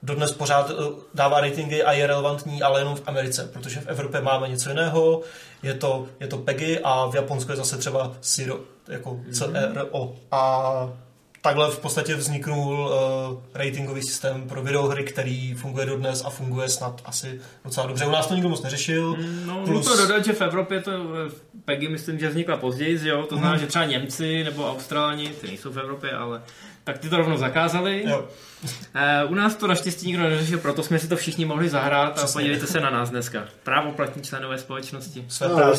Dodnes 0.02 0.32
pořád 0.32 0.70
eh, 0.70 0.74
dává 1.14 1.40
ratingy 1.40 1.82
a 1.82 1.92
je 1.92 2.06
relevantní, 2.06 2.62
ale 2.62 2.80
jenom 2.80 2.96
v 2.96 3.02
Americe, 3.06 3.50
protože 3.52 3.80
v 3.80 3.86
Evropě 3.86 4.20
máme 4.20 4.48
něco 4.48 4.68
jiného, 4.68 5.22
je 5.62 5.74
to, 5.74 6.06
je 6.20 6.26
to 6.26 6.38
PEGI 6.38 6.80
a 6.84 7.06
v 7.06 7.14
Japonsku 7.14 7.52
je 7.52 7.56
zase 7.56 7.78
třeba 7.78 8.12
CIRO, 8.20 8.60
jako 8.88 9.20
C-E-R-O. 9.32 10.14
A 10.30 10.92
takhle 11.42 11.70
v 11.70 11.78
podstatě 11.78 12.14
vzniknul 12.14 12.90
uh, 12.90 13.42
ratingový 13.54 14.02
systém 14.02 14.48
pro 14.48 14.62
videohry, 14.62 15.04
který 15.04 15.54
funguje 15.54 15.86
dodnes 15.86 16.24
a 16.24 16.30
funguje 16.30 16.68
snad 16.68 17.02
asi 17.04 17.40
docela 17.64 17.86
dobře. 17.86 18.06
U 18.06 18.10
nás 18.10 18.26
to 18.26 18.34
nikdo 18.34 18.48
moc 18.48 18.62
neřešil. 18.62 19.16
No, 19.46 19.62
Plus... 19.64 19.86
to 19.86 19.96
dodat, 19.96 20.24
že 20.24 20.32
v 20.32 20.40
Evropě 20.40 20.80
to 20.80 20.90
v 21.04 21.34
PEGI 21.64 21.88
myslím, 21.88 22.18
že 22.18 22.28
vznikla 22.28 22.56
později, 22.56 23.08
jo? 23.08 23.22
to 23.22 23.34
znamená, 23.34 23.54
mm. 23.54 23.60
že 23.60 23.66
třeba 23.66 23.84
Němci 23.84 24.44
nebo 24.44 24.70
Australani, 24.70 25.28
ty 25.28 25.46
nejsou 25.46 25.72
v 25.72 25.78
Evropě, 25.78 26.12
ale 26.12 26.42
tak 26.88 26.98
ty 26.98 27.08
to 27.08 27.16
rovnou 27.16 27.36
zakázali. 27.36 28.04
Jo. 28.06 28.24
Uh, 29.24 29.32
u 29.32 29.34
nás 29.34 29.56
to 29.56 29.66
naštěstí 29.66 30.06
nikdo 30.06 30.22
neřešil, 30.22 30.58
proto 30.58 30.82
jsme 30.82 30.98
si 30.98 31.08
to 31.08 31.16
všichni 31.16 31.44
mohli 31.44 31.68
zahrát 31.68 32.14
Přesně. 32.14 32.30
a 32.30 32.32
podívejte 32.32 32.66
se 32.66 32.80
na 32.80 32.90
nás 32.90 33.10
dneska. 33.10 33.44
Právoplatní 33.62 34.22
členové 34.22 34.58
společnosti. 34.58 35.24
Své 35.28 35.48
no, 35.48 35.56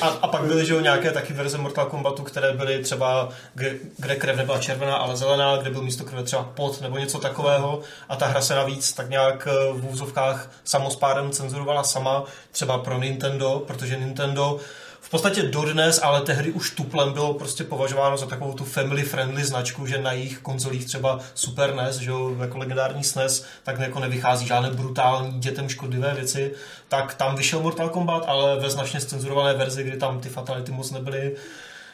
a, 0.00 0.08
a 0.08 0.28
pak 0.28 0.42
byly 0.42 0.66
že 0.66 0.82
nějaké 0.82 1.10
taky 1.10 1.32
verze 1.32 1.58
Mortal 1.58 1.86
Kombatu, 1.86 2.22
které 2.22 2.52
byly 2.52 2.82
třeba, 2.82 3.28
kde, 3.54 3.74
kde 3.96 4.16
krev 4.16 4.36
nebyla 4.36 4.58
červená, 4.58 4.96
ale 4.96 5.16
zelená, 5.16 5.56
kde 5.56 5.70
byl 5.70 5.82
místo 5.82 6.04
krve 6.04 6.22
třeba 6.22 6.42
pot 6.42 6.80
nebo 6.80 6.98
něco 6.98 7.18
takového 7.18 7.80
a 8.08 8.16
ta 8.16 8.26
hra 8.26 8.40
se 8.40 8.54
navíc 8.54 8.92
tak 8.92 9.10
nějak 9.10 9.48
eh, 9.50 9.72
v 9.72 9.92
úzovkách 9.92 10.50
samospádem 10.64 11.30
cenzurovala 11.30 11.84
sama, 11.84 12.24
třeba 12.52 12.78
pro 12.78 12.98
Nintendo, 12.98 13.62
protože 13.66 13.96
Nintendo 13.96 14.60
v 15.06 15.10
podstatě 15.10 15.42
dodnes, 15.42 16.00
ale 16.02 16.20
tehdy 16.20 16.52
už 16.52 16.70
tuplem 16.70 17.12
bylo 17.12 17.34
prostě 17.34 17.64
považováno 17.64 18.16
za 18.16 18.26
takovou 18.26 18.52
tu 18.52 18.64
family 18.64 19.02
friendly 19.02 19.44
značku, 19.44 19.86
že 19.86 19.98
na 19.98 20.12
jejich 20.12 20.38
konzolích 20.38 20.84
třeba 20.84 21.20
Super 21.34 21.74
NES, 21.74 21.96
že 21.96 22.10
jo, 22.10 22.36
jako 22.40 22.58
legendární 22.58 23.04
SNES, 23.04 23.44
tak 23.62 23.78
jako 23.78 24.00
nevychází 24.00 24.46
žádné 24.46 24.70
brutální 24.70 25.40
dětem 25.40 25.68
škodlivé 25.68 26.14
věci, 26.14 26.52
tak 26.88 27.14
tam 27.14 27.36
vyšel 27.36 27.60
Mortal 27.60 27.88
Kombat, 27.88 28.24
ale 28.26 28.60
ve 28.60 28.70
značně 28.70 29.00
cenzurované 29.00 29.54
verzi, 29.54 29.84
kdy 29.84 29.96
tam 29.96 30.20
ty 30.20 30.28
fatality 30.28 30.72
moc 30.72 30.90
nebyly, 30.90 31.36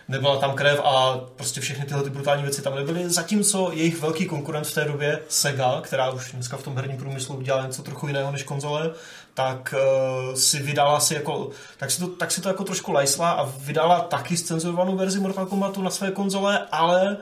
nebyla 0.09 0.37
tam 0.37 0.55
krev 0.55 0.81
a 0.85 1.21
prostě 1.37 1.61
všechny 1.61 1.85
tyhle 1.85 2.03
ty 2.03 2.11
brutální 2.11 2.43
věci 2.43 2.63
tam 2.63 2.75
nebyly. 2.75 3.11
Zatímco 3.11 3.71
jejich 3.73 4.01
velký 4.01 4.27
konkurent 4.27 4.67
v 4.67 4.75
té 4.75 4.85
době, 4.85 5.21
Sega, 5.29 5.81
která 5.81 6.11
už 6.11 6.33
dneska 6.33 6.57
v 6.57 6.63
tom 6.63 6.77
herním 6.77 6.97
průmyslu 6.97 7.37
udělala 7.37 7.67
něco 7.67 7.83
trochu 7.83 8.07
jiného 8.07 8.33
než 8.33 8.43
konzole, 8.43 8.91
tak 9.35 9.75
uh, 9.75 10.35
si 10.35 10.63
vydala 10.63 11.01
si 11.01 11.15
jako, 11.15 11.51
tak 11.77 11.91
si, 11.91 12.01
to, 12.01 12.09
tak 12.09 12.31
si 12.31 12.41
to 12.41 12.49
jako 12.49 12.65
trošku 12.65 12.93
lajsla 12.93 13.31
a 13.31 13.53
vydala 13.59 14.01
taky 14.01 14.37
scenzurovanou 14.37 14.97
verzi 14.97 15.21
Mortal 15.21 15.47
Kombatu 15.47 15.83
na 15.83 15.91
své 15.91 16.11
konzole, 16.11 16.67
ale 16.73 17.17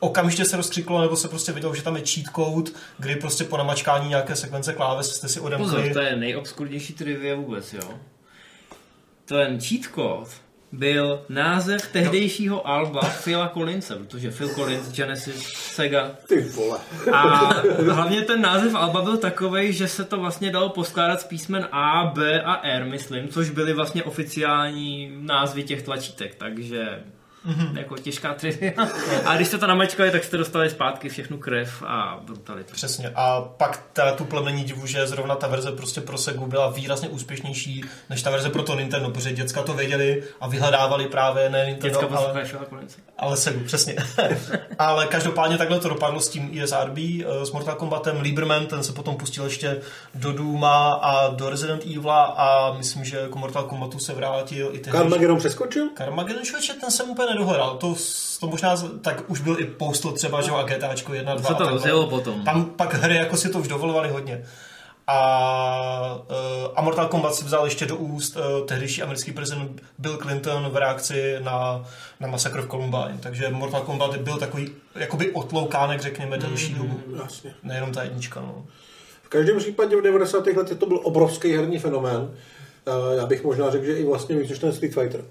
okamžitě 0.00 0.44
se 0.44 0.56
rozkřiklo, 0.56 1.00
nebo 1.00 1.16
se 1.16 1.28
prostě 1.28 1.52
vidělo, 1.52 1.74
že 1.74 1.82
tam 1.82 1.96
je 1.96 2.02
cheat 2.06 2.26
code, 2.36 2.70
kdy 2.98 3.16
prostě 3.16 3.44
po 3.44 3.56
namačkání 3.56 4.08
nějaké 4.08 4.36
sekvence 4.36 4.72
kláves 4.72 5.14
jste 5.14 5.28
si 5.28 5.40
odemkli. 5.40 5.70
Pozor, 5.70 5.92
to 5.92 6.00
je 6.00 6.16
nejobskurnější 6.16 6.92
trivia 6.92 7.36
vůbec, 7.36 7.72
jo. 7.72 7.90
Ten 9.24 9.60
cheat 9.60 9.82
code 9.94 10.45
byl 10.76 11.24
název 11.28 11.92
tehdejšího 11.92 12.56
no. 12.56 12.68
alba 12.68 13.00
Phila 13.24 13.48
Collinse, 13.48 13.96
protože 13.96 14.30
Phil 14.30 14.48
Collins, 14.48 14.92
Genesis, 14.92 15.42
Sega. 15.54 16.10
Ty 16.28 16.40
vole. 16.40 16.78
A 17.12 17.26
hlavně 17.92 18.22
ten 18.22 18.40
název 18.40 18.74
alba 18.74 19.02
byl 19.02 19.16
takový, 19.16 19.72
že 19.72 19.88
se 19.88 20.04
to 20.04 20.16
vlastně 20.16 20.50
dalo 20.50 20.68
poskládat 20.68 21.20
z 21.20 21.24
písmen 21.24 21.68
A, 21.72 22.12
B 22.14 22.42
a 22.42 22.60
R, 22.66 22.84
myslím, 22.84 23.28
což 23.28 23.50
byly 23.50 23.72
vlastně 23.72 24.02
oficiální 24.02 25.12
názvy 25.20 25.62
těch 25.62 25.82
tlačítek, 25.82 26.34
takže 26.34 27.02
Mm-hmm. 27.46 27.78
Jako 27.78 27.96
těžká 27.96 28.34
trivia. 28.34 28.72
A 29.24 29.36
když 29.36 29.48
jste 29.48 29.58
to 29.58 29.66
namačkali, 29.66 30.10
tak 30.10 30.24
jste 30.24 30.36
dostali 30.36 30.70
zpátky 30.70 31.08
všechnu 31.08 31.38
krev 31.38 31.82
a 31.86 32.20
brutalitu. 32.22 32.72
Přesně. 32.72 33.12
A 33.14 33.40
pak 33.40 33.82
teda 33.92 34.12
tu 34.12 34.24
plemení 34.24 34.64
divu, 34.64 34.86
že 34.86 35.06
zrovna 35.06 35.34
ta 35.34 35.46
verze 35.46 35.72
prostě 35.72 36.00
pro 36.00 36.18
Segu 36.18 36.46
byla 36.46 36.70
výrazně 36.70 37.08
úspěšnější 37.08 37.84
než 38.10 38.22
ta 38.22 38.30
verze 38.30 38.50
pro 38.50 38.62
to 38.62 38.74
Nintendo, 38.74 39.10
protože 39.10 39.32
děcka 39.32 39.62
to 39.62 39.74
věděli 39.74 40.22
a 40.40 40.48
vyhledávali 40.48 41.06
právě 41.06 41.50
ne 41.50 41.66
Nintendo, 41.66 42.00
děcka 42.00 42.16
ale, 42.16 42.46
ale 43.18 43.36
Segu, 43.36 43.64
přesně. 43.64 43.96
ale 44.78 45.06
každopádně 45.06 45.58
takhle 45.58 45.80
to 45.80 45.88
dopadlo 45.88 46.20
s 46.20 46.28
tím 46.28 46.48
ISRB, 46.52 46.98
eh, 46.98 47.46
s 47.46 47.52
Mortal 47.52 47.74
Kombatem. 47.74 48.20
Lieberman, 48.20 48.66
ten 48.66 48.82
se 48.82 48.92
potom 48.92 49.16
pustil 49.16 49.44
ještě 49.44 49.80
do 50.14 50.32
Duma 50.32 50.92
a 50.92 51.28
do 51.28 51.50
Resident 51.50 51.82
Evil 51.84 52.10
a 52.10 52.74
myslím, 52.78 53.04
že 53.04 53.16
jako 53.16 53.38
Mortal 53.38 53.64
Kombatu 53.64 53.98
se 53.98 54.14
vrátil 54.14 54.70
i 54.72 54.78
ten. 54.78 54.92
Carmageddon 54.92 55.38
přeskočil? 55.38 55.88
Carmageddon 55.98 56.44
ten 56.80 56.90
jsem 56.90 57.10
úplně 57.10 57.35
nedohledal. 57.36 57.76
To, 57.76 57.94
to 58.40 58.46
možná, 58.46 58.76
tak 59.00 59.30
už 59.30 59.40
byl 59.40 59.60
i 59.60 59.64
Postal 59.64 60.12
třeba, 60.12 60.40
že 60.40 60.50
a 60.50 60.62
GTAčko 60.62 61.14
1, 61.14 61.34
2. 61.34 61.48
Co 61.48 61.54
to 61.54 61.70
rozjelo 61.70 62.06
potom? 62.06 62.44
Tam 62.44 62.64
pak 62.64 62.94
hry 62.94 63.16
jako 63.16 63.36
si 63.36 63.48
to 63.48 63.58
už 63.58 63.68
dovolovali 63.68 64.08
hodně. 64.08 64.44
A, 65.08 66.24
uh, 66.30 66.72
a 66.76 66.82
Mortal 66.82 67.08
Kombat 67.08 67.34
si 67.34 67.44
vzal 67.44 67.64
ještě 67.64 67.86
do 67.86 67.96
úst 67.96 68.36
uh, 68.36 68.66
tehdejší 68.66 69.02
americký 69.02 69.32
prezident 69.32 69.82
Bill 69.98 70.16
Clinton 70.16 70.68
v 70.68 70.76
reakci 70.76 71.36
na, 71.40 71.84
na 72.20 72.28
masakr 72.28 72.62
v 72.62 72.68
Columbine. 72.68 73.18
Takže 73.20 73.48
Mortal 73.50 73.80
Kombat 73.80 74.16
byl 74.16 74.36
takový 74.36 74.70
jakoby 74.94 75.30
otloukánek, 75.30 76.00
řekněme, 76.00 76.38
delší 76.38 76.72
mm, 76.72 76.78
dobu. 76.78 77.00
Jasně. 77.22 77.54
Nejenom 77.62 77.92
ta 77.92 78.02
jednička. 78.02 78.40
No. 78.40 78.64
V 79.22 79.28
každém 79.28 79.58
případě 79.58 79.96
v 79.96 80.02
90. 80.02 80.46
letech 80.46 80.78
to 80.78 80.86
byl 80.86 81.00
obrovský 81.02 81.56
herní 81.56 81.78
fenomén. 81.78 82.16
Uh, 82.20 83.16
já 83.16 83.26
bych 83.26 83.44
možná 83.44 83.70
řekl, 83.70 83.84
že 83.84 83.92
i 83.92 84.04
vlastně 84.04 84.36
víc 84.36 84.50
než 84.50 84.58
ten 84.58 84.72
Street 84.72 84.94
Fighter. 84.94 85.24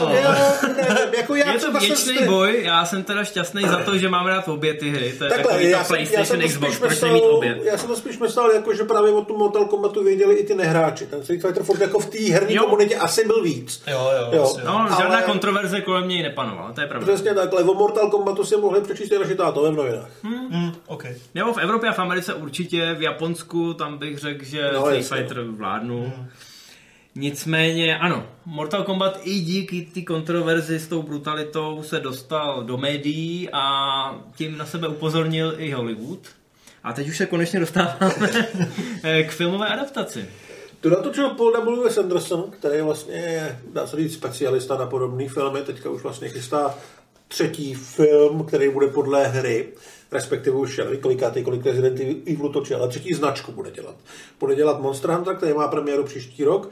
No. 0.00 0.12
jako 1.16 1.34
já 1.34 1.52
je 1.52 1.58
to 1.58 1.72
věčný 1.72 2.14
jste... 2.14 2.26
boj, 2.26 2.60
já 2.64 2.84
jsem 2.84 3.02
teda 3.02 3.24
šťastný 3.24 3.62
za 3.62 3.76
to, 3.76 3.98
že 3.98 4.08
mám 4.08 4.26
rád 4.26 4.48
obě 4.48 4.74
ty 4.74 4.90
hry. 4.90 5.14
To 5.18 5.24
je 5.24 5.30
Takhle, 5.30 5.52
takový 5.52 5.70
já 5.70 5.82
to 5.82 5.88
PlayStation, 5.88 6.40
já 6.40 6.48
Xbox, 6.48 6.78
proč 6.78 7.00
nemít 7.00 7.24
obě? 7.24 7.58
Já 7.62 7.78
jsem 7.78 7.88
to 7.88 7.96
spíš 7.96 8.18
myslel, 8.18 8.50
jako, 8.50 8.74
že 8.74 8.84
právě 8.84 9.12
o 9.12 9.24
tom 9.24 9.36
Mortal 9.36 9.64
Kombatu 9.64 10.04
věděli 10.04 10.34
i 10.34 10.46
ty 10.46 10.54
nehráči. 10.54 11.06
Ten 11.06 11.22
Street 11.22 11.42
Fighter 11.42 11.62
furt 11.62 11.80
jako 11.80 11.98
v 11.98 12.06
té 12.06 12.18
herní 12.18 12.54
jo. 12.54 12.62
komunitě 12.64 12.96
asi 12.96 13.26
byl 13.26 13.42
víc. 13.42 13.82
Jo, 13.86 14.10
jo. 14.20 14.28
jo. 14.32 14.38
jo. 14.38 14.56
No, 14.64 14.86
žádná 14.98 15.16
ale... 15.16 15.22
kontroverze 15.22 15.80
kolem 15.80 16.08
něj 16.08 16.22
nepanovala, 16.22 16.72
to 16.72 16.80
je 16.80 16.86
pravda. 16.86 17.12
Přesně 17.12 17.34
takhle, 17.34 17.62
o 17.62 17.74
Mortal 17.74 18.10
Kombatu 18.10 18.44
si 18.44 18.56
mohli 18.56 18.80
přečíst 18.80 19.12
i 19.12 19.18
naši 19.18 19.34
tátové 19.34 19.70
v 19.70 19.74
novinách. 19.74 20.10
Hmm. 20.22 20.48
Hmm, 20.50 20.72
okay. 20.86 21.14
Nebo 21.34 21.52
v 21.52 21.58
Evropě 21.58 21.90
a 21.90 21.92
v 21.92 21.98
Americe 21.98 22.34
určitě, 22.34 22.94
v 22.98 23.02
Japonsku 23.02 23.74
tam 23.74 23.98
bych 23.98 24.18
řekl, 24.18 24.44
že 24.44 24.70
no, 24.74 24.80
Street 24.80 25.06
Fighter 25.06 25.42
vládnu. 25.42 26.12
Hmm. 26.16 26.28
Nicméně, 27.18 27.98
ano, 27.98 28.26
Mortal 28.44 28.84
Kombat 28.84 29.20
i 29.22 29.40
díky 29.40 29.88
ty 29.94 30.02
kontroverzi 30.02 30.78
s 30.78 30.88
tou 30.88 31.02
brutalitou 31.02 31.82
se 31.82 32.00
dostal 32.00 32.64
do 32.64 32.76
médií 32.76 33.48
a 33.52 34.24
tím 34.36 34.58
na 34.58 34.66
sebe 34.66 34.88
upozornil 34.88 35.54
i 35.58 35.72
Hollywood. 35.72 36.18
A 36.84 36.92
teď 36.92 37.08
už 37.08 37.16
se 37.16 37.26
konečně 37.26 37.60
dostáváme 37.60 38.46
k 39.26 39.30
filmové 39.30 39.68
adaptaci. 39.68 40.28
To 40.80 40.90
natočil 40.90 41.30
Paul 41.30 41.52
W. 41.52 41.98
Anderson, 41.98 42.50
který 42.50 42.82
vlastně 42.82 43.14
je, 43.14 43.60
dá 43.72 43.86
se 43.86 43.96
říct, 43.96 44.14
specialista 44.14 44.76
na 44.76 44.86
podobné 44.86 45.28
filmy. 45.28 45.60
Teďka 45.60 45.90
už 45.90 46.02
vlastně 46.02 46.28
chystá 46.28 46.74
třetí 47.28 47.74
film, 47.74 48.44
který 48.44 48.68
bude 48.68 48.86
podle 48.86 49.28
hry, 49.28 49.68
respektive 50.12 50.56
už 50.56 50.80
kolikátý, 51.00 51.44
kolik 51.44 51.66
Resident 51.66 52.00
Evil 52.00 52.48
točil, 52.48 52.76
ale 52.76 52.88
třetí 52.88 53.14
značku 53.14 53.52
bude 53.52 53.70
dělat. 53.70 53.96
Bude 54.40 54.54
dělat 54.54 54.80
Monster 54.80 55.10
Hunter, 55.10 55.36
který 55.36 55.52
má 55.52 55.68
premiéru 55.68 56.04
příští 56.04 56.44
rok 56.44 56.70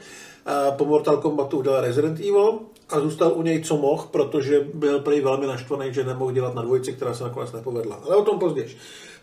po 0.77 0.85
Mortal 0.85 1.17
Kombatu 1.17 1.57
udělal 1.57 1.81
Resident 1.81 2.19
Evil 2.19 2.59
a 2.89 2.99
zůstal 2.99 3.31
u 3.35 3.41
něj 3.41 3.63
co 3.63 3.77
mohl, 3.77 4.07
protože 4.11 4.67
byl 4.73 4.99
prý 4.99 5.21
velmi 5.21 5.47
naštvaný, 5.47 5.93
že 5.93 6.03
nemohl 6.03 6.31
dělat 6.31 6.55
na 6.55 6.61
dvojici, 6.61 6.93
která 6.93 7.13
se 7.13 7.23
nakonec 7.23 7.51
nepovedla. 7.51 7.99
Ale 8.05 8.15
o 8.15 8.21
tom 8.21 8.39
později. 8.39 8.77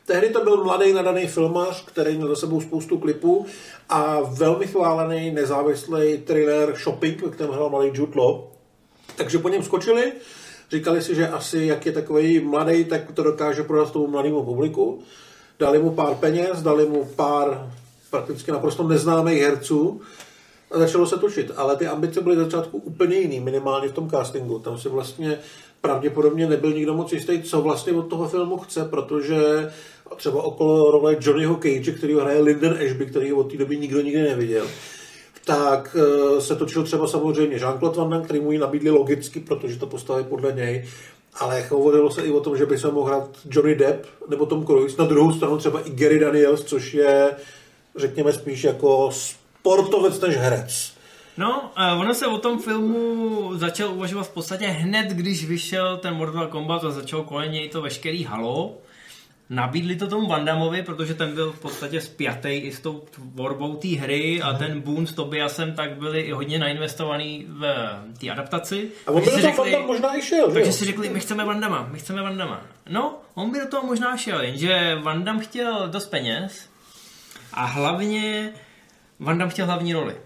Tehdy 0.07 0.31
to 0.31 0.45
byl 0.45 0.65
mladý 0.65 0.93
nadaný 0.93 1.27
filmař, 1.27 1.85
který 1.85 2.17
měl 2.17 2.29
za 2.29 2.37
sebou 2.37 2.61
spoustu 2.61 2.99
klipů 2.99 3.47
a 3.89 4.21
velmi 4.21 4.67
chválený 4.67 5.31
nezávislý 5.31 6.19
thriller 6.19 6.77
Shopping, 6.77 7.23
ve 7.23 7.31
kterém 7.31 7.53
hrál 7.53 7.71
malý 7.71 7.91
Jude 7.95 8.21
Law. 8.21 8.41
Takže 9.17 9.39
po 9.39 9.49
něm 9.49 9.63
skočili, 9.63 10.13
říkali 10.71 11.03
si, 11.03 11.15
že 11.15 11.29
asi 11.29 11.59
jak 11.59 11.87
je 11.87 11.93
takový 11.93 12.41
mladý, 12.41 12.85
tak 12.85 13.13
to 13.13 13.23
dokáže 13.23 13.63
prodat 13.63 13.93
tomu 13.93 14.07
mladému 14.07 14.43
publiku. 14.43 15.03
Dali 15.59 15.79
mu 15.79 15.91
pár 15.91 16.15
peněz, 16.15 16.63
dali 16.63 16.87
mu 16.87 17.05
pár 17.05 17.71
prakticky 18.11 18.53
naprosto 18.53 18.89
neznámých 18.89 19.43
herců, 19.43 20.01
začalo 20.75 21.07
se 21.07 21.19
točit, 21.19 21.51
ale 21.57 21.77
ty 21.77 21.87
ambice 21.87 22.21
byly 22.21 22.37
začátku 22.37 22.79
úplně 22.79 23.17
jiný, 23.17 23.41
minimálně 23.41 23.89
v 23.89 23.93
tom 23.93 24.11
castingu. 24.11 24.59
Tam 24.59 24.79
se 24.79 24.89
vlastně 24.89 25.39
pravděpodobně 25.81 26.47
nebyl 26.47 26.73
nikdo 26.73 26.95
moc 26.95 27.13
jistý, 27.13 27.43
co 27.43 27.63
vlastně 27.63 27.93
od 27.93 28.03
toho 28.03 28.29
filmu 28.29 28.59
chce, 28.59 28.85
protože 28.85 29.71
třeba 30.17 30.43
okolo 30.43 30.91
role 30.91 31.17
Johnnyho 31.21 31.55
Cage, 31.55 31.93
který 31.93 32.15
hraje 32.15 32.41
Lyndon 32.41 32.73
Ashby, 32.73 33.07
který 33.07 33.33
od 33.33 33.51
té 33.51 33.57
doby 33.57 33.77
nikdo 33.77 34.01
nikdy 34.01 34.23
neviděl, 34.23 34.67
tak 35.45 35.97
eh, 36.01 36.41
se 36.41 36.57
točil 36.57 36.83
třeba 36.83 37.07
samozřejmě 37.07 37.57
Jean-Claude 37.57 37.97
Van 37.97 38.11
Damme, 38.11 38.25
který 38.25 38.41
mu 38.41 38.53
ji 38.53 38.59
nabídli 38.59 38.91
logicky, 38.91 39.41
protože 39.41 39.79
to 39.79 39.87
postavili 39.87 40.25
podle 40.29 40.53
něj, 40.53 40.85
ale 41.35 41.63
hovorilo 41.63 42.11
se 42.11 42.23
i 42.23 42.31
o 42.31 42.41
tom, 42.41 42.57
že 42.57 42.67
by 42.67 42.79
se 42.79 42.91
mohl 42.91 43.07
hrát 43.07 43.29
Johnny 43.51 43.75
Depp 43.75 44.07
nebo 44.29 44.47
Tom 44.47 44.67
Cruise. 44.67 44.97
Na 44.99 45.05
druhou 45.05 45.33
stranu 45.33 45.59
třeba 45.59 45.81
i 45.81 45.91
Gary 45.91 46.19
Daniels, 46.19 46.65
což 46.65 46.95
je, 46.95 47.31
řekněme, 47.97 48.33
spíš 48.33 48.65
jako 48.65 49.11
sportovec 49.63 50.21
než 50.21 50.37
herec. 50.37 50.93
No, 51.37 51.71
ono 52.01 52.15
se 52.15 52.27
o 52.27 52.39
tom 52.39 52.59
filmu 52.59 53.51
začal 53.55 53.95
uvažovat 53.95 54.27
v 54.27 54.31
podstatě 54.31 54.67
hned, 54.67 55.07
když 55.07 55.45
vyšel 55.45 55.97
ten 55.97 56.15
Mortal 56.15 56.47
Kombat 56.47 56.85
a 56.85 56.91
začal 56.91 57.23
kolem 57.23 57.53
něj 57.53 57.69
to 57.69 57.83
veškerý 57.83 58.25
halo. 58.25 58.75
Nabídli 59.51 59.97
to 59.97 60.07
tomu 60.07 60.29
Vandamovi, 60.29 60.83
protože 60.83 61.15
ten 61.15 61.35
byl 61.35 61.53
v 61.53 61.61
podstatě 61.61 62.01
spjatý 62.01 62.49
i 62.49 62.73
s 62.73 62.81
tou 62.81 63.03
tvorbou 63.11 63.77
té 63.77 63.89
hry 63.89 64.43
a 64.43 64.53
ten 64.53 64.81
Boone 64.81 65.07
s 65.07 65.13
Tobiasem 65.13 65.75
tak 65.75 65.97
byli 65.97 66.21
i 66.21 66.33
hodně 66.33 66.59
nainvestovaný 66.59 67.47
v 67.49 67.65
té 68.21 68.31
adaptaci. 68.31 68.89
A 69.07 69.11
on 69.11 69.25
by 69.25 69.31
do 69.31 69.53
toho 69.57 69.71
Damme 69.71 69.87
možná 69.87 70.19
i 70.19 70.23
šel, 70.23 70.49
že 70.49 70.55
takže 70.55 70.71
jo? 70.71 70.73
si 70.73 70.85
řekli, 70.85 71.09
my 71.09 71.21
chceme 71.21 71.45
Vandama, 71.45 71.89
my 71.93 71.99
chceme 71.99 72.23
Vandama. 72.23 72.63
No, 72.89 73.21
on 73.35 73.51
by 73.51 73.59
do 73.59 73.67
toho 73.67 73.87
možná 73.87 74.17
šel, 74.17 74.41
jenže 74.41 74.99
Van 75.03 75.25
Damme 75.25 75.45
chtěl 75.45 75.89
dost 75.89 76.07
peněz 76.07 76.69
a 77.53 77.65
hlavně 77.65 78.53
Van 79.23 79.39
Damme 79.39 79.53
chtěl 79.53 79.67
hlavní 79.67 79.93
roli. 79.93 80.17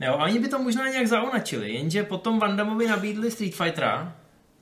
Jo, 0.00 0.12
a 0.12 0.24
oni 0.24 0.38
by 0.38 0.48
to 0.48 0.58
možná 0.58 0.88
nějak 0.88 1.06
zaonačili, 1.06 1.72
jenže 1.72 2.02
potom 2.02 2.38
Van 2.38 2.56
Dammovi 2.56 2.88
nabídli 2.88 3.30
Street 3.30 3.54
Fightera, 3.54 4.12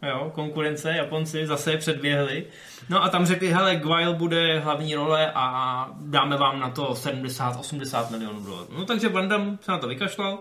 jo, 0.02 0.30
konkurence, 0.34 0.92
Japonci 0.92 1.46
zase 1.46 1.70
je 1.70 1.78
předběhli. 1.78 2.46
No 2.88 3.04
a 3.04 3.08
tam 3.08 3.26
řekli, 3.26 3.48
hele, 3.48 3.76
Guile 3.76 4.14
bude 4.14 4.58
hlavní 4.58 4.94
role 4.94 5.32
a 5.34 5.90
dáme 6.00 6.36
vám 6.36 6.60
na 6.60 6.70
to 6.70 6.92
70-80 6.92 8.10
milionů 8.10 8.44
dolarů. 8.44 8.68
No 8.78 8.84
takže 8.84 9.08
Van 9.08 9.28
Damme 9.28 9.58
se 9.60 9.72
na 9.72 9.78
to 9.78 9.88
vykašlal, 9.88 10.38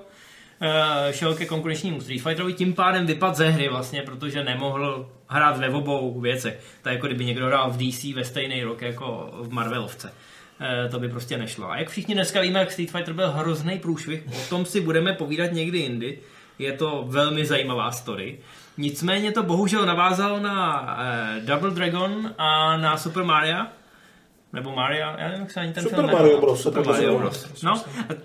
eh, 0.61 1.13
šel 1.13 1.35
ke 1.35 1.45
konkurenčnímu 1.45 2.01
Street 2.01 2.21
Fighterovi, 2.21 2.53
tím 2.53 2.73
pádem 2.73 3.05
vypad 3.05 3.35
ze 3.35 3.49
hry 3.49 3.69
vlastně, 3.69 4.01
protože 4.01 4.43
nemohl 4.43 5.09
hrát 5.27 5.57
ve 5.57 5.69
obou 5.69 6.21
věcech. 6.21 6.63
To 6.81 6.89
je 6.89 6.95
jako 6.95 7.07
kdyby 7.07 7.25
někdo 7.25 7.45
hrál 7.45 7.71
v 7.71 7.77
DC 7.77 8.13
ve 8.13 8.23
stejný 8.23 8.63
rok 8.63 8.81
jako 8.81 9.29
v 9.33 9.51
Marvelovce. 9.51 10.13
Eh, 10.63 10.89
To 10.89 10.99
by 10.99 11.09
prostě 11.09 11.37
nešlo. 11.37 11.71
A 11.71 11.77
jak 11.77 11.89
všichni 11.89 12.13
dneska 12.13 12.41
víme, 12.41 12.59
jak 12.59 12.71
Street 12.71 12.91
Fighter 12.91 13.13
byl 13.13 13.31
hrozný 13.31 13.79
průšvih, 13.79 14.23
o 14.33 14.49
tom 14.49 14.65
si 14.65 14.81
budeme 14.81 15.13
povídat 15.13 15.51
někdy 15.51 15.77
jindy. 15.77 16.19
Je 16.59 16.73
to 16.73 17.03
velmi 17.07 17.45
zajímavá 17.45 17.91
story. 17.91 18.39
Nicméně 18.77 19.31
to 19.31 19.43
bohužel 19.43 19.85
navázalo 19.85 20.39
na 20.39 20.85
eh, 20.99 21.39
Double 21.45 21.71
Dragon 21.71 22.33
a 22.37 22.77
na 22.77 22.97
Super 22.97 23.23
Mario. 23.23 23.65
Nebo 24.53 24.71
Mario, 24.71 25.01
já 25.01 25.27
nevím, 25.27 25.39
jak 25.41 25.51
se 25.51 25.59
ani 25.59 25.73
ten 25.73 25.83
Super 25.83 25.99
film 25.99 26.11
Mario. 26.11 26.41
Bros. 26.41 26.61
Super 26.61 26.85
Mario. 26.85 27.17
Bros. 27.19 27.45
No, 27.63 27.81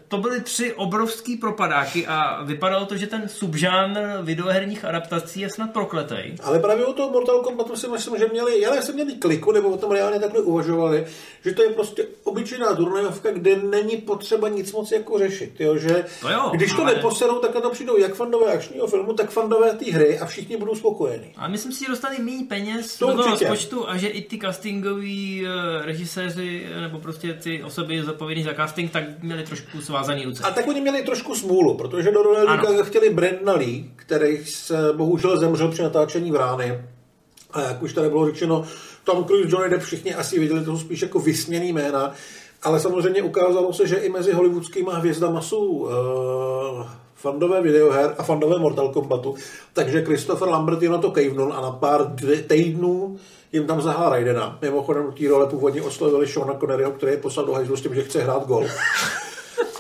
to 0.09 0.19
byly 0.19 0.41
tři 0.41 0.73
obrovský 0.75 1.37
propadáky 1.37 2.07
a 2.07 2.43
vypadalo 2.43 2.87
to, 2.87 2.97
že 2.97 3.07
ten 3.07 3.29
subžánr 3.29 3.99
videoherních 4.23 4.85
adaptací 4.85 5.41
je 5.41 5.51
snad 5.51 5.73
prokletej. 5.73 6.35
Ale 6.43 6.59
právě 6.59 6.87
u 6.87 6.93
toho 6.93 7.11
Mortal 7.11 7.41
Kombatu 7.41 7.77
si 7.77 7.89
myslím, 7.89 8.19
že 8.19 8.27
měli, 8.33 8.61
já 8.61 8.83
jsem 8.83 8.95
měli 8.95 9.13
kliku, 9.15 9.53
nebo 9.53 9.69
o 9.69 9.77
tom 9.77 9.91
reálně 9.93 10.21
takhle 10.21 10.41
uvažovali, 10.41 11.07
že 11.45 11.53
to 11.53 11.63
je 11.63 11.69
prostě 11.71 12.07
obyčejná 12.25 12.75
turnajovka, 12.75 13.31
kde 13.31 13.57
není 13.57 13.97
potřeba 13.97 14.49
nic 14.49 14.73
moc 14.73 14.93
jako 14.93 15.19
řešit. 15.19 15.53
Jo? 15.61 15.77
Že 15.77 16.05
To 16.21 16.31
jo, 16.31 16.51
když 16.55 16.73
to 16.73 16.83
ale- 16.83 16.95
neposerou, 16.95 17.39
tak 17.39 17.55
na 17.55 17.61
to 17.61 17.71
přijdou 17.71 17.97
jak 17.99 18.15
fandové 18.15 18.53
akčního 18.53 18.87
filmu, 18.87 19.13
tak 19.13 19.31
fandové 19.31 19.71
té 19.75 19.93
hry 19.93 20.19
a 20.19 20.27
všichni 20.27 20.57
budou 20.57 20.75
spokojení. 20.75 21.33
A 21.37 21.49
myslím 21.49 21.73
si, 21.73 21.85
že 21.85 21.91
dostali 21.91 22.17
méně 22.19 22.45
peněz 22.49 22.97
To 22.99 23.07
do 23.07 23.13
toho 23.13 23.31
rozpočtu 23.31 23.89
a 23.89 23.97
že 23.97 24.09
i 24.09 24.23
ty 24.23 24.39
castingoví 24.39 25.47
eh, 25.47 25.87
režiséři 25.87 26.16
eh, 26.23 26.81
nebo 26.81 26.99
prostě 26.99 27.35
ty 27.35 27.63
osoby 27.63 28.03
zodpovědné 28.03 28.45
za 28.45 28.55
casting, 28.55 28.93
tak 28.93 29.23
měli 29.23 29.43
trošku 29.43 29.81
svázaný 29.81 30.25
ruce. 30.25 30.43
A 30.43 30.51
tak 30.51 30.69
oni 30.69 30.81
měli 30.81 31.03
trošku 31.03 31.35
smůlu, 31.35 31.75
protože 31.77 32.11
do. 32.11 32.23
Luka 32.23 32.85
chtěli 32.85 33.11
Brandona 33.11 33.53
Lee, 33.53 33.91
který 33.97 34.45
se 34.45 34.93
bohužel 34.93 35.39
zemřel 35.39 35.69
při 35.69 35.83
natáčení 35.83 36.31
Vrány. 36.31 36.81
A 37.53 37.61
jak 37.61 37.83
už 37.83 37.93
tady 37.93 38.09
bylo 38.09 38.27
řečeno, 38.27 38.65
Tom 39.05 39.25
Cruise, 39.25 39.49
Johnny 39.51 39.71
Depp, 39.71 39.83
všichni 39.83 40.15
asi 40.15 40.39
viděli, 40.39 40.65
to 40.65 40.71
jsou 40.71 40.79
spíš 40.79 41.03
jako 41.03 41.19
vysněný 41.19 41.73
jména. 41.73 42.13
Ale 42.63 42.81
samozřejmě 42.81 43.23
ukázalo 43.23 43.73
se, 43.73 43.87
že 43.87 43.97
i 43.97 44.09
mezi 44.09 44.33
hollywoodskýma 44.33 44.99
hvězdama 44.99 45.41
jsou 45.41 45.67
uh, 45.67 45.91
fandové 47.15 47.63
videoher 47.63 48.15
a 48.19 48.23
fandové 48.23 48.59
Mortal 48.59 48.89
Kombatu. 48.89 49.35
Takže 49.73 50.05
Christopher 50.05 50.49
Lambert 50.49 50.83
jim 50.83 50.93
na 50.93 50.99
to 50.99 51.11
kejvnul 51.11 51.53
a 51.53 51.61
na 51.61 51.71
pár 51.71 52.13
týdnů 52.47 53.19
jim 53.53 53.67
tam 53.67 53.81
zahrál 53.83 54.11
Raidena. 54.11 54.59
Mimochodem 54.63 55.03
do 55.03 55.13
té 55.13 55.29
role 55.29 55.47
původně 55.47 55.83
oslovili 55.83 56.27
Seana 56.27 56.55
Conneryho, 56.61 56.91
který 56.91 57.13
je 57.13 57.19
poslal 57.19 57.47
do 57.47 57.53
hajzlu 57.53 57.77
s 57.77 57.81
tím, 57.83 57.95
že 57.95 58.03
chce 58.03 58.23
hrát 58.23 58.47
golf. 58.47 58.71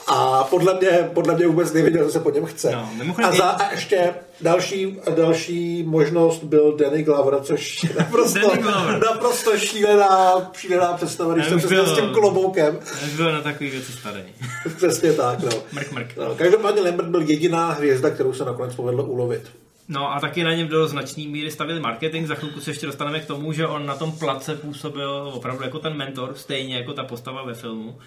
A 0.09 0.45
podle 0.45 0.75
mě, 0.75 1.11
podle 1.15 1.35
mě 1.35 1.47
vůbec 1.47 1.73
nevěděl, 1.73 2.07
co 2.07 2.13
se 2.13 2.21
po 2.21 2.31
něm 2.31 2.47
chce. 2.47 2.73
No, 3.05 3.15
a, 3.25 3.33
za, 3.33 3.45
a 3.45 3.73
ještě 3.73 4.15
další, 4.41 5.01
další 5.15 5.83
možnost 5.83 6.45
byl 6.45 6.77
Danny 6.77 7.03
Glover, 7.03 7.41
což 7.43 7.85
je 7.85 7.91
naprosto, 7.99 8.41
Glover. 8.41 9.01
naprosto 9.11 9.59
šílená, 9.59 10.51
šílená 10.53 10.93
představa, 10.93 11.35
když 11.35 11.47
jsem 11.47 11.57
už 11.57 11.63
se 11.63 11.87
s 11.87 11.95
tím 11.95 12.09
kloboukem. 12.15 12.79
Až 13.05 13.15
byl 13.17 13.33
na 13.33 13.41
takový 13.41 13.71
věci 13.71 13.93
starý. 13.93 14.21
Přesně 14.77 15.13
tak, 15.13 15.39
no. 15.43 15.51
Mrk, 15.73 15.93
mrk. 15.93 16.17
no. 16.17 16.35
Každopádně 16.35 16.83
Lambert 16.83 17.09
byl 17.09 17.21
jediná 17.21 17.73
hvězda, 17.73 18.11
kterou 18.11 18.33
se 18.33 18.45
nakonec 18.45 18.75
povedlo 18.75 19.05
ulovit. 19.05 19.43
No 19.89 20.13
a 20.15 20.21
taky 20.21 20.45
na 20.45 20.55
něm 20.55 20.69
do 20.69 20.89
značný 20.89 21.29
míry 21.29 21.51
stavili 21.51 21.81
marketing. 21.81 22.27
Za 22.27 22.35
chvilku 22.35 22.61
se 22.61 22.71
ještě 22.71 22.87
dostaneme 22.87 23.21
k 23.21 23.27
tomu, 23.27 23.53
že 23.53 23.67
on 23.67 23.87
na 23.87 23.95
tom 23.95 24.13
place 24.13 24.55
působil 24.55 25.31
opravdu 25.35 25.65
jako 25.65 25.79
ten 25.79 25.95
mentor, 25.97 26.33
stejně 26.37 26.77
jako 26.77 26.93
ta 26.93 27.05
postava 27.05 27.43
ve 27.45 27.55
filmu. 27.55 27.99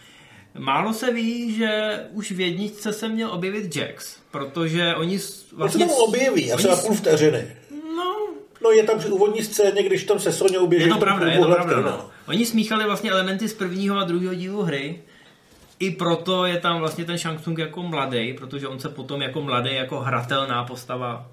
Málo 0.57 0.93
se 0.93 1.13
ví, 1.13 1.55
že 1.55 1.99
už 2.11 2.31
v 2.31 2.39
jedničce 2.39 2.93
se 2.93 3.07
měl 3.09 3.31
objevit 3.31 3.75
Jax, 3.75 4.17
protože 4.31 4.95
oni 4.95 5.19
s- 5.19 5.41
On 5.43 5.49
se 5.49 5.55
vlastně... 5.55 5.85
tam 5.85 5.95
objeví, 5.95 6.51
asi 6.51 6.67
oni 6.67 6.75
na 6.75 6.81
půl 6.81 6.95
vteřiny. 6.95 7.47
No, 7.97 8.15
No 8.63 8.71
je 8.71 8.83
tam 8.83 8.99
při 8.99 9.07
úvodní 9.07 9.43
scéně, 9.43 9.83
když 9.83 10.03
tam 10.03 10.19
se 10.19 10.31
Soňou 10.31 10.67
běží. 10.67 10.85
je 10.87 10.93
to 10.93 10.99
pravda, 10.99 11.27
je 11.31 11.39
to 11.39 11.45
pravda. 11.45 11.73
krve. 11.73 11.89
No. 11.91 12.09
Oni 12.27 12.45
smíchali 12.45 12.85
vlastně 12.85 13.11
elementy 13.11 13.47
z 13.47 13.53
prvního 13.53 13.97
a 13.97 14.03
druhého 14.03 14.33
dílu 14.33 14.61
hry, 14.61 15.01
i 15.79 15.91
proto 15.91 16.45
je 16.45 16.57
tam 16.57 16.79
vlastně 16.79 17.05
ten 17.05 17.17
Shang 17.17 17.39
Tsung 17.41 17.57
jako 17.57 17.83
mladý, 17.83 18.33
protože 18.33 18.67
on 18.67 18.79
se 18.79 18.89
potom 18.89 19.21
jako 19.21 19.41
mladý, 19.41 19.75
jako 19.75 19.99
hratelná 19.99 20.63
postava 20.63 21.27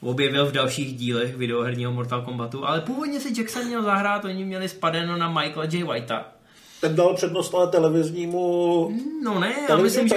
objevil 0.00 0.46
v 0.46 0.52
dalších 0.52 0.96
dílech 0.96 1.36
videoherního 1.36 1.92
Mortal 1.92 2.22
Kombatu, 2.22 2.66
ale 2.66 2.80
původně 2.80 3.20
si 3.20 3.40
Jackson 3.40 3.64
měl 3.64 3.82
zahrát, 3.82 4.24
oni 4.24 4.44
měli 4.44 4.68
spadeno 4.68 5.16
na 5.16 5.28
Michaela 5.28 5.64
J. 5.64 5.84
Whitea. 5.84 6.32
Ten 6.80 6.96
dal 6.96 7.14
přednost 7.14 7.54
ale 7.54 7.66
televiznímu... 7.66 8.88
No 9.24 9.40
ne, 9.40 9.54
já 9.60 9.66
televiznímu 9.66 10.04
myslím, 10.04 10.08
že... 10.08 10.14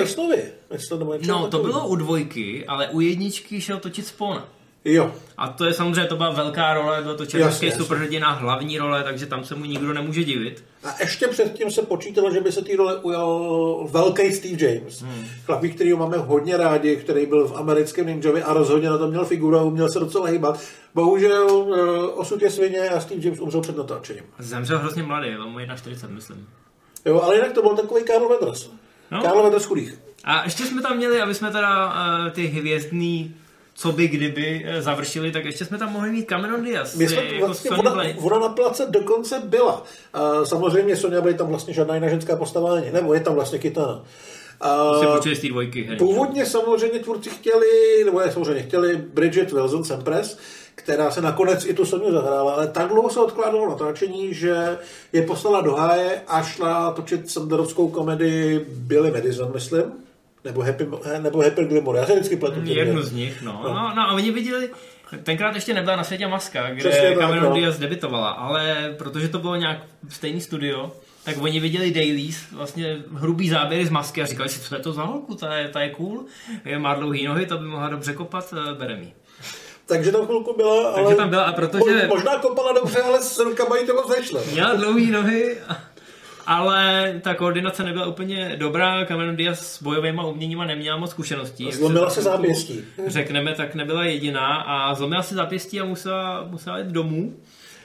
Nemá 0.97 1.13
No, 1.27 1.47
to 1.47 1.59
bylo 1.59 1.87
u 1.87 1.95
dvojky, 1.95 2.65
ale 2.65 2.87
u 2.87 2.99
jedničky 2.99 3.61
šel 3.61 3.79
točit 3.79 4.07
Spawna. 4.07 4.47
Jo. 4.85 5.11
A 5.37 5.47
to 5.47 5.65
je 5.65 5.73
samozřejmě, 5.73 6.05
to 6.05 6.15
byla 6.15 6.31
velká 6.31 6.73
role, 6.73 7.01
byl 7.03 7.15
to 7.15 7.25
černošský 7.25 7.71
superhrdina, 7.71 8.31
hlavní 8.31 8.77
role, 8.77 9.03
takže 9.03 9.25
tam 9.25 9.45
se 9.45 9.55
mu 9.55 9.65
nikdo 9.65 9.93
nemůže 9.93 10.23
divit. 10.23 10.63
A 10.83 10.89
ještě 10.99 11.27
předtím 11.27 11.71
se 11.71 11.81
počítalo, 11.81 12.33
že 12.33 12.41
by 12.41 12.51
se 12.51 12.61
té 12.61 12.75
role 12.75 12.99
ujal 12.99 13.87
velký 13.91 14.33
Steve 14.33 14.65
James. 14.65 15.01
Hmm. 15.01 15.25
Chlapík, 15.45 15.75
který 15.75 15.93
máme 15.93 16.17
hodně 16.17 16.57
rádi, 16.57 16.95
který 16.95 17.25
byl 17.25 17.47
v 17.47 17.57
americkém 17.57 18.05
ninjovi 18.05 18.43
a 18.43 18.53
rozhodně 18.53 18.89
na 18.89 18.97
to 18.97 19.07
měl 19.07 19.25
figuru 19.25 19.57
a 19.57 19.63
uměl 19.63 19.89
se 19.89 19.99
docela 19.99 20.27
hýbat. 20.27 20.59
Bohužel 20.93 21.75
eh, 21.75 22.07
osud 22.07 22.41
je 22.41 22.51
svině 22.51 22.89
a 22.89 22.99
Steve 22.99 23.21
James 23.25 23.39
umřel 23.39 23.61
před 23.61 23.77
natáčením. 23.77 24.23
Zemřel 24.39 24.79
hrozně 24.79 25.03
mladý, 25.03 25.31
byl 25.31 25.49
mu 25.49 25.59
41, 25.75 26.15
myslím. 26.15 26.47
Jo, 27.05 27.21
ale 27.21 27.35
jinak 27.35 27.51
to 27.51 27.61
byl 27.61 27.75
takový 27.75 28.03
Karl 28.03 28.29
Weathers. 28.29 28.69
No. 29.11 29.21
Karl 29.21 29.41
Weathers 29.41 29.65
chudých. 29.65 29.99
A 30.23 30.43
ještě 30.43 30.63
jsme 30.63 30.81
tam 30.81 30.97
měli, 30.97 31.21
aby 31.21 31.33
jsme 31.33 31.51
teda 31.51 31.87
uh, 31.87 32.29
ty 32.31 32.47
hvězdný 32.47 33.35
co 33.77 33.91
by 33.91 34.07
kdyby 34.07 34.65
eh, 34.65 34.81
završili, 34.81 35.31
tak 35.31 35.45
ještě 35.45 35.65
jsme 35.65 35.77
tam 35.77 35.91
mohli 35.91 36.11
mít 36.11 36.27
Cameron 36.27 36.63
Diaz. 36.63 36.95
My 36.95 37.07
jsme 37.07 37.21
eh, 37.21 37.33
jako 37.33 37.45
vlastně, 37.45 37.69
Sonny 37.69 38.15
ona, 38.21 38.39
na 38.39 38.49
place 38.49 38.85
dokonce 38.89 39.41
byla. 39.45 39.83
A 40.13 40.45
samozřejmě 40.45 40.95
Sonia 40.95 41.21
Blade 41.21 41.37
tam 41.37 41.47
vlastně 41.47 41.73
žádná 41.73 41.95
jiná 41.95 42.09
ženská 42.09 42.35
postava 42.35 42.75
není, 42.75 42.91
nebo 42.91 43.13
je 43.13 43.19
tam 43.19 43.35
vlastně 43.35 43.59
Kitana. 43.59 44.03
A 44.61 44.99
Se 44.99 45.07
počuli 45.07 45.35
z 45.35 45.39
té 45.41 45.47
dvojky. 45.47 45.81
herní. 45.83 45.97
původně 45.97 46.45
samozřejmě 46.45 46.99
tvůrci 46.99 47.29
chtěli, 47.29 48.03
nebo 48.05 48.21
je 48.21 48.31
samozřejmě 48.31 48.63
chtěli 48.63 48.95
Bridget 48.95 49.51
Wilson 49.51 49.83
Sempress, 49.83 50.37
která 50.75 51.11
se 51.11 51.21
nakonec 51.21 51.65
i 51.65 51.73
tu 51.73 51.85
Soniu 51.85 52.11
zahrála, 52.11 52.53
ale 52.53 52.67
tak 52.67 52.87
dlouho 52.87 53.09
se 53.09 53.19
odkládalo 53.19 53.69
natáčení, 53.69 54.33
že 54.33 54.77
je 55.13 55.21
poslala 55.21 55.61
do 55.61 55.75
háje 55.75 56.21
a 56.27 56.41
šla 56.41 56.91
točit 56.91 57.29
sandarovskou 57.29 57.87
komedii 57.89 58.65
Billy 58.69 59.11
Madison, 59.11 59.51
myslím, 59.53 59.83
nebo 60.45 60.61
Happy, 60.61 60.87
nebo 61.21 61.41
Happy 61.43 61.65
Gilmore. 61.65 61.99
Já 61.99 62.05
se 62.05 62.13
vždycky 62.13 62.37
pletu. 62.37 62.59
Jednu 62.63 63.01
z 63.01 63.11
nich, 63.11 63.41
no. 63.41 63.61
no. 63.63 63.73
No, 63.73 64.01
a 64.01 64.13
oni 64.13 64.31
viděli, 64.31 64.69
tenkrát 65.23 65.55
ještě 65.55 65.73
nebyla 65.73 65.95
na 65.95 66.03
světě 66.03 66.27
Maska, 66.27 66.69
kde 66.69 67.15
Cameron 67.19 67.43
no. 67.43 67.53
Diaz 67.53 67.79
debitovala, 67.79 68.29
ale 68.29 68.93
protože 68.97 69.27
to 69.27 69.39
bylo 69.39 69.55
nějak 69.55 69.77
stejný 70.09 70.41
studio, 70.41 70.91
tak 71.23 71.35
oni 71.41 71.59
viděli 71.59 71.91
dailies, 71.91 72.51
vlastně 72.51 72.97
hrubý 73.13 73.49
záběry 73.49 73.85
z 73.85 73.89
masky 73.89 74.21
a 74.21 74.25
říkali 74.25 74.49
si, 74.49 74.59
co 74.59 74.75
je 74.75 74.81
to 74.81 74.93
za 74.93 75.03
holku, 75.03 75.35
ta 75.35 75.55
je, 75.55 75.69
ta 75.69 75.81
je 75.81 75.89
cool, 75.89 76.25
je, 76.65 76.79
má 76.79 76.95
dlouhý 76.95 77.25
nohy, 77.25 77.45
to 77.45 77.57
by 77.57 77.65
mohla 77.65 77.89
dobře 77.89 78.13
kopat, 78.13 78.53
eh, 78.53 78.73
bereme 78.73 79.03
ji. 79.03 79.13
Takže 79.87 80.11
tam 80.11 80.25
chvilku 80.25 80.53
byla, 80.57 80.91
Takže 80.93 81.05
ale 81.05 81.15
tam 81.15 81.29
byla, 81.29 81.43
a 81.43 81.51
protože- 81.51 81.83
mo- 81.83 82.07
možná 82.07 82.37
kopala 82.39 82.73
dobře, 82.73 83.01
ale 83.01 83.21
s 83.21 83.39
rukama 83.39 83.77
jí 83.77 83.85
to 83.85 83.93
moc 83.93 84.09
nešlo. 84.17 84.41
Měla 84.51 84.73
dlouhý 84.73 85.11
nohy, 85.11 85.57
ale 86.45 87.13
ta 87.23 87.33
koordinace 87.33 87.83
nebyla 87.83 88.05
úplně 88.05 88.55
dobrá. 88.59 89.05
Cameron 89.05 89.35
Diaz 89.35 89.59
s 89.59 89.83
bojovými 89.83 90.21
uměníma 90.25 90.65
neměla 90.65 90.97
moc 90.97 91.09
zkušeností. 91.09 91.71
Zlomila 91.71 92.09
se 92.09 92.21
zápěstí. 92.21 92.83
Řekneme, 93.07 93.53
tak 93.55 93.75
nebyla 93.75 94.03
jediná 94.03 94.55
a 94.55 94.95
zlomila 94.95 95.23
se 95.23 95.35
zápěstí 95.35 95.81
a 95.81 95.85
musela, 95.85 96.47
musela 96.49 96.79
jít 96.79 96.87
domů. 96.87 97.33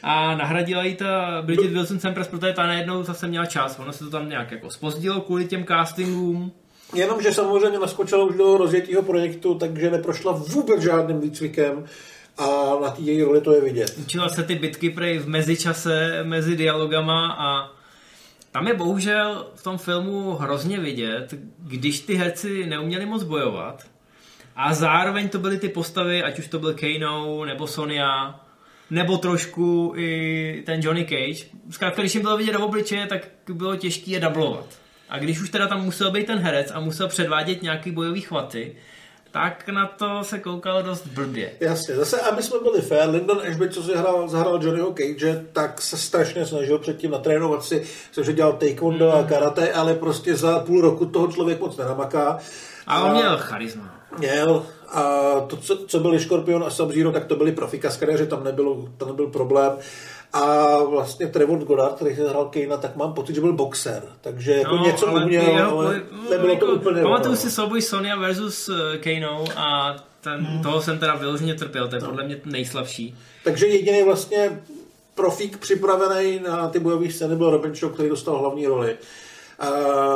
A 0.03 0.35
nahradila 0.35 0.85
jí 0.85 0.95
ta 0.95 1.43
Bridget 1.43 1.73
Wilson 1.73 2.01
Sempress, 2.01 2.29
protože 2.29 2.53
ta 2.53 2.67
najednou 2.67 3.03
zase 3.03 3.27
měla 3.27 3.47
čas. 3.47 3.79
Ono 3.79 3.93
se 3.93 4.05
to 4.05 4.11
tam 4.11 4.29
nějak 4.29 4.53
jako 4.53 4.71
spozdilo 4.71 5.21
kvůli 5.21 5.45
těm 5.47 5.65
castingům. 5.65 6.53
Jenomže 6.95 7.33
samozřejmě 7.33 7.79
naskočila 7.79 8.25
už 8.25 8.37
do 8.37 8.57
rozjetého 8.57 9.03
projektu, 9.03 9.55
takže 9.55 9.91
neprošla 9.91 10.33
vůbec 10.33 10.83
žádným 10.83 11.21
výcvikem 11.21 11.85
a 12.39 12.47
na 12.83 12.91
té 12.91 13.03
její 13.03 13.23
roli 13.23 13.41
to 13.41 13.55
je 13.55 13.61
vidět. 13.61 13.99
Učila 13.99 14.29
se 14.29 14.43
ty 14.43 14.55
bitky 14.55 14.91
prej 14.91 15.19
v 15.19 15.29
mezičase, 15.29 16.21
mezi 16.23 16.57
dialogama 16.57 17.37
a 17.39 17.80
tam 18.53 18.67
je 18.67 18.75
bohužel 18.75 19.47
v 19.55 19.63
tom 19.63 19.79
filmu 19.79 20.35
hrozně 20.35 20.81
vidět, 20.81 21.35
když 21.59 22.01
ty 22.01 22.15
herci 22.15 22.67
neuměli 22.67 23.07
moc 23.07 23.23
bojovat 23.23 23.87
a 24.57 24.75
zároveň 24.75 25.29
to 25.29 25.39
byly 25.39 25.59
ty 25.59 25.69
postavy, 25.69 26.23
ať 26.23 26.39
už 26.39 26.49
to 26.49 26.59
byl 26.59 26.75
Kano 26.75 27.45
nebo 27.45 27.67
Sonia, 27.67 28.41
nebo 28.91 29.19
trošku 29.19 29.93
i 29.97 30.63
ten 30.67 30.81
Johnny 30.83 31.05
Cage. 31.05 31.51
Zkrátka, 31.71 32.03
když 32.03 32.15
jim 32.15 32.23
bylo 32.23 32.37
vidět 32.37 32.53
do 32.53 32.67
obličeje, 32.67 33.07
tak 33.07 33.29
bylo 33.53 33.77
těžké 33.77 34.11
je 34.11 34.21
dublovat. 34.21 34.67
A 35.09 35.19
když 35.19 35.41
už 35.41 35.51
teda 35.51 35.69
tam 35.69 35.85
musel 35.85 36.11
být 36.11 36.27
ten 36.27 36.39
herec 36.39 36.73
a 36.75 36.81
musel 36.81 37.09
předvádět 37.09 37.63
nějaký 37.63 37.91
bojový 37.91 38.21
chvaty, 38.21 38.77
tak 39.31 39.69
na 39.69 39.87
to 39.87 40.25
se 40.25 40.39
koukalo 40.39 40.83
dost 40.83 41.07
blbě. 41.07 41.53
Jasně, 41.61 41.97
zase, 41.97 42.21
aby 42.21 42.43
jsme 42.43 42.59
byli 42.59 42.81
fair, 42.81 43.09
Lyndon 43.11 43.41
Ashby, 43.49 43.71
co 43.71 43.83
si 43.83 43.97
hrál, 43.97 44.29
zahrál 44.29 44.61
Johnnyho 44.63 44.93
Cage, 44.93 45.45
tak 45.53 45.81
se 45.81 45.97
strašně 45.97 46.47
snažil 46.47 46.79
předtím 46.79 47.11
natrénovat 47.11 47.65
si, 47.65 47.87
že 48.23 48.33
dělal 48.33 48.53
taekwondo 48.53 49.07
mm. 49.07 49.15
a 49.15 49.23
karate, 49.23 49.73
ale 49.73 49.95
prostě 49.95 50.37
za 50.37 50.59
půl 50.59 50.81
roku 50.81 51.07
toho 51.07 51.29
člověk 51.29 51.61
moc 51.61 51.77
nenamaká. 51.77 52.39
A 52.87 53.05
on 53.05 53.13
měl 53.13 53.39
charisma. 53.39 53.95
Měl, 54.19 54.67
a 54.89 55.03
to, 55.41 55.57
co, 55.57 55.77
co 55.87 56.01
byli 56.01 56.21
Scorpion 56.21 56.65
a 56.65 56.71
Sub-Zero, 56.71 57.13
tak 57.13 57.25
to 57.25 57.37
byli 57.37 57.53
profikaskaréři, 57.53 58.27
tam, 58.27 58.45
nebylo, 58.45 58.89
tam 58.97 59.09
nebyl 59.09 59.27
problém. 59.27 59.73
A 60.33 60.77
vlastně 60.85 61.27
Trevor 61.27 61.59
Goddard, 61.59 61.95
který 61.95 62.17
se 62.17 62.29
hrál 62.29 62.45
Kejna, 62.45 62.77
tak 62.77 62.97
mám 62.97 63.13
pocit, 63.13 63.35
že 63.35 63.41
byl 63.41 63.53
boxer. 63.53 64.03
Takže 64.21 64.53
jako 64.53 64.77
no, 64.77 64.87
něco 64.87 65.09
ale 65.09 65.25
uměl, 65.25 65.43
jeho, 65.43 65.79
ale 65.79 66.03
nebylo 66.31 66.53
jako, 66.53 66.67
to 66.67 66.73
úplně... 66.73 67.03
Pamatuju 67.03 67.37
si 67.37 67.51
souboj 67.51 67.83
Sonia 67.83 68.17
versus 68.17 68.69
eh, 68.69 68.99
Kano 68.99 69.45
a 69.57 69.97
ten, 70.21 70.45
hmm. 70.45 70.63
toho 70.63 70.83
jsem 70.83 70.99
teda 70.99 71.15
vyloženě 71.15 71.55
trpěl, 71.55 71.89
to 71.89 71.97
je 71.97 72.03
no. 72.03 72.09
podle 72.09 72.25
mě 72.25 72.41
nejslabší. 72.45 73.17
Takže 73.45 73.67
jediný 73.67 74.03
vlastně 74.03 74.63
profík 75.15 75.59
připravený 75.59 76.41
na 76.41 76.69
ty 76.69 76.79
bojové 76.79 77.11
scény 77.11 77.37
byl 77.37 77.51
Robin 77.51 77.75
Shaw, 77.75 77.93
který 77.93 78.09
dostal 78.09 78.39
hlavní 78.39 78.67
roli. 78.67 78.97
A 79.61 79.67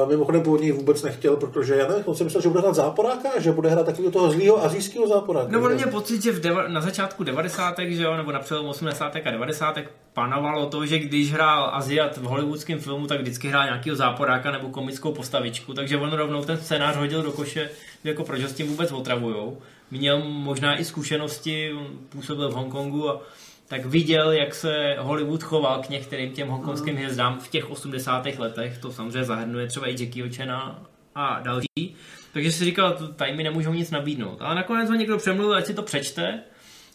mimochodem 0.09 0.43
původně 0.43 0.73
vůbec 0.73 1.03
nechtěl, 1.03 1.37
protože 1.37 1.75
já 1.75 1.89
nevím, 1.89 2.05
on 2.07 2.15
si 2.15 2.25
myslel, 2.25 2.43
že 2.43 2.49
bude 2.49 2.61
hrát 2.61 2.75
záporáka, 2.75 3.41
že 3.41 3.53
bude 3.53 3.71
hrát 3.71 3.87
takového 3.87 4.13
toho 4.13 4.31
zlýho 4.31 4.65
azijského 4.65 5.09
záporáka. 5.09 5.49
No, 5.51 5.63
on 5.63 5.75
mě 5.75 5.87
pocit, 5.87 6.23
že 6.23 6.33
v 6.33 6.41
deva- 6.41 6.69
na 6.69 6.81
začátku 6.81 7.25
90. 7.25 7.75
Že 7.89 8.03
jo, 8.03 8.17
nebo 8.17 8.33
na 8.33 8.39
přelomu 8.39 8.69
80. 8.69 9.17
a 9.17 9.31
90. 9.31 9.79
panovalo 10.13 10.67
to, 10.67 10.87
že 10.87 10.99
když 10.99 11.33
hrál 11.33 11.71
Aziat 11.73 12.17
v 12.17 12.23
hollywoodském 12.23 12.79
filmu, 12.79 13.07
tak 13.07 13.21
vždycky 13.21 13.49
hrál 13.49 13.65
nějakého 13.65 13.97
záporáka 13.97 14.51
nebo 14.51 14.69
komickou 14.69 15.13
postavičku, 15.13 15.75
takže 15.75 15.97
on 15.97 16.13
rovnou 16.13 16.45
ten 16.45 16.59
scénář 16.59 16.97
hodil 16.97 17.23
do 17.23 17.33
koše, 17.33 17.71
jako 18.05 18.25
proč 18.25 18.43
ho 18.43 18.49
s 18.49 18.53
tím 18.53 18.67
vůbec 18.67 18.93
otravujou. 18.93 19.59
Měl 19.91 20.21
možná 20.25 20.81
i 20.81 20.85
zkušenosti, 20.85 21.75
působil 22.09 22.51
v 22.51 22.55
Hongkongu 22.55 23.11
a 23.11 23.21
tak 23.69 23.87
viděl, 23.87 24.33
jak 24.33 24.55
se 24.55 24.97
Hollywood 24.99 25.43
choval 25.43 25.83
k 25.83 25.89
některým 25.89 26.33
těm 26.33 26.49
hongkongským 26.49 26.97
hvězdám 26.97 27.41
v 27.41 27.49
těch 27.49 27.71
80. 27.71 28.27
letech. 28.39 28.79
To 28.79 28.93
samozřejmě 28.93 29.25
zahrnuje 29.25 29.67
třeba 29.67 29.89
i 29.89 30.03
Jackie 30.03 30.25
Ochena 30.25 30.83
a 31.15 31.41
další. 31.41 31.97
Takže 32.33 32.53
si 32.53 32.65
říkal, 32.65 32.93
tady 33.17 33.33
mi 33.33 33.43
nemůžou 33.43 33.73
nic 33.73 33.91
nabídnout. 33.91 34.43
Ale 34.43 34.55
nakonec 34.55 34.91
ho 34.91 34.97
někdo 34.97 35.19
přemluvil, 35.19 35.55
ať 35.55 35.67
si 35.67 35.75
to 35.75 35.83
přečte. 35.83 36.41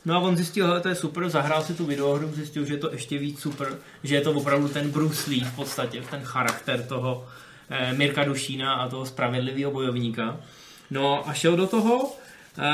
No 0.05 0.15
a 0.15 0.19
on 0.19 0.37
zjistil, 0.37 0.75
že 0.75 0.81
to 0.81 0.89
je 0.89 0.95
super, 0.95 1.29
zahrál 1.29 1.63
si 1.63 1.73
tu 1.73 1.85
videohru, 1.85 2.31
zjistil, 2.31 2.65
že 2.65 2.73
je 2.73 2.77
to 2.77 2.91
ještě 2.91 3.17
víc 3.17 3.39
super, 3.39 3.77
že 4.03 4.15
je 4.15 4.21
to 4.21 4.31
opravdu 4.31 4.67
ten 4.67 4.91
Bruce 4.91 5.29
Lee 5.29 5.43
v 5.43 5.55
podstatě, 5.55 6.01
ten 6.09 6.21
charakter 6.23 6.83
toho 6.83 7.27
eh, 7.69 7.93
Mirka 7.93 8.23
Dušína 8.23 8.73
a 8.73 8.89
toho 8.89 9.05
spravedlivého 9.05 9.71
bojovníka. 9.71 10.39
No 10.91 11.29
a 11.29 11.33
šel 11.33 11.55
do 11.55 11.67
toho 11.67 12.15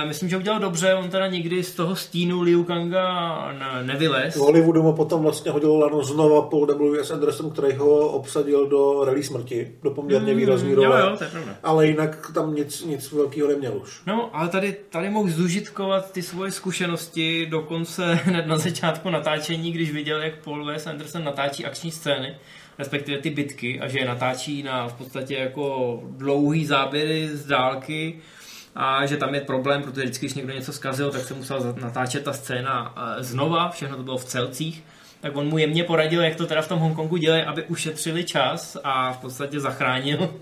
Myslím, 0.08 0.30
že 0.30 0.38
udělal 0.38 0.60
dobře, 0.60 0.94
on 0.94 1.10
teda 1.10 1.28
nikdy 1.28 1.64
z 1.64 1.76
toho 1.76 1.96
stínu 1.96 2.42
Liu 2.42 2.64
Kanga 2.64 3.54
nevylez. 3.84 4.36
V 4.36 4.40
Hollywoodu 4.40 4.84
mu 4.84 4.94
potom 4.94 5.24
vlastně 5.24 5.52
hodil 5.52 5.76
lano 5.76 6.04
znova 6.04 6.42
po 6.42 6.66
W.S. 6.66 7.12
Anderson, 7.12 7.50
který 7.50 7.74
ho 7.74 8.10
obsadil 8.10 8.68
do 8.68 9.06
Rally 9.06 9.24
smrti, 9.24 9.72
do 9.84 9.92
poměrně 9.92 10.34
mm, 10.34 10.40
výrazný 10.40 10.74
role. 10.74 11.02
Jo, 11.02 11.18
jo. 11.34 11.42
Ale 11.64 11.88
jinak 11.88 12.32
tam 12.34 12.56
nic, 12.56 12.86
nic 12.86 13.12
velkého 13.12 13.48
neměl 13.48 13.78
už. 13.78 14.02
No, 14.08 14.30
ale 14.34 14.50
tady, 14.50 14.76
tady 14.90 15.10
mohl 15.10 15.30
zužitkovat 15.30 16.12
ty 16.12 16.22
svoje 16.22 16.52
zkušenosti 16.52 17.46
dokonce 17.46 18.14
hned 18.24 18.48
na 18.48 18.58
začátku 18.58 19.10
natáčení, 19.10 19.72
když 19.72 19.92
viděl, 19.92 20.22
jak 20.22 20.44
Paul 20.44 20.66
W.S. 20.66 20.88
Anderson 20.88 21.24
natáčí 21.24 21.66
akční 21.66 21.92
scény 21.92 22.36
respektive 22.78 23.18
ty 23.18 23.30
bitky 23.30 23.80
a 23.80 23.88
že 23.88 24.00
je 24.00 24.06
natáčí 24.06 24.64
na 24.64 24.88
v 24.88 24.94
podstatě 24.94 25.36
jako 25.36 26.00
dlouhý 26.10 26.66
záběry 26.66 27.30
z 27.34 27.46
dálky 27.46 28.20
a 28.76 29.06
že 29.06 29.18
tam 29.18 29.36
je 29.36 29.42
problém, 29.42 29.84
protože 29.84 30.02
vždycky, 30.02 30.26
když 30.26 30.34
někdo 30.34 30.54
něco 30.54 30.74
zkazil, 30.74 31.12
tak 31.12 31.22
se 31.22 31.34
musel 31.34 31.76
natáčet 31.82 32.24
ta 32.24 32.34
scéna 32.34 32.96
eh, 32.98 33.24
znova, 33.24 33.70
všechno 33.70 33.98
to 33.98 34.04
bylo 34.04 34.18
v 34.18 34.26
celcích, 34.26 34.84
tak 35.22 35.36
on 35.36 35.48
mu 35.48 35.58
jemně 35.58 35.84
poradil, 35.84 36.22
jak 36.22 36.36
to 36.36 36.46
teda 36.46 36.62
v 36.62 36.68
tom 36.68 36.80
Hongkongu 36.80 37.18
dělají, 37.18 37.44
aby 37.44 37.64
ušetřili 37.64 38.24
čas 38.24 38.78
a 38.84 39.12
v 39.14 39.18
podstatě 39.18 39.60
zachránil 39.60 40.34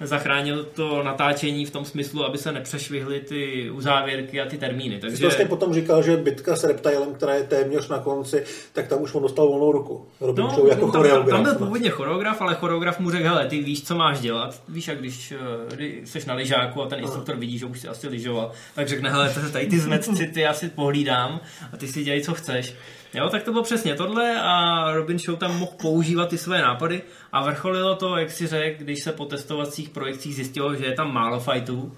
zachránil 0.00 0.64
to 0.64 1.02
natáčení 1.02 1.66
v 1.66 1.70
tom 1.70 1.84
smyslu, 1.84 2.24
aby 2.24 2.38
se 2.38 2.52
nepřešvihly 2.52 3.20
ty 3.20 3.70
uzávěrky 3.70 4.40
a 4.40 4.46
ty 4.46 4.58
termíny. 4.58 4.98
Takže... 4.98 5.16
Jsi 5.16 5.22
vlastně 5.22 5.44
potom 5.44 5.74
říkal, 5.74 6.02
že 6.02 6.16
bitka 6.16 6.56
s 6.56 6.64
Reptilem, 6.64 7.14
která 7.14 7.34
je 7.34 7.42
téměř 7.42 7.88
na 7.88 7.98
konci, 7.98 8.44
tak 8.72 8.88
tam 8.88 9.02
už 9.02 9.14
on 9.14 9.22
dostal 9.22 9.48
volnou 9.48 9.72
ruku. 9.72 10.06
Robin 10.20 10.44
no, 10.44 10.50
Show 10.50 10.68
jako 10.68 10.80
tam, 10.80 10.90
choreograf. 10.90 11.30
Tam 11.30 11.42
byl 11.42 11.66
původně 11.66 11.90
choreograf, 11.90 12.40
ale 12.40 12.54
choreograf 12.54 13.00
mu 13.00 13.10
řekl, 13.10 13.24
hele, 13.24 13.46
ty 13.46 13.62
víš, 13.62 13.84
co 13.84 13.94
máš 13.94 14.20
dělat. 14.20 14.62
Víš, 14.68 14.88
jak 14.88 14.98
když, 14.98 15.32
eh, 15.32 15.74
když 15.74 16.10
jsi 16.10 16.26
na 16.26 16.34
lyžáku 16.34 16.82
a 16.82 16.86
ten 16.86 17.00
instruktor 17.00 17.36
vidí, 17.36 17.58
že 17.58 17.66
už 17.66 17.80
si 17.80 17.88
asi 17.88 18.08
lyžoval, 18.08 18.52
tak 18.74 18.88
řekne, 18.88 19.10
hele, 19.10 19.34
tady 19.52 19.66
ty 19.66 19.78
zmetci, 19.78 20.26
ty 20.26 20.40
já 20.40 20.54
si 20.54 20.68
pohlídám 20.68 21.40
a 21.72 21.76
ty 21.76 21.88
si 21.88 22.04
dělej, 22.04 22.22
co 22.22 22.34
chceš. 22.34 22.74
Jo, 23.14 23.28
tak 23.28 23.42
to 23.42 23.52
bylo 23.52 23.64
přesně 23.64 23.94
tohle 23.94 24.40
a 24.40 24.84
Robin 24.92 25.18
Show 25.18 25.38
tam 25.38 25.58
mohl 25.58 25.72
používat 25.82 26.28
ty 26.28 26.38
své 26.38 26.62
nápady 26.62 27.02
a 27.32 27.44
vrcholilo 27.44 27.96
to, 27.96 28.16
jak 28.16 28.30
si 28.30 28.46
řekl, 28.46 28.84
když 28.84 29.02
se 29.02 29.12
po 29.12 29.24
testovacích 29.24 29.88
projekcích 29.88 30.34
zjistilo, 30.34 30.74
že 30.74 30.84
je 30.84 30.92
tam 30.92 31.14
málo 31.14 31.40
fightů, 31.40 31.96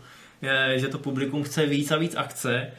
že 0.77 0.89
to 0.89 0.99
publikum 0.99 1.43
chce 1.43 1.67
víc 1.67 1.91
a 1.91 1.97
víc 1.97 2.17
akce, 2.17 2.73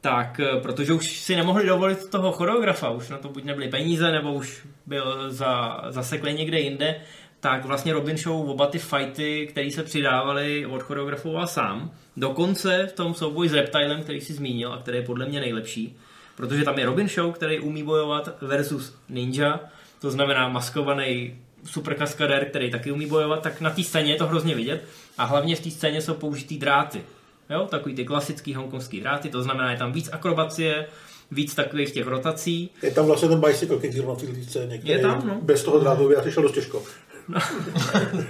tak 0.00 0.40
eh, 0.40 0.60
protože 0.60 0.92
už 0.92 1.18
si 1.18 1.36
nemohli 1.36 1.66
dovolit 1.66 2.10
toho 2.10 2.32
choreografa, 2.32 2.90
už 2.90 3.08
na 3.08 3.18
to 3.18 3.28
buď 3.28 3.44
nebyly 3.44 3.68
peníze, 3.68 4.12
nebo 4.12 4.32
už 4.32 4.66
byl 4.86 5.30
za, 5.30 5.80
zaseklý 5.88 6.32
někde 6.32 6.60
jinde, 6.60 7.00
tak 7.40 7.64
vlastně 7.64 7.92
Robin 7.92 8.16
Show 8.16 8.50
oba 8.50 8.66
ty 8.66 8.78
fighty, 8.78 9.46
které 9.46 9.70
se 9.70 9.82
přidávaly, 9.82 10.66
odchoreografoval 10.66 11.46
sám. 11.46 11.90
Dokonce 12.16 12.86
v 12.86 12.92
tom 12.92 13.14
souboji 13.14 13.48
s 13.48 13.52
Reptilem, 13.52 14.02
který 14.02 14.20
si 14.20 14.32
zmínil 14.32 14.72
a 14.72 14.78
který 14.78 14.98
je 14.98 15.04
podle 15.04 15.26
mě 15.26 15.40
nejlepší, 15.40 15.96
protože 16.38 16.64
tam 16.64 16.78
je 16.78 16.86
Robin 16.86 17.08
Show, 17.08 17.32
který 17.32 17.60
umí 17.60 17.82
bojovat 17.82 18.28
versus 18.42 18.94
Ninja, 19.08 19.60
to 20.00 20.10
znamená 20.10 20.48
maskovaný 20.48 21.34
super 21.64 21.94
kaskadér, 21.94 22.44
který 22.44 22.70
taky 22.70 22.92
umí 22.92 23.06
bojovat, 23.06 23.42
tak 23.42 23.60
na 23.60 23.70
té 23.70 23.82
scéně 23.82 24.12
je 24.12 24.18
to 24.18 24.26
hrozně 24.26 24.54
vidět 24.54 24.84
a 25.18 25.24
hlavně 25.24 25.56
v 25.56 25.60
té 25.60 25.70
scéně 25.70 26.02
jsou 26.02 26.14
použitý 26.14 26.58
dráty. 26.58 27.02
Jo, 27.50 27.66
takový 27.70 27.94
ty 27.94 28.04
klasický 28.04 28.54
hongkongský 28.54 29.00
dráty, 29.00 29.28
to 29.28 29.42
znamená, 29.42 29.70
je 29.70 29.78
tam 29.78 29.92
víc 29.92 30.08
akrobacie, 30.12 30.86
víc 31.30 31.54
takových 31.54 31.92
těch 31.92 32.06
rotací. 32.06 32.70
Je 32.82 32.90
tam 32.90 33.06
vlastně 33.06 33.28
ten 33.28 33.40
bicycle 33.40 33.78
kick 33.78 33.94
zrovna 33.94 34.14
v 34.14 34.18
té 34.18 34.44
scéně, 34.44 34.78
který 34.78 34.92
je 34.92 34.98
tam, 34.98 35.26
no. 35.26 35.38
bez 35.42 35.62
toho 35.62 35.78
drátu 35.78 36.08
by 36.08 36.16
asi 36.16 36.32
šel 36.32 36.42
dost 36.42 36.52
těžko. 36.52 36.82
No, 37.28 37.40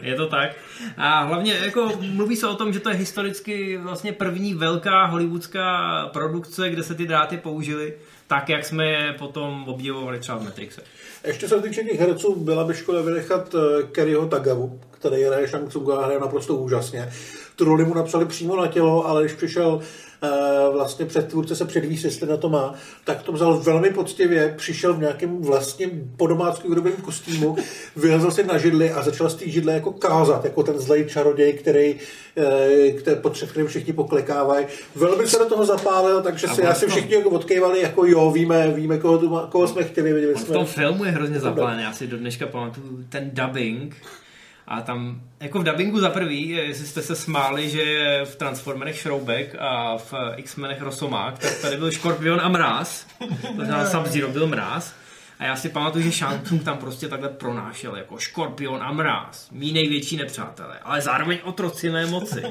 je 0.02 0.16
to 0.16 0.26
tak. 0.26 0.50
A 0.96 1.22
hlavně 1.22 1.54
jako 1.54 1.92
mluví 2.00 2.36
se 2.36 2.48
o 2.48 2.54
tom, 2.54 2.72
že 2.72 2.80
to 2.80 2.88
je 2.88 2.96
historicky 2.96 3.76
vlastně 3.76 4.12
první 4.12 4.54
velká 4.54 5.04
hollywoodská 5.04 6.06
produkce, 6.12 6.70
kde 6.70 6.82
se 6.82 6.94
ty 6.94 7.06
dráty 7.06 7.36
použily 7.36 7.94
tak, 8.26 8.48
jak 8.48 8.64
jsme 8.64 8.86
je 8.86 9.12
potom 9.12 9.64
obdivovali 9.68 10.18
třeba 10.18 10.38
v 10.38 10.44
Matrixe. 10.44 10.82
Ještě 11.24 11.48
se 11.48 11.62
týče 11.62 11.84
těch 11.84 12.00
herců, 12.00 12.34
byla 12.34 12.64
by 12.64 12.74
škoda 12.74 13.02
vynechat 13.02 13.54
eh, 13.54 13.82
Kerryho 13.82 14.26
Tagavu, 14.26 14.80
který 14.90 15.22
hraje 15.22 15.48
Shang 15.48 15.68
Tsung 15.68 15.90
a 15.90 16.04
hraje 16.04 16.20
naprosto 16.20 16.54
úžasně. 16.54 17.12
Tu 17.56 17.64
roli 17.64 17.84
mu 17.84 17.94
napsali 17.94 18.26
přímo 18.26 18.56
na 18.56 18.66
tělo, 18.66 19.06
ale 19.06 19.22
když 19.22 19.32
přišel 19.32 19.80
vlastně 20.72 21.06
předtvůrce 21.06 21.56
se 21.56 21.64
předvíst, 21.64 22.04
jestli 22.04 22.28
na 22.28 22.36
to 22.36 22.48
má, 22.48 22.74
tak 23.04 23.22
to 23.22 23.32
vzal 23.32 23.58
velmi 23.58 23.90
poctivě, 23.90 24.54
přišel 24.56 24.94
v 24.94 25.00
nějakém 25.00 25.42
vlastně 25.42 25.90
podomácky 26.16 26.68
urobeném 26.68 27.00
kostýmu, 27.02 27.56
vylezl 27.96 28.30
si 28.30 28.44
na 28.44 28.58
židli 28.58 28.92
a 28.92 29.02
začal 29.02 29.30
z 29.30 29.34
té 29.34 29.48
židle 29.48 29.72
jako 29.72 29.92
kázat, 29.92 30.44
jako 30.44 30.62
ten 30.62 30.80
zlej 30.80 31.04
čaroděj, 31.04 31.52
který, 31.52 31.96
eh, 32.36 32.92
který 32.92 33.20
pod 33.20 33.42
kterým 33.42 33.66
všichni 33.66 33.92
poklekávají. 33.92 34.66
Velmi 34.96 35.28
se 35.28 35.38
do 35.38 35.44
toho 35.44 35.66
zapálil, 35.66 36.22
takže 36.22 36.48
si 36.48 36.62
asi 36.62 36.86
všichni 36.86 37.14
jako 37.14 37.30
odkejvali, 37.30 37.82
jako 37.82 38.06
jo, 38.06 38.30
víme, 38.30 38.70
víme 38.70 38.98
koho, 38.98 39.18
tu, 39.18 39.38
koho 39.48 39.68
jsme 39.68 39.84
chtěli. 39.84 40.12
Viděli 40.12 40.36
jsme. 40.36 40.44
V 40.44 40.52
tom 40.52 40.66
filmu 40.66 41.04
je 41.04 41.10
hrozně 41.10 41.40
zapálený, 41.40 41.82
já 41.82 41.92
si 41.92 42.06
do 42.06 42.16
dneška 42.16 42.46
pamatuju 42.46 43.04
ten 43.08 43.30
dubbing, 43.32 43.96
a 44.68 44.80
tam, 44.80 45.20
jako 45.40 45.58
v 45.58 45.64
dubbingu 45.64 46.00
za 46.00 46.10
prvý, 46.10 46.48
jestli 46.48 46.86
jste 46.86 47.02
se 47.02 47.16
smáli, 47.16 47.68
že 47.70 47.82
je 47.82 48.24
v 48.24 48.36
Transformerech 48.36 48.98
Šroubek 48.98 49.56
a 49.58 49.96
v 49.98 50.14
X-Menech 50.36 50.82
Rosomák, 50.82 51.38
tak 51.38 51.58
tady 51.62 51.76
byl 51.76 51.90
Škorpion 51.90 52.40
a 52.42 52.48
Mráz. 52.48 53.06
To 53.56 53.64
znamená 53.64 53.90
Sub-Zero 53.90 54.28
byl 54.28 54.46
Mráz. 54.46 54.92
A 55.38 55.44
já 55.44 55.56
si 55.56 55.68
pamatuju, 55.68 56.04
že 56.04 56.10
Shang 56.10 56.42
Tsung 56.42 56.64
tam 56.64 56.78
prostě 56.78 57.08
takhle 57.08 57.28
pronášel 57.28 57.96
jako 57.96 58.18
škorpion 58.18 58.82
a 58.82 58.92
mráz, 58.92 59.48
mý 59.52 59.72
největší 59.72 60.16
nepřátelé, 60.16 60.78
ale 60.82 61.00
zároveň 61.00 61.38
otroci 61.44 61.90
mé 61.90 62.06
moci. 62.06 62.42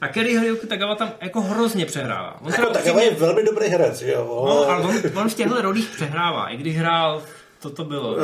A 0.00 0.08
Kerry 0.08 0.30
Hiroyuki 0.30 0.66
Tagawa 0.66 0.94
tam 0.94 1.10
jako 1.20 1.40
hrozně 1.40 1.86
přehrává. 1.86 2.40
On 2.40 2.50
Jako 2.52 2.62
teda 2.66 2.80
Tagawa 2.80 3.02
je 3.02 3.10
velmi 3.10 3.44
dobrý 3.44 3.66
herec, 3.66 4.02
jo. 4.02 4.44
No, 4.48 4.70
ale 4.70 4.84
on, 4.84 5.00
on 5.14 5.28
v 5.28 5.34
těchto 5.34 5.62
rolích 5.62 5.88
přehrává, 5.94 6.48
i 6.48 6.56
když 6.56 6.76
hrál, 6.78 7.22
to 7.62 7.70
to 7.70 7.84
bylo. 7.84 8.16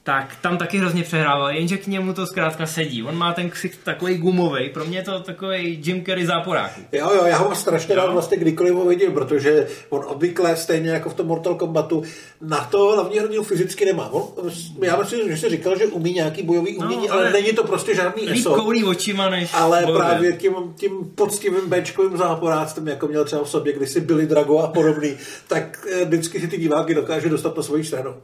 Tak 0.06 0.36
tam 0.40 0.58
taky 0.58 0.78
hrozně 0.78 1.02
přehrával, 1.02 1.50
jenže 1.50 1.76
k 1.76 1.86
němu 1.86 2.12
to 2.14 2.26
zkrátka 2.26 2.66
sedí. 2.66 3.02
On 3.02 3.16
má 3.16 3.32
ten 3.32 3.50
ksicht 3.50 3.78
takový 3.84 4.18
gumový, 4.18 4.70
pro 4.70 4.84
mě 4.84 4.98
je 4.98 5.02
to 5.04 5.20
takový 5.20 5.80
Jim 5.84 6.04
Carrey 6.04 6.26
záporáků. 6.26 6.80
Jo, 6.92 7.10
jo, 7.14 7.24
já 7.24 7.36
ho 7.38 7.54
strašně 7.54 7.94
rád 7.94 8.12
vlastně 8.12 8.36
kdykoliv 8.36 8.74
ho 8.74 8.84
vidím, 8.84 9.12
protože 9.12 9.66
on 9.88 10.04
obvykle, 10.06 10.56
stejně 10.56 10.90
jako 10.90 11.10
v 11.10 11.14
tom 11.14 11.26
Mortal 11.26 11.54
Kombatu, 11.54 12.02
na 12.40 12.64
to 12.70 12.78
hlavní 12.92 13.18
hrdinu 13.18 13.42
fyzicky 13.42 13.84
nemá. 13.84 14.08
On, 14.12 14.50
já 14.82 14.96
myslím, 14.96 15.28
že 15.30 15.36
si 15.36 15.48
říkal, 15.48 15.78
že 15.78 15.86
umí 15.86 16.12
nějaký 16.12 16.42
bojový 16.42 16.78
No, 16.80 16.86
umění, 16.86 17.08
ale, 17.08 17.22
ale- 17.22 17.32
není 17.32 17.52
to 17.52 17.64
prostě 17.64 17.94
žádný 17.94 18.30
ESO. 18.30 18.54
koulí 18.54 18.84
očima, 18.84 19.30
než 19.30 19.50
Ale 19.54 19.82
bojuje. 19.82 20.00
právě 20.04 20.32
tím, 20.32 20.54
tím 20.76 20.90
poctivým 21.14 21.70
Bčkovým 21.70 22.16
záporáctvem, 22.16 22.88
jako 22.88 23.06
měl 23.08 23.24
třeba 23.24 23.44
v 23.44 23.50
sobě 23.50 23.72
kdysi 23.72 24.00
Billy 24.00 24.26
Drago 24.26 24.58
a 24.58 24.66
podobný, 24.68 25.16
tak 25.48 25.86
eh, 25.92 26.04
vždycky 26.04 26.40
si 26.40 26.48
ty 26.48 26.56
diváky 26.58 26.94
dokáže 26.94 27.28
dostat 27.28 27.56
na 27.56 27.62
svoji 27.62 27.84
stranu. 27.84 28.14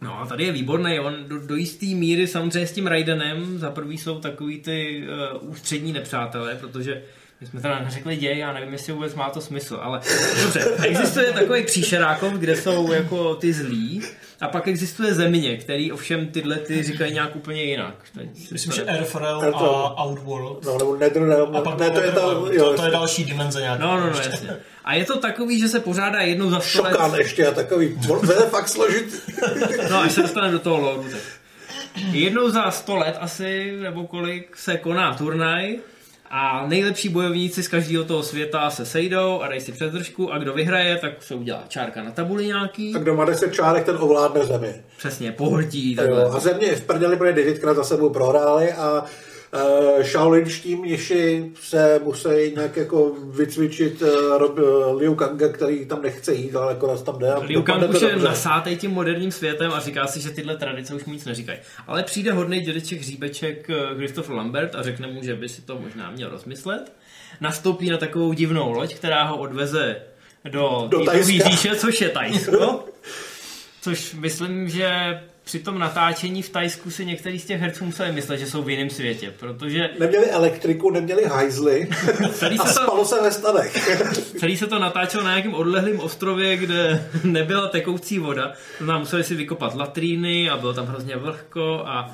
No 0.00 0.20
a 0.20 0.26
tady 0.26 0.44
je 0.44 0.52
výborný, 0.52 1.00
on 1.00 1.14
do, 1.28 1.46
do 1.46 1.56
jisté 1.56 1.86
míry 1.86 2.26
samozřejmě 2.26 2.66
s 2.66 2.72
tím 2.72 2.86
Raidenem 2.86 3.58
za 3.58 3.70
prvý 3.70 3.98
jsou 3.98 4.20
takový 4.20 4.60
ty 4.60 5.04
uh, 5.42 5.50
ústřední 5.50 5.92
nepřátelé, 5.92 6.54
protože 6.54 7.02
my 7.40 7.46
jsme 7.46 7.60
teda 7.60 7.78
neřekli 7.84 8.16
děj, 8.16 8.38
já 8.38 8.52
nevím, 8.52 8.72
jestli 8.72 8.92
vůbec 8.92 9.14
má 9.14 9.30
to 9.30 9.40
smysl, 9.40 9.78
ale 9.82 10.00
dobře, 10.42 10.60
existuje 10.86 11.32
takový 11.32 11.64
příšerákov, 11.64 12.32
kde 12.32 12.56
jsou 12.56 12.92
jako 12.92 13.34
ty 13.34 13.52
zlí, 13.52 14.02
a 14.40 14.48
pak 14.48 14.68
existuje 14.68 15.14
země, 15.14 15.56
který 15.56 15.92
ovšem 15.92 16.26
tyhle 16.26 16.56
ty 16.56 16.82
říkají 16.82 17.12
nějak 17.12 17.36
úplně 17.36 17.62
jinak. 17.62 17.94
Teď 18.18 18.50
Myslím, 18.52 18.70
to- 18.70 18.76
že 18.76 18.84
Airfrel. 18.84 19.40
a 19.56 20.04
Outworld. 20.04 20.64
No, 20.64 20.78
nebo 20.78 20.96
Netherrealm, 20.96 21.56
A 21.56 21.60
pak 21.60 21.78
ne, 21.78 21.90
to 21.90 22.00
je 22.00 22.12
ta, 22.12 22.20
jo, 22.52 22.64
to, 22.70 22.74
to 22.76 22.84
je 22.84 22.90
další 22.90 23.24
dimenze 23.24 23.60
nějaká. 23.60 23.84
No, 23.84 23.96
no, 23.96 24.00
no, 24.00 24.08
ještě. 24.08 24.28
jasně. 24.30 24.56
A 24.84 24.94
je 24.94 25.04
to 25.04 25.16
takový, 25.18 25.60
že 25.60 25.68
se 25.68 25.80
pořádá 25.80 26.20
jednou 26.20 26.50
za 26.50 26.60
sto 26.60 26.82
let. 26.82 26.90
Šokán 26.92 27.14
ještě 27.14 27.46
a 27.46 27.50
takový, 27.54 27.98
to 28.06 28.32
je 28.32 28.38
fakt 28.38 28.68
složitý. 28.68 29.16
No, 29.90 29.98
až 29.98 30.12
se 30.12 30.22
dostaneme 30.22 30.52
do 30.52 30.58
toho 30.58 30.78
loru, 30.80 31.06
tak. 31.10 31.20
Jednou 32.12 32.50
za 32.50 32.70
sto 32.70 32.96
let 32.96 33.16
asi, 33.20 33.76
nebo 33.82 34.06
kolik, 34.06 34.56
se 34.56 34.76
koná 34.76 35.14
turnaj 35.14 35.78
a 36.38 36.66
nejlepší 36.66 37.08
bojovníci 37.08 37.62
z 37.62 37.68
každého 37.68 38.04
toho 38.04 38.22
světa 38.22 38.70
se 38.70 38.86
sejdou 38.86 39.40
a 39.40 39.48
dají 39.48 39.60
si 39.60 39.72
předržku 39.72 40.32
a 40.32 40.38
kdo 40.38 40.52
vyhraje, 40.52 40.96
tak 40.96 41.22
se 41.22 41.34
udělá 41.34 41.62
čárka 41.68 42.02
na 42.02 42.10
tabuli 42.10 42.46
nějaký. 42.46 42.94
A 42.94 42.98
kdo 42.98 43.14
má 43.14 43.24
10 43.24 43.54
čárek, 43.54 43.84
ten 43.84 43.96
ovládne 44.00 44.44
zemi. 44.44 44.74
Přesně, 44.98 45.32
pohrtí. 45.32 45.96
Jo, 46.08 46.30
a 46.32 46.40
země 46.40 46.76
v 46.76 46.80
prdeli, 46.86 47.16
protože 47.16 47.32
devětkrát 47.32 47.76
za 47.76 47.84
sebou 47.84 48.10
prohráli 48.10 48.72
a 48.72 49.04
uh, 49.54 50.02
Shaolinští 50.02 50.76
mniši 50.76 51.52
se 51.60 52.00
musí 52.04 52.28
nějak 52.54 52.76
jako 52.76 53.16
vycvičit 53.30 54.02
uh, 54.02 54.08
Rob, 54.38 54.58
uh, 54.58 54.96
Liu 54.98 55.14
Kanga, 55.14 55.48
který 55.48 55.86
tam 55.86 56.02
nechce 56.02 56.34
jít, 56.34 56.56
ale 56.56 56.72
akorát 56.72 57.04
tam 57.04 57.18
jde. 57.18 57.34
Liu 57.34 57.62
Kang 57.62 57.90
už 57.90 58.00
je 58.02 58.16
nasátej 58.16 58.76
tím 58.76 58.90
moderním 58.90 59.32
světem 59.32 59.72
a 59.72 59.80
říká 59.80 60.06
si, 60.06 60.20
že 60.20 60.30
tyhle 60.30 60.56
tradice 60.56 60.94
už 60.94 61.04
mu 61.04 61.12
nic 61.12 61.24
neříkají. 61.24 61.58
Ale 61.86 62.02
přijde 62.02 62.32
hodný 62.32 62.60
dědeček 62.60 62.98
hříbeček 63.00 63.70
eh, 63.70 63.94
Christopher 63.96 64.36
Lambert 64.36 64.74
a 64.74 64.82
řekne 64.82 65.06
mu, 65.06 65.22
že 65.22 65.34
by 65.34 65.48
si 65.48 65.62
to 65.62 65.78
možná 65.78 66.10
měl 66.10 66.30
rozmyslet. 66.30 66.92
Nastoupí 67.40 67.90
na 67.90 67.96
takovou 67.96 68.32
divnou 68.32 68.72
loď, 68.72 68.94
která 68.94 69.24
ho 69.24 69.36
odveze 69.36 69.96
do, 70.44 70.88
Do 70.90 71.04
říše, 71.22 71.76
což 71.76 72.00
je 72.00 72.08
Tajsko. 72.08 72.84
Což 73.80 74.14
myslím, 74.14 74.68
že 74.68 75.20
při 75.46 75.58
tom 75.58 75.78
natáčení 75.78 76.42
v 76.42 76.48
Tajsku 76.48 76.90
si 76.90 77.04
některý 77.06 77.38
z 77.38 77.44
těch 77.44 77.60
herců 77.60 77.84
museli 77.84 78.12
myslet, 78.12 78.38
že 78.38 78.46
jsou 78.46 78.62
v 78.62 78.70
jiném 78.70 78.90
světě, 78.90 79.34
protože 79.38 79.90
Neměli 79.98 80.30
elektriku, 80.30 80.90
neměli 80.90 81.24
hajzly 81.24 81.88
Celý 82.32 82.58
a 82.58 82.64
se 82.66 82.74
to- 82.74 82.80
spalo 82.80 83.04
se 83.04 83.22
ve 83.22 83.30
stanech. 83.32 83.88
Celý 84.38 84.56
se 84.56 84.66
to 84.66 84.78
natáčelo 84.78 85.24
na 85.24 85.30
nějakém 85.30 85.54
odlehlém 85.54 86.00
ostrově, 86.00 86.56
kde 86.56 87.10
nebyla 87.24 87.68
tekoucí 87.68 88.18
voda. 88.18 88.52
Znamená, 88.76 88.98
museli 88.98 89.24
si 89.24 89.34
vykopat 89.34 89.74
latríny 89.74 90.50
a 90.50 90.56
bylo 90.56 90.74
tam 90.74 90.86
hrozně 90.86 91.16
vlhko 91.16 91.82
a 91.86 92.10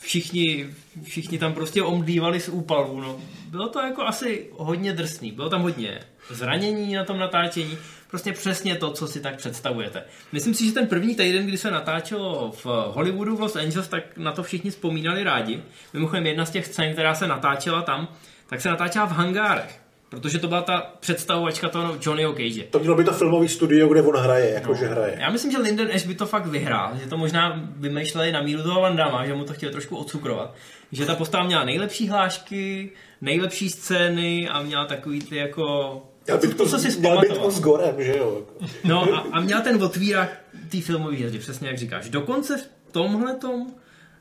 všichni, 0.00 0.66
všichni 1.04 1.38
tam 1.38 1.52
prostě 1.52 1.82
omdlívali 1.82 2.40
z 2.40 2.48
úpalů. 2.48 3.00
No. 3.00 3.20
Bylo 3.50 3.68
to 3.68 3.80
jako 3.80 4.02
asi 4.02 4.46
hodně 4.52 4.92
drsný. 4.92 5.32
Bylo 5.32 5.48
tam 5.50 5.62
hodně 5.62 6.00
zranění 6.30 6.94
na 6.94 7.04
tom 7.04 7.18
natáčení. 7.18 7.78
Prostě 8.10 8.32
přesně 8.32 8.76
to, 8.76 8.90
co 8.90 9.06
si 9.06 9.20
tak 9.20 9.36
představujete. 9.36 10.04
Myslím 10.32 10.54
si, 10.54 10.66
že 10.66 10.72
ten 10.72 10.86
první 10.86 11.14
týden, 11.14 11.46
kdy 11.46 11.58
se 11.58 11.70
natáčelo 11.70 12.52
v 12.64 12.66
Hollywoodu 12.66 13.36
v 13.36 13.40
Los 13.40 13.56
Angeles, 13.56 13.88
tak 13.88 14.02
na 14.16 14.32
to 14.32 14.42
všichni 14.42 14.70
vzpomínali 14.70 15.24
rádi. 15.24 15.62
Mimochodem 15.92 16.26
jedna 16.26 16.44
z 16.44 16.50
těch 16.50 16.66
scén, 16.66 16.92
která 16.92 17.14
se 17.14 17.26
natáčela 17.26 17.82
tam, 17.82 18.08
tak 18.46 18.60
se 18.60 18.68
natáčela 18.68 19.06
v 19.06 19.12
hangárech. 19.12 19.80
Protože 20.08 20.38
to 20.38 20.48
byla 20.48 20.62
ta 20.62 20.92
představovačka 21.00 21.68
toho 21.68 21.96
Johnnyho 22.02 22.32
Cage. 22.32 22.62
To 22.70 22.78
mělo 22.78 22.96
být 22.96 23.04
to 23.04 23.12
filmový 23.12 23.48
studio, 23.48 23.88
kde 23.88 24.02
on 24.02 24.16
hraje, 24.16 24.50
jakože 24.50 24.86
hraje. 24.86 25.16
Já 25.20 25.30
myslím, 25.30 25.52
že 25.52 25.58
Linden 25.58 25.90
Ash 25.94 26.06
by 26.06 26.14
to 26.14 26.26
fakt 26.26 26.46
vyhrál, 26.46 26.92
že 27.02 27.08
to 27.08 27.16
možná 27.16 27.62
vymýšleli 27.76 28.32
na 28.32 28.42
míru 28.42 28.62
toho 28.62 28.80
Van 28.80 28.96
Damme, 28.96 29.26
že 29.26 29.34
mu 29.34 29.44
to 29.44 29.52
chtěli 29.52 29.72
trošku 29.72 29.96
odcukrovat. 29.96 30.54
Že 30.92 31.06
ta 31.06 31.14
postava 31.14 31.44
měla 31.44 31.64
nejlepší 31.64 32.08
hlášky, 32.08 32.90
nejlepší 33.20 33.70
scény 33.70 34.48
a 34.48 34.62
měla 34.62 34.84
takový 34.84 35.20
ty 35.20 35.36
jako... 35.36 35.96
Měl 36.30 36.38
To, 36.40 36.46
bitku, 36.46 36.64
to, 36.64 36.70
co 36.70 36.78
si 36.78 36.88
měl 36.88 36.98
zpamatoval. 37.00 37.50
s 37.50 37.60
Gorem, 37.60 37.94
že 38.04 38.16
jo? 38.16 38.36
jako. 38.40 38.72
No 38.84 39.14
a, 39.14 39.26
a 39.32 39.40
měla 39.40 39.60
ten 39.60 39.82
otvírák 39.82 40.40
té 40.70 40.80
filmové 40.80 41.16
hvězdy, 41.16 41.38
přesně 41.38 41.68
jak 41.68 41.78
říkáš. 41.78 42.08
Dokonce 42.08 42.56
v 42.56 42.92
tomhletom 42.92 43.72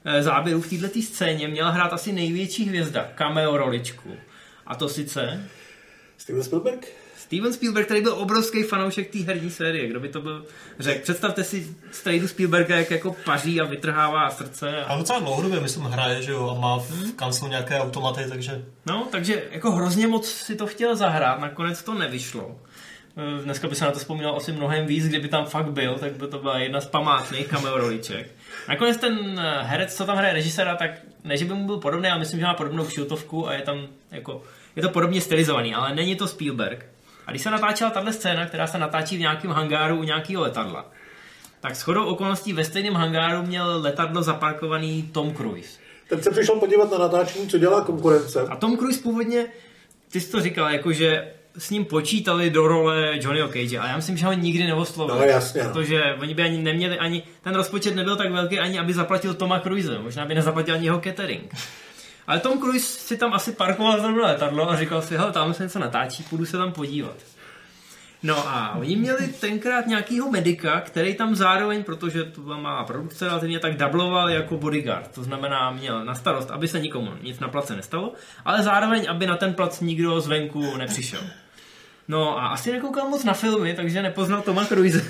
eh, 0.06 0.24
záběru, 0.24 0.62
v 0.62 0.70
této 0.80 1.02
scéně 1.02 1.48
měla 1.48 1.70
hrát 1.70 1.94
asi 1.94 2.12
největší 2.12 2.66
hvězda, 2.66 3.12
cameo 3.16 3.58
roličku. 3.58 4.10
A 4.68 4.76
to 4.76 4.90
sice 4.90 5.50
Steven 6.18 6.44
Spielberg? 6.44 6.88
Steven 7.30 7.54
Spielberg, 7.54 7.86
který 7.86 8.02
byl 8.02 8.14
obrovský 8.14 8.64
fanoušek 8.64 9.10
té 9.12 9.20
herní 9.20 9.50
série. 9.50 9.88
Kdo 9.88 10.00
by 10.00 10.10
to 10.10 10.22
byl 10.22 10.46
řekl? 10.80 11.04
Představte 11.04 11.44
si 11.44 11.76
strejdu 11.92 12.28
Spielberga, 12.28 12.78
jak 12.78 12.92
jako 12.92 13.16
paří 13.26 13.62
a 13.62 13.66
vytrhává 13.66 14.30
srdce. 14.30 14.84
A... 14.84 14.94
A 14.94 14.98
docela 14.98 15.20
dlouhodobě, 15.20 15.60
myslím, 15.60 15.84
hraje, 15.84 16.22
že 16.22 16.32
jo, 16.32 16.50
a 16.58 16.60
má 16.60 16.78
v 16.80 17.12
kanclu 17.16 17.48
nějaké 17.48 17.80
automaty, 17.80 18.22
takže 18.30 18.66
No, 18.86 19.08
takže 19.12 19.44
jako 19.52 19.72
hrozně 19.72 20.08
moc 20.08 20.30
si 20.32 20.56
to 20.56 20.68
chtěl 20.68 20.96
zahrát, 20.96 21.40
nakonec 21.40 21.84
to 21.84 21.94
nevyšlo. 21.94 22.56
Eh, 23.18 23.44
Dneska 23.44 23.68
by 23.68 23.76
se 23.76 23.86
na 23.86 23.92
to 23.92 24.00
vzpomínal 24.00 24.36
asi 24.38 24.52
mnohem 24.52 24.86
víc, 24.86 25.08
kdyby 25.08 25.28
tam 25.28 25.46
fakt 25.46 25.72
byl, 25.72 25.96
tak 26.00 26.12
by 26.14 26.28
to 26.28 26.40
byla 26.40 26.58
jedna 26.58 26.82
z 26.82 26.86
památných 26.88 27.48
cameo 27.48 27.78
roliček. 27.78 28.28
Nakonec 28.68 28.98
ten 28.98 29.40
eh, 29.40 29.64
herec, 29.64 29.96
co 29.96 30.06
tam 30.06 30.18
hraje 30.18 30.34
režiséra, 30.34 30.76
tak 30.76 30.92
ne, 31.24 31.38
že 31.38 31.46
by 31.46 31.54
mu 31.54 31.66
byl 31.66 31.78
podobný, 31.78 32.10
ale 32.10 32.20
myslím, 32.20 32.40
že 32.40 32.46
má 32.46 32.54
podobnou 32.54 32.86
kšiltovku 32.86 33.48
a 33.48 33.54
je 33.54 33.62
tam 33.62 33.88
jako, 34.12 34.44
je 34.76 34.82
to 34.82 34.90
podobně 34.90 35.22
stylizovaný, 35.22 35.76
ale 35.76 35.96
není 35.96 36.16
to 36.16 36.28
Spielberg. 36.28 36.86
A 37.30 37.32
když 37.32 37.42
se 37.42 37.52
natáčela 37.52 37.90
tahle 37.90 38.14
scéna, 38.14 38.46
která 38.46 38.68
se 38.68 38.78
natáčí 38.78 39.18
v 39.18 39.20
nějakém 39.20 39.52
hangáru 39.52 39.98
u 39.98 40.04
nějakého 40.04 40.42
letadla, 40.42 40.86
tak 41.60 41.76
shodou 41.76 42.06
okolností 42.06 42.54
ve 42.54 42.64
stejném 42.64 42.94
hangáru 42.94 43.44
měl 43.44 43.82
letadlo 43.82 44.24
zaparkovaný 44.24 45.04
Tom 45.04 45.36
Cruise. 45.36 45.80
Ten 46.08 46.24
se 46.24 46.32
přišel 46.32 46.56
podívat 46.56 46.92
na 46.92 46.98
natáčení, 46.98 47.48
co 47.48 47.58
dělá 47.58 47.82
konkurence. 47.82 48.42
A 48.42 48.56
Tom 48.56 48.78
Cruise 48.78 49.02
původně, 49.02 49.46
ty 50.12 50.22
jsi 50.22 50.32
to 50.32 50.42
říkal, 50.42 50.70
jakože 50.70 51.32
s 51.58 51.70
ním 51.70 51.86
počítali 51.86 52.50
do 52.50 52.68
role 52.68 53.12
Johnnyho 53.22 53.48
Cage 53.48 53.78
a 53.78 53.88
já 53.88 53.96
myslím, 53.96 54.18
že 54.18 54.26
ho 54.26 54.34
nikdy 54.34 54.68
neoslovili. 54.68 55.20
No, 55.20 55.26
jasně, 55.26 55.64
no. 55.64 55.70
Protože 55.70 56.02
oni 56.22 56.34
by 56.34 56.44
ani 56.44 56.58
neměli 56.58 57.00
ani, 57.00 57.24
ten 57.42 57.56
rozpočet 57.56 57.96
nebyl 57.96 58.16
tak 58.16 58.32
velký 58.32 58.60
ani, 58.60 58.80
aby 58.80 58.94
zaplatil 58.94 59.34
Toma 59.34 59.60
Cruise, 59.60 60.00
možná 60.00 60.26
by 60.26 60.36
nezaplatil 60.36 60.74
ani 60.74 60.86
jeho 60.86 61.02
catering. 61.04 61.56
Ale 62.30 62.40
Tom 62.40 62.60
Cruise 62.60 63.00
si 63.00 63.18
tam 63.18 63.34
asi 63.34 63.52
parkoval 63.52 64.02
zrovna 64.02 64.28
letadlo 64.28 64.70
a 64.70 64.78
říkal 64.78 65.02
si, 65.02 65.18
hele, 65.18 65.32
tam 65.32 65.54
se 65.54 65.64
něco 65.64 65.80
natáčí, 65.80 66.24
půjdu 66.24 66.46
se 66.46 66.58
tam 66.58 66.72
podívat. 66.72 67.16
No 68.24 68.48
a 68.48 68.76
oni 68.76 68.96
měli 68.96 69.28
tenkrát 69.28 69.88
nějakýho 69.88 70.32
medika, 70.32 70.82
který 70.82 71.16
tam 71.16 71.36
zároveň, 71.36 71.84
protože 71.84 72.24
to 72.24 72.42
byla 72.42 72.58
malá 72.58 72.84
produkce 72.84 73.26
relativně, 73.26 73.60
tak 73.60 73.78
dubloval 73.78 74.30
jako 74.30 74.58
bodyguard. 74.58 75.12
To 75.16 75.24
znamená, 75.24 75.72
měl 75.72 76.06
na 76.06 76.16
starost, 76.16 76.52
aby 76.52 76.68
se 76.68 76.80
nikomu 76.80 77.12
nic 77.22 77.40
na 77.40 77.48
place 77.48 77.76
nestalo, 77.76 78.14
ale 78.46 78.64
zároveň, 78.64 79.06
aby 79.10 79.28
na 79.28 79.38
ten 79.38 79.54
plac 79.54 79.82
nikdo 79.82 80.22
zvenku 80.22 80.78
nepřišel. 80.78 81.22
No 82.10 82.40
a 82.40 82.48
asi 82.48 82.72
nekoukal 82.72 83.10
moc 83.10 83.24
na 83.24 83.34
filmy, 83.34 83.74
takže 83.74 84.02
nepoznal 84.02 84.42
Toma 84.42 84.66
Cruise. 84.66 85.06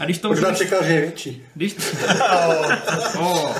A 0.00 0.04
když 0.04 0.18
Tom 0.18 0.30
Možná 0.30 0.48
Cruise, 0.48 0.64
čeká, 0.64 0.84
že 0.84 0.92
je 0.92 1.00
větší. 1.00 1.42
když... 1.54 1.76
oh. 3.18 3.56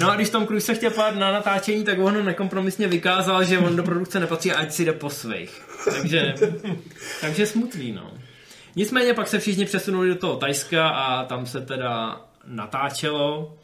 No 0.00 0.10
a 0.10 0.16
když 0.16 0.30
Tom 0.30 0.46
Cruise 0.46 0.66
se 0.66 0.74
chtěl 0.74 0.90
pát 0.90 1.16
na 1.16 1.32
natáčení, 1.32 1.84
tak 1.84 1.98
on 1.98 2.24
nekompromisně 2.24 2.88
vykázal, 2.88 3.44
že 3.44 3.58
on 3.58 3.76
do 3.76 3.82
produkce 3.82 4.20
nepatří 4.20 4.52
a 4.52 4.58
ať 4.60 4.72
si 4.72 4.84
jde 4.84 4.92
po 4.92 5.10
svých. 5.10 5.62
Takže, 5.92 6.34
takže 7.20 7.46
smutný, 7.46 7.92
no. 7.92 8.12
Nicméně 8.76 9.14
pak 9.14 9.28
se 9.28 9.38
všichni 9.38 9.64
přesunuli 9.64 10.08
do 10.08 10.14
toho 10.14 10.36
Tajska 10.36 10.88
a 10.88 11.24
tam 11.24 11.46
se 11.46 11.60
teda 11.60 12.20
natáčelo. 12.46 13.56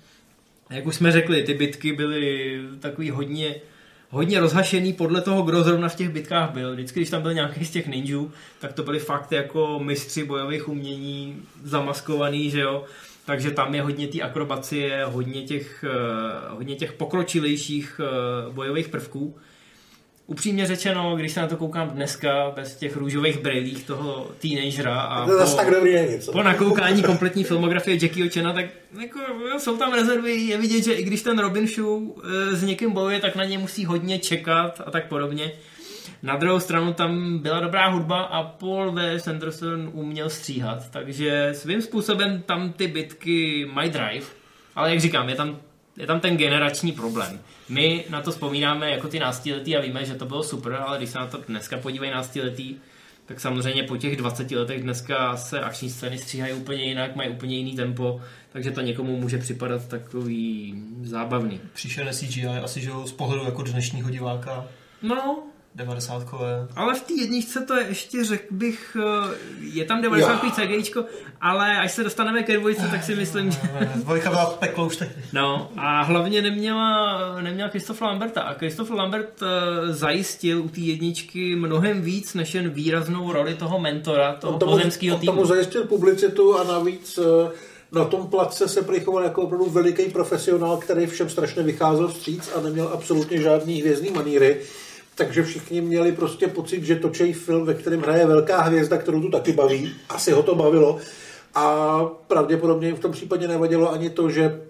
Jak 0.70 0.86
už 0.86 0.94
jsme 0.94 1.12
řekli, 1.12 1.42
ty 1.42 1.54
bitky 1.54 1.92
byly 1.92 2.60
takový 2.80 3.10
hodně, 3.10 3.54
hodně 4.14 4.40
rozhašený 4.40 4.92
podle 4.92 5.20
toho, 5.20 5.42
kdo 5.42 5.62
zrovna 5.62 5.88
v 5.88 5.94
těch 5.94 6.08
bitkách 6.08 6.50
byl. 6.50 6.72
Vždycky, 6.72 7.00
když 7.00 7.10
tam 7.10 7.22
byl 7.22 7.34
nějaký 7.34 7.64
z 7.64 7.70
těch 7.70 7.86
ninjů, 7.86 8.32
tak 8.60 8.72
to 8.72 8.82
byly 8.82 8.98
fakt 8.98 9.32
jako 9.32 9.78
mistři 9.78 10.24
bojových 10.24 10.68
umění, 10.68 11.42
zamaskovaný, 11.64 12.50
že 12.50 12.60
jo. 12.60 12.84
Takže 13.26 13.50
tam 13.50 13.74
je 13.74 13.82
hodně 13.82 14.06
té 14.06 14.20
akrobacie, 14.20 15.04
hodně 15.04 15.42
těch, 15.42 15.84
eh, 15.88 16.54
hodně 16.54 16.76
těch 16.76 16.92
pokročilejších 16.92 18.00
eh, 18.00 18.52
bojových 18.52 18.88
prvků. 18.88 19.36
Upřímně 20.26 20.66
řečeno, 20.66 21.16
když 21.16 21.32
se 21.32 21.40
na 21.40 21.46
to 21.46 21.56
koukám 21.56 21.90
dneska 21.90 22.52
bez 22.54 22.76
těch 22.76 22.96
růžových 22.96 23.38
brýlích 23.38 23.84
toho 23.84 24.30
teenagera 24.42 25.00
a 25.00 25.26
To 25.26 25.38
zase 25.38 25.56
tak 25.56 25.70
dobrý 25.70 25.92
není, 25.92 26.18
po 26.32 26.42
nakoukání 26.42 27.02
kompletní 27.02 27.44
filmografie 27.44 27.98
Jackie 28.02 28.30
Chana, 28.30 28.52
tak 28.52 28.64
jako, 29.00 29.18
jo, 29.50 29.58
jsou 29.58 29.76
tam 29.76 29.92
rezervy, 29.94 30.32
je 30.32 30.58
vidět, 30.58 30.84
že 30.84 30.92
i 30.92 31.02
když 31.02 31.22
ten 31.22 31.38
Robin 31.38 31.66
Show 31.68 32.02
e, 32.02 32.56
s 32.56 32.62
někým 32.62 32.92
bojuje, 32.92 33.20
tak 33.20 33.36
na 33.36 33.44
ně 33.44 33.58
musí 33.58 33.84
hodně 33.84 34.18
čekat 34.18 34.82
a 34.86 34.90
tak 34.90 35.08
podobně. 35.08 35.52
Na 36.22 36.36
druhou 36.36 36.60
stranu 36.60 36.92
tam 36.92 37.38
byla 37.38 37.60
dobrá 37.60 37.88
hudba 37.88 38.22
a 38.22 38.42
Paul 38.42 38.92
W. 38.92 39.18
Sanderson 39.20 39.90
uměl 39.92 40.30
stříhat, 40.30 40.90
takže 40.90 41.50
svým 41.52 41.82
způsobem 41.82 42.42
tam 42.46 42.72
ty 42.72 42.86
bitky 42.86 43.68
mají 43.72 43.90
drive, 43.90 44.26
ale 44.76 44.90
jak 44.90 45.00
říkám, 45.00 45.28
je 45.28 45.34
tam, 45.34 45.58
je 45.96 46.06
tam 46.06 46.20
ten 46.20 46.36
generační 46.36 46.92
problém. 46.92 47.40
My 47.68 48.04
na 48.10 48.22
to 48.22 48.30
vzpomínáme 48.30 48.90
jako 48.90 49.08
ty 49.08 49.18
náctiletí 49.18 49.76
a 49.76 49.80
víme, 49.80 50.04
že 50.04 50.14
to 50.14 50.26
bylo 50.26 50.42
super, 50.42 50.74
ale 50.86 50.98
když 50.98 51.10
se 51.10 51.18
na 51.18 51.26
to 51.26 51.38
dneska 51.48 51.78
podívají 51.78 52.10
náctiletí, 52.10 52.80
tak 53.26 53.40
samozřejmě 53.40 53.82
po 53.82 53.96
těch 53.96 54.16
20 54.16 54.50
letech 54.50 54.82
dneska 54.82 55.36
se 55.36 55.60
akční 55.60 55.90
scény 55.90 56.18
stříhají 56.18 56.52
úplně 56.52 56.84
jinak, 56.84 57.16
mají 57.16 57.30
úplně 57.30 57.56
jiný 57.56 57.76
tempo, 57.76 58.20
takže 58.52 58.70
to 58.70 58.80
někomu 58.80 59.16
může 59.16 59.38
připadat 59.38 59.88
takový 59.88 60.74
zábavný. 61.02 61.60
Příšerné 61.72 62.12
CGI, 62.12 62.46
asi 62.46 62.80
že 62.80 62.90
z 63.04 63.12
pohledu 63.12 63.44
jako 63.44 63.62
dnešního 63.62 64.10
diváka, 64.10 64.66
No, 65.02 65.42
90-kové. 65.76 66.68
ale 66.76 66.94
v 66.94 67.02
té 67.02 67.14
jedničce 67.20 67.60
to 67.60 67.74
je 67.74 67.86
ještě, 67.88 68.24
řekl 68.24 68.44
bych, 68.50 68.96
eh, 69.00 69.34
je 69.60 69.84
tam 69.84 70.02
90 70.02 70.50
CGIčko, 70.50 71.04
ale 71.40 71.78
až 71.78 71.92
se 71.92 72.04
dostaneme 72.04 72.42
ke 72.42 72.58
dvojce, 72.58 72.88
tak 72.90 73.04
si 73.04 73.14
myslím, 73.14 73.50
že... 73.50 73.58
Dvojka 73.94 74.30
byla 74.30 74.46
peklo 74.46 74.86
už 74.86 74.96
tehdy. 74.96 75.14
No 75.32 75.70
a 75.76 76.02
hlavně 76.02 76.42
neměla, 76.42 77.40
neměla 77.40 77.68
Christopher 77.68 78.08
Lamberta 78.08 78.40
a 78.40 78.54
Christopher 78.54 78.96
Lambert 78.96 79.40
zajistil 79.90 80.62
u 80.62 80.68
té 80.68 80.80
jedničky 80.80 81.56
mnohem 81.56 82.02
víc 82.02 82.34
než 82.34 82.54
jen 82.54 82.68
výraznou 82.68 83.32
roli 83.32 83.54
toho 83.54 83.78
mentora, 83.78 84.32
toho 84.32 84.58
tomu, 84.58 84.72
pozemského 84.72 85.14
on 85.14 85.20
týmu. 85.20 85.32
tomu 85.32 85.46
zajistil 85.46 85.84
publicitu 85.84 86.58
a 86.58 86.64
navíc 86.64 87.18
eh, 87.18 87.50
na 87.92 88.04
tom 88.04 88.26
place 88.26 88.68
se 88.68 88.82
prýchoval 88.82 89.24
jako 89.24 89.42
opravdu 89.42 89.70
veliký 89.70 90.04
profesionál, 90.04 90.76
který 90.76 91.06
všem 91.06 91.30
strašně 91.30 91.62
vycházel 91.62 92.08
vstříc 92.08 92.50
a 92.56 92.60
neměl 92.60 92.90
absolutně 92.92 93.42
žádný 93.42 93.80
hvězdný 93.80 94.10
maníry. 94.10 94.60
Takže 95.14 95.42
všichni 95.42 95.80
měli 95.80 96.12
prostě 96.12 96.48
pocit, 96.48 96.84
že 96.84 96.96
točí 96.96 97.32
film, 97.32 97.66
ve 97.66 97.74
kterém 97.74 98.00
hraje 98.00 98.26
velká 98.26 98.62
hvězda, 98.62 98.96
kterou 98.96 99.20
tu 99.20 99.30
taky 99.30 99.52
baví. 99.52 99.92
Asi 100.08 100.32
ho 100.32 100.42
to 100.42 100.54
bavilo. 100.54 100.98
A 101.54 101.98
pravděpodobně 102.26 102.88
jim 102.88 102.96
v 102.96 103.00
tom 103.00 103.12
případě 103.12 103.48
nevadilo 103.48 103.92
ani 103.92 104.10
to, 104.10 104.30
že 104.30 104.60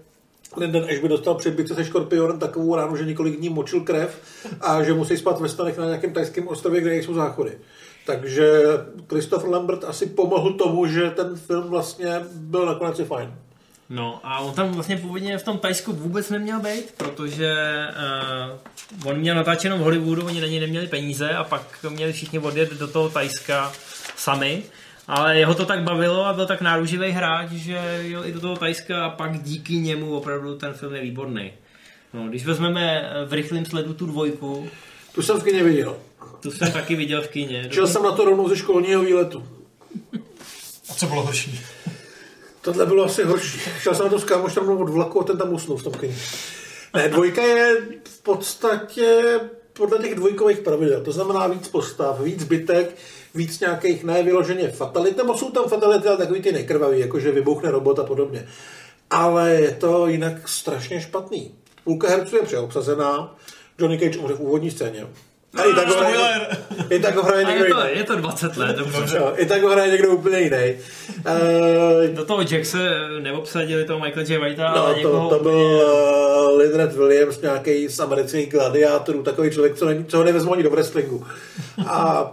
Linden 0.56 0.84
až 0.90 0.98
by 0.98 1.08
dostal 1.08 1.38
bitce 1.50 1.74
se 1.74 1.84
škorpionem 1.84 2.38
takovou 2.38 2.74
ránu, 2.74 2.96
že 2.96 3.04
několik 3.04 3.36
dní 3.36 3.48
močil 3.48 3.80
krev 3.80 4.20
a 4.60 4.82
že 4.82 4.94
musí 4.94 5.16
spát 5.16 5.40
ve 5.40 5.48
stanech 5.48 5.78
na 5.78 5.86
nějakém 5.86 6.12
tajském 6.12 6.48
ostrově, 6.48 6.80
kde 6.80 6.90
nejsou 6.90 7.14
záchody. 7.14 7.58
Takže 8.06 8.62
Christopher 9.08 9.50
Lambert 9.50 9.84
asi 9.84 10.06
pomohl 10.06 10.52
tomu, 10.52 10.86
že 10.86 11.10
ten 11.10 11.36
film 11.36 11.64
vlastně 11.64 12.20
byl 12.34 12.66
nakonec 12.66 12.98
i 12.98 13.04
fajn. 13.04 13.34
No 13.90 14.20
a 14.24 14.38
on 14.38 14.54
tam 14.54 14.72
vlastně 14.72 14.96
původně 14.96 15.38
v 15.38 15.42
tom 15.42 15.58
Tajsku 15.58 15.92
vůbec 15.92 16.30
neměl 16.30 16.60
být, 16.60 16.92
protože 16.96 17.54
uh, 19.02 19.10
on 19.10 19.16
měl 19.16 19.34
natáčeno 19.34 19.78
v 19.78 19.80
Hollywoodu, 19.80 20.26
oni 20.26 20.40
na 20.40 20.46
něj 20.46 20.60
neměli 20.60 20.86
peníze 20.86 21.30
a 21.30 21.44
pak 21.44 21.84
měli 21.88 22.12
všichni 22.12 22.38
odjet 22.38 22.72
do 22.72 22.88
toho 22.88 23.08
Tajska 23.08 23.72
sami. 24.16 24.62
Ale 25.08 25.38
jeho 25.38 25.54
to 25.54 25.66
tak 25.66 25.82
bavilo 25.82 26.26
a 26.26 26.32
byl 26.32 26.46
tak 26.46 26.60
náruživý 26.60 27.10
hráč, 27.10 27.50
že 27.50 27.72
jel 28.02 28.26
i 28.26 28.32
do 28.32 28.40
toho 28.40 28.56
Tajska 28.56 29.04
a 29.06 29.10
pak 29.10 29.42
díky 29.42 29.76
němu 29.76 30.16
opravdu 30.16 30.54
ten 30.58 30.72
film 30.72 30.94
je 30.94 31.02
výborný. 31.02 31.52
No, 32.14 32.28
když 32.28 32.44
vezmeme 32.44 33.10
v 33.26 33.32
rychlém 33.32 33.64
sledu 33.66 33.94
tu 33.94 34.06
dvojku, 34.06 34.68
Tu 35.14 35.22
jsem 35.22 35.40
v 35.40 35.44
kyně 35.44 35.62
viděl. 35.64 35.96
tu 36.40 36.50
jsem 36.50 36.72
taky 36.72 36.96
viděl 36.96 37.22
v 37.22 37.28
kině. 37.28 37.68
Šel 37.72 37.86
jsem 37.86 38.02
na 38.02 38.12
to 38.12 38.24
rovnou 38.24 38.48
ze 38.48 38.56
školního 38.56 39.02
výletu. 39.02 39.48
A 40.90 40.94
co 40.94 41.06
bylo 41.06 41.22
horší? 41.22 41.60
Tohle 42.64 42.86
bylo 42.86 43.04
asi 43.04 43.24
horší. 43.24 43.60
Šel 43.80 43.94
jsem 43.94 44.04
na 44.04 44.10
to 44.10 44.18
s 44.18 44.24
kámošem 44.24 44.68
od 44.68 44.88
vlaku 44.88 45.20
a 45.20 45.24
ten 45.24 45.38
tam 45.38 45.52
usnul 45.52 45.76
v 45.76 45.82
tom 45.82 45.92
kyně. 45.92 46.16
Ne, 46.94 47.08
dvojka 47.08 47.42
je 47.42 47.76
v 48.04 48.22
podstatě 48.22 49.40
podle 49.72 49.98
těch 49.98 50.14
dvojkových 50.14 50.58
pravidel. 50.58 51.00
To 51.00 51.12
znamená 51.12 51.46
víc 51.46 51.68
postav, 51.68 52.20
víc 52.20 52.44
bytek, 52.44 52.96
víc 53.34 53.60
nějakých 53.60 54.04
nevyloženě 54.04 54.68
fatalit, 54.68 55.16
nebo 55.16 55.38
jsou 55.38 55.50
tam 55.50 55.64
fatality, 55.64 56.08
ale 56.08 56.16
takový 56.16 56.42
ty 56.42 56.52
nekrvavý, 56.52 57.00
jakože 57.00 57.32
vybuchne 57.32 57.70
robot 57.70 57.98
a 57.98 58.04
podobně. 58.04 58.48
Ale 59.10 59.50
je 59.50 59.70
to 59.70 60.06
jinak 60.06 60.48
strašně 60.48 61.00
špatný. 61.00 61.54
Půlka 61.84 62.08
herců 62.08 62.36
je 62.36 62.42
přeobsazená, 62.42 63.36
Johnny 63.78 63.98
Cage 63.98 64.18
umře 64.18 64.34
v 64.34 64.40
úvodní 64.40 64.70
scéně. 64.70 65.06
A 65.56 65.62
i 65.64 65.74
tak 65.74 65.88
ho 65.88 65.94
hraje, 65.96 66.46
i 66.90 66.98
tak 67.00 67.16
ho 67.16 67.22
hraje 67.22 67.44
někdo 67.44 67.64
je 67.64 67.70
to, 67.74 67.80
jiný. 67.86 67.98
je 67.98 68.04
to 68.04 68.16
20 68.16 68.56
let, 68.56 68.76
dobře. 68.76 69.16
Jo, 69.16 69.32
I 69.36 69.46
tak 69.46 69.62
ho 69.62 69.70
hraje 69.70 69.90
někdo 69.90 70.10
úplně 70.10 70.40
jiný. 70.40 70.74
Uh, 71.26 72.14
Do 72.14 72.24
toho 72.24 72.42
Jack 72.42 72.66
se 72.66 72.90
neobsadili 73.20 73.84
toho 73.84 74.00
Michaela 74.00 74.28
J. 74.28 74.38
Whitea, 74.38 74.68
ale 74.68 74.90
No, 74.90 74.96
někoho 74.96 75.28
to, 75.30 75.36
to 75.38 75.42
byl 75.42 75.52
uh, 76.52 76.58
Lindred 76.58 76.92
Williams, 76.92 77.40
nějaký 77.40 77.88
z 77.88 78.00
amerických 78.00 78.50
gladiátorů, 78.50 79.22
takový 79.22 79.50
člověk, 79.50 79.74
co, 79.74 79.84
není, 79.86 80.04
co 80.04 80.16
ho 80.16 80.24
nevezmu 80.24 80.52
ani 80.52 80.62
do 80.62 80.70
wrestlingu. 80.70 81.26
A 81.86 82.30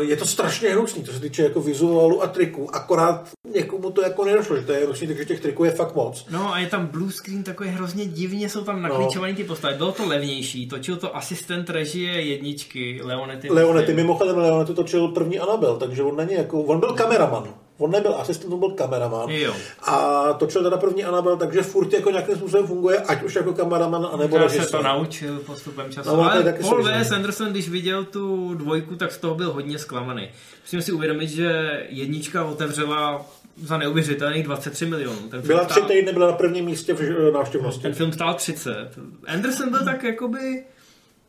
je 0.00 0.16
to 0.16 0.26
strašně 0.26 0.68
hnusný, 0.68 1.04
co 1.04 1.12
se 1.12 1.20
týče 1.20 1.42
jako 1.42 1.60
vizuálu 1.60 2.22
a 2.22 2.26
triků, 2.26 2.74
akorát 2.74 3.28
někomu 3.54 3.90
to 3.90 4.02
jako 4.02 4.24
nedošlo, 4.24 4.56
že 4.56 4.62
to 4.62 4.72
je 4.72 4.84
hnusný, 4.84 5.06
takže 5.06 5.24
těch 5.24 5.40
triků 5.40 5.64
je 5.64 5.70
fakt 5.70 5.94
moc. 5.94 6.26
No 6.30 6.54
a 6.54 6.58
je 6.58 6.66
tam 6.66 6.86
blue 6.86 7.12
screen 7.12 7.42
takový 7.42 7.68
hrozně 7.68 8.06
divně, 8.06 8.48
jsou 8.48 8.64
tam 8.64 8.82
naklíčovaný 8.82 9.34
ty 9.34 9.44
postavy. 9.44 9.74
Bylo 9.74 9.92
to 9.92 10.06
levnější, 10.06 10.68
točil 10.68 10.96
to 10.96 11.16
asistent 11.16 11.70
režie 11.70 12.12
jedničky 12.12 13.00
Leonetti. 13.04 13.50
Leonetti, 13.50 13.94
mimochodem 13.94 14.38
Leonetti 14.38 14.74
točil 14.74 15.08
první 15.08 15.38
Anabel, 15.38 15.76
takže 15.76 16.02
on 16.02 16.16
není 16.16 16.34
jako, 16.34 16.60
on 16.60 16.80
byl 16.80 16.92
kameraman. 16.92 17.54
On 17.84 17.90
nebyl 17.90 18.14
asistent, 18.18 18.52
on 18.52 18.58
byl 18.60 18.70
kameraman. 18.70 19.30
Jo. 19.30 19.54
A 19.82 20.32
točil 20.32 20.62
teda 20.62 20.76
první 20.76 21.04
Anabel, 21.04 21.36
takže 21.36 21.62
furt 21.62 21.92
jako 21.92 22.10
nějakým 22.10 22.36
způsobem 22.36 22.66
funguje, 22.66 22.98
ať 22.98 23.22
už 23.22 23.34
jako 23.34 23.52
kameraman, 23.52 24.08
anebo 24.12 24.36
Já 24.36 24.48
se 24.48 24.66
to 24.66 24.82
naučil 24.82 25.38
postupem 25.38 25.92
času. 25.92 26.16
No, 26.16 26.30
ale 26.30 26.42
taky 26.42 26.62
Paul. 26.62 26.82
W. 26.84 27.12
Anderson, 27.14 27.48
když 27.48 27.68
viděl 27.68 28.04
tu 28.04 28.54
dvojku, 28.54 28.96
tak 28.96 29.12
z 29.12 29.18
toho 29.18 29.34
byl 29.34 29.52
hodně 29.52 29.78
zklamaný. 29.78 30.28
Musím 30.62 30.82
si 30.82 30.92
uvědomit, 30.92 31.28
že 31.28 31.80
jednička 31.88 32.44
otevřela 32.44 33.26
za 33.62 33.78
neuvěřitelných 33.78 34.42
23 34.44 34.86
milionů. 34.86 35.16
Ten 35.18 35.30
film 35.30 35.46
Byla 35.46 35.64
tři 35.64 35.74
stál- 35.80 35.88
týdny, 35.88 36.12
byla 36.12 36.26
na 36.26 36.32
prvním 36.32 36.64
místě 36.64 36.94
v 36.94 37.30
návštěvnosti. 37.34 37.82
Ten 37.82 37.94
film 37.94 38.12
stál 38.12 38.34
30. 38.34 38.90
Anderson 39.26 39.70
byl 39.70 39.84
tak 39.84 40.02
jakoby... 40.02 40.64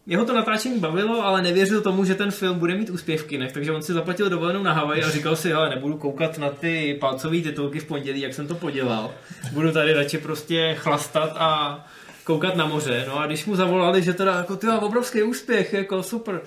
Jeho 0.07 0.25
to 0.25 0.33
natáčení 0.33 0.79
bavilo, 0.79 1.25
ale 1.25 1.41
nevěřil 1.41 1.81
tomu, 1.81 2.05
že 2.05 2.15
ten 2.15 2.31
film 2.31 2.59
bude 2.59 2.75
mít 2.75 2.89
úspěch 2.89 3.21
v 3.21 3.25
kinech, 3.25 3.51
takže 3.51 3.71
on 3.71 3.81
si 3.81 3.93
zaplatil 3.93 4.29
dovolenou 4.29 4.63
na 4.63 4.73
Havaj 4.73 5.03
a 5.03 5.09
říkal 5.09 5.35
si, 5.35 5.49
hele, 5.49 5.69
nebudu 5.69 5.97
koukat 5.97 6.37
na 6.37 6.49
ty 6.49 6.97
palcové 6.99 7.41
titulky 7.41 7.79
v 7.79 7.85
pondělí, 7.85 8.21
jak 8.21 8.33
jsem 8.33 8.47
to 8.47 8.55
podělal. 8.55 9.11
Budu 9.51 9.71
tady 9.71 9.93
radši 9.93 10.17
prostě 10.17 10.75
chlastat 10.79 11.35
a 11.35 11.79
koukat 12.23 12.55
na 12.55 12.65
moře. 12.65 13.05
No 13.07 13.19
a 13.19 13.25
když 13.25 13.45
mu 13.45 13.55
zavolali, 13.55 14.03
že 14.03 14.13
teda 14.13 14.35
jako 14.35 14.55
ty 14.55 14.67
obrovský 14.67 15.23
úspěch, 15.23 15.73
jako 15.73 16.03
super, 16.03 16.41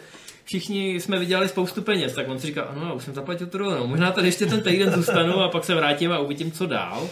všichni 0.44 1.00
jsme 1.00 1.18
vydělali 1.18 1.48
spoustu 1.48 1.82
peněz, 1.82 2.12
tak 2.14 2.28
on 2.28 2.38
si 2.38 2.46
říká, 2.46 2.68
no, 2.74 2.94
už 2.94 3.04
jsem 3.04 3.14
zaplatil 3.14 3.46
tu 3.46 3.59
dovolenou, 3.59 3.86
možná 3.86 4.12
tady 4.12 4.28
ještě 4.28 4.46
ten 4.46 4.61
týden 4.61 4.92
zůstanu 4.92 5.40
a 5.40 5.48
pak 5.48 5.64
se 5.64 5.74
vrátím 5.74 6.12
a 6.12 6.18
uvidím, 6.18 6.52
co 6.52 6.66
dál. 6.66 7.09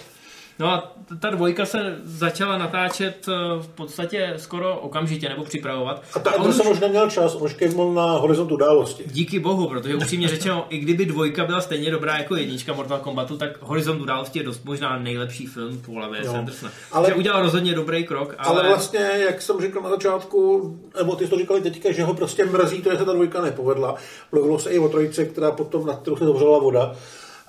No 0.59 0.69
a 0.69 0.93
ta 1.21 1.31
dvojka 1.31 1.67
se 1.67 1.99
začala 2.05 2.59
natáčet 2.59 3.29
eh, 3.29 3.33
v 3.63 3.69
podstatě 3.69 4.35
skoro 4.37 4.77
okamžitě 4.77 5.29
nebo 5.29 5.45
připravovat. 5.45 6.03
A 6.15 6.19
ta 6.19 6.35
on 6.35 6.41
Anderson 6.41 6.69
už 6.69 6.81
neměl 6.81 7.11
čas, 7.11 7.35
on 7.35 7.43
už 7.43 7.55
kejmul 7.55 7.95
na 7.95 8.07
horizont 8.07 8.53
události. 8.53 9.05
Díky 9.07 9.39
bohu, 9.41 9.69
protože 9.69 9.95
upřímně 9.95 10.29
řečeno, 10.29 10.67
i 10.69 10.79
kdyby 10.79 11.07
dvojka 11.07 11.45
byla 11.45 11.61
stejně 11.61 11.91
dobrá 11.91 12.19
jako 12.19 12.37
jednička 12.37 12.73
Mortal 12.73 12.99
Kombatu, 12.99 13.37
tak 13.37 13.63
Horizont 13.63 14.01
události 14.01 14.39
je 14.39 14.45
dost 14.45 14.65
možná 14.65 14.99
nejlepší 14.99 15.47
film 15.47 15.83
Paula 15.87 16.09
V. 16.09 16.25
Sandersona. 16.25 16.73
Ale-. 16.93 17.09
Že 17.09 17.15
udělal 17.15 17.43
rozhodně 17.43 17.75
dobrý 17.75 18.05
krok, 18.05 18.35
ale, 18.39 18.61
Ale 18.61 18.69
vlastně, 18.69 19.01
jak 19.01 19.43
jsem 19.43 19.61
říkal 19.61 19.83
na 19.83 19.91
začátku, 19.91 20.71
nebo 20.99 21.17
ty 21.17 21.25
jsi 21.25 21.31
to 21.31 21.39
říkali 21.39 21.61
teďka, 21.61 21.93
že 21.93 22.05
ho 22.05 22.15
prostě 22.15 22.45
mrzí 22.45 22.83
to, 22.83 22.91
že 22.91 22.99
se 22.99 23.05
ta 23.05 23.13
dvojka 23.13 23.43
nepovedla. 23.43 23.95
Mluvilo 24.33 24.59
se 24.59 24.71
i 24.71 24.79
o 24.79 24.89
trojice, 24.89 25.25
která 25.25 25.51
potom, 25.51 25.87
na 25.87 25.97
kterou 25.97 26.17
se 26.17 26.25
zavřela 26.25 26.59
voda. 26.59 26.95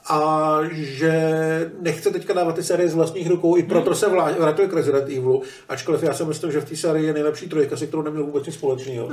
A 0.10 0.60
že 0.72 1.12
nechce 1.80 2.12
teďka 2.12 2.34
dávat 2.34 2.56
ty 2.56 2.64
série 2.64 2.90
z 2.90 2.96
vlastních 2.96 3.30
rukou, 3.30 3.58
i 3.58 3.64
proto 3.64 3.96
se 3.96 4.08
vlá- 4.08 4.40
vrátil 4.40 4.68
k 4.68 4.74
Resident 4.74 5.10
Evilu, 5.10 5.42
ačkoliv 5.70 6.04
já 6.04 6.14
si 6.14 6.26
myslím, 6.26 6.52
že 6.52 6.62
v 6.62 6.70
té 6.70 6.76
sérii 6.76 7.06
je 7.06 7.14
nejlepší 7.14 7.50
trojka, 7.50 7.78
se 7.78 7.88
kterou 7.88 8.02
neměl 8.02 8.24
vůbec 8.24 8.46
nic 8.46 8.56
společného. 8.56 9.10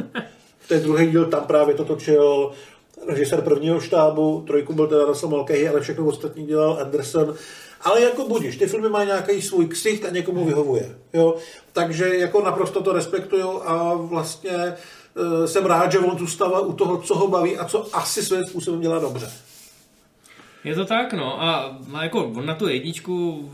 V 0.59 0.69
té 0.69 0.81
druhé 0.81 1.07
díl 1.07 1.27
tam 1.27 1.45
právě 1.45 1.75
to 1.75 1.85
točil 1.85 2.53
režisér 3.09 3.41
prvního 3.43 3.81
štábu, 3.81 4.45
trojku 4.47 4.73
byl 4.73 4.87
teda 4.87 5.05
Russell 5.05 5.31
Mulcahy, 5.31 5.69
ale 5.69 5.81
všechno 5.81 6.07
ostatní 6.07 6.47
dělal 6.47 6.79
Anderson 6.81 7.35
Ale 7.81 8.03
jako 8.03 8.29
budíš, 8.29 8.57
ty 8.57 8.67
filmy 8.67 8.89
mají 8.89 9.07
nějaký 9.07 9.43
svůj 9.43 9.67
ksicht 9.67 10.05
a 10.05 10.11
někomu 10.11 10.45
vyhovuje. 10.45 10.97
Jo? 11.13 11.37
Takže 11.73 12.17
jako 12.17 12.43
naprosto 12.43 12.83
to 12.83 12.93
respektuju 12.93 13.61
a 13.65 13.95
vlastně 13.95 14.51
e, 14.51 15.49
jsem 15.49 15.67
rád, 15.67 15.93
že 15.93 15.99
on 15.99 16.19
zůstává 16.19 16.61
u 16.61 16.73
toho, 16.73 16.99
co 16.99 17.15
ho 17.15 17.29
baví 17.29 17.57
a 17.57 17.65
co 17.65 17.89
asi 17.93 18.23
svým 18.23 18.45
způsobem 18.45 18.81
dělá 18.81 18.99
dobře. 18.99 19.33
Je 20.65 20.75
to 20.75 20.85
tak, 20.85 21.13
no. 21.13 21.43
A, 21.43 21.79
a 21.95 22.03
jako 22.03 22.25
on 22.25 22.47
na 22.47 22.55
tu 22.55 22.69
jedničku 22.69 23.51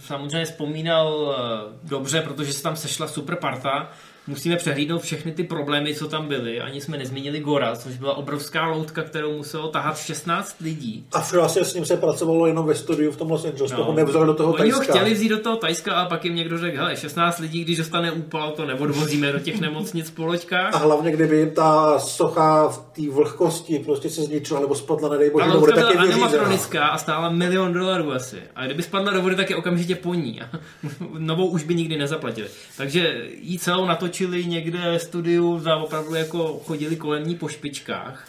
samozřejmě 0.00 0.44
vzpomínal 0.44 1.36
eh, 1.38 1.88
dobře, 1.88 2.20
protože 2.20 2.52
se 2.52 2.62
tam 2.62 2.76
sešla 2.76 3.08
super 3.08 3.36
parta. 3.36 3.90
Musíme 4.26 4.56
přehlídnout 4.56 5.02
všechny 5.02 5.32
ty 5.32 5.44
problémy, 5.44 5.94
co 5.94 6.08
tam 6.08 6.28
byly. 6.28 6.60
Ani 6.60 6.80
jsme 6.80 6.98
nezmínili 6.98 7.40
Gora, 7.40 7.76
což 7.76 7.96
byla 7.98 8.16
obrovská 8.16 8.66
loutka, 8.66 9.02
kterou 9.02 9.36
muselo 9.36 9.68
tahat 9.68 9.98
16 9.98 10.56
lidí. 10.60 11.06
A 11.12 11.26
vlastně 11.32 11.64
s 11.64 11.74
ním 11.74 11.84
se 11.84 11.96
pracovalo 11.96 12.46
jenom 12.46 12.66
ve 12.66 12.74
studiu 12.74 13.12
v 13.12 13.16
tom 13.16 13.30
Los 13.30 13.44
Angeles, 13.44 13.72
no. 13.72 13.76
toho 13.76 13.92
nevzali 13.92 14.26
do 14.26 14.34
toho 14.34 14.52
Oni 14.52 14.58
Tajska. 14.58 14.78
ho 14.78 14.98
chtěli 14.98 15.14
vzít 15.14 15.28
do 15.28 15.40
toho 15.40 15.56
Tajska 15.56 15.94
a 15.94 16.08
pak 16.08 16.24
jim 16.24 16.34
někdo 16.34 16.58
řekl, 16.58 16.76
hele, 16.76 16.96
16 16.96 17.38
lidí, 17.38 17.64
když 17.64 17.78
dostane 17.78 18.12
úpal, 18.12 18.50
to 18.50 18.66
neodvozíme 18.66 19.32
do 19.32 19.38
těch 19.38 19.60
nemocnic 19.60 20.10
po 20.10 20.26
loďkách. 20.26 20.74
A 20.74 20.78
hlavně, 20.78 21.12
kdyby 21.12 21.36
jim 21.36 21.50
ta 21.50 21.98
socha 21.98 22.68
v 22.68 22.78
té 22.78 23.10
vlhkosti 23.10 23.78
prostě 23.78 24.10
se 24.10 24.22
zničila 24.22 24.60
nebo 24.60 24.74
spadla, 24.74 25.08
nedej 25.08 25.30
bože, 25.30 25.50
do 25.50 25.60
vody, 25.60 25.72
tak 25.72 25.92
byla 25.92 26.04
je 26.04 26.12
animatronická 26.12 26.86
a 26.86 26.98
stála 26.98 27.30
milion 27.30 27.72
dolarů 27.72 28.12
asi. 28.12 28.36
A 28.56 28.64
kdyby 28.64 28.82
spadla 28.82 29.12
do 29.12 29.22
vody, 29.22 29.36
tak 29.36 29.50
je 29.50 29.56
okamžitě 29.56 29.94
po 29.94 30.14
ní. 30.14 30.40
Novou 31.18 31.46
už 31.46 31.64
by 31.64 31.74
nikdy 31.74 31.98
nezaplatili. 31.98 32.48
Takže 32.76 33.24
jí 33.40 33.58
celou 33.58 33.86
natočili 34.14 34.44
někde 34.44 34.98
studiu, 34.98 35.58
za 35.58 35.76
opravdu 35.76 36.14
jako 36.14 36.60
chodili 36.66 36.96
kolem 36.96 37.26
ní 37.26 37.34
po 37.34 37.48
špičkách. 37.48 38.28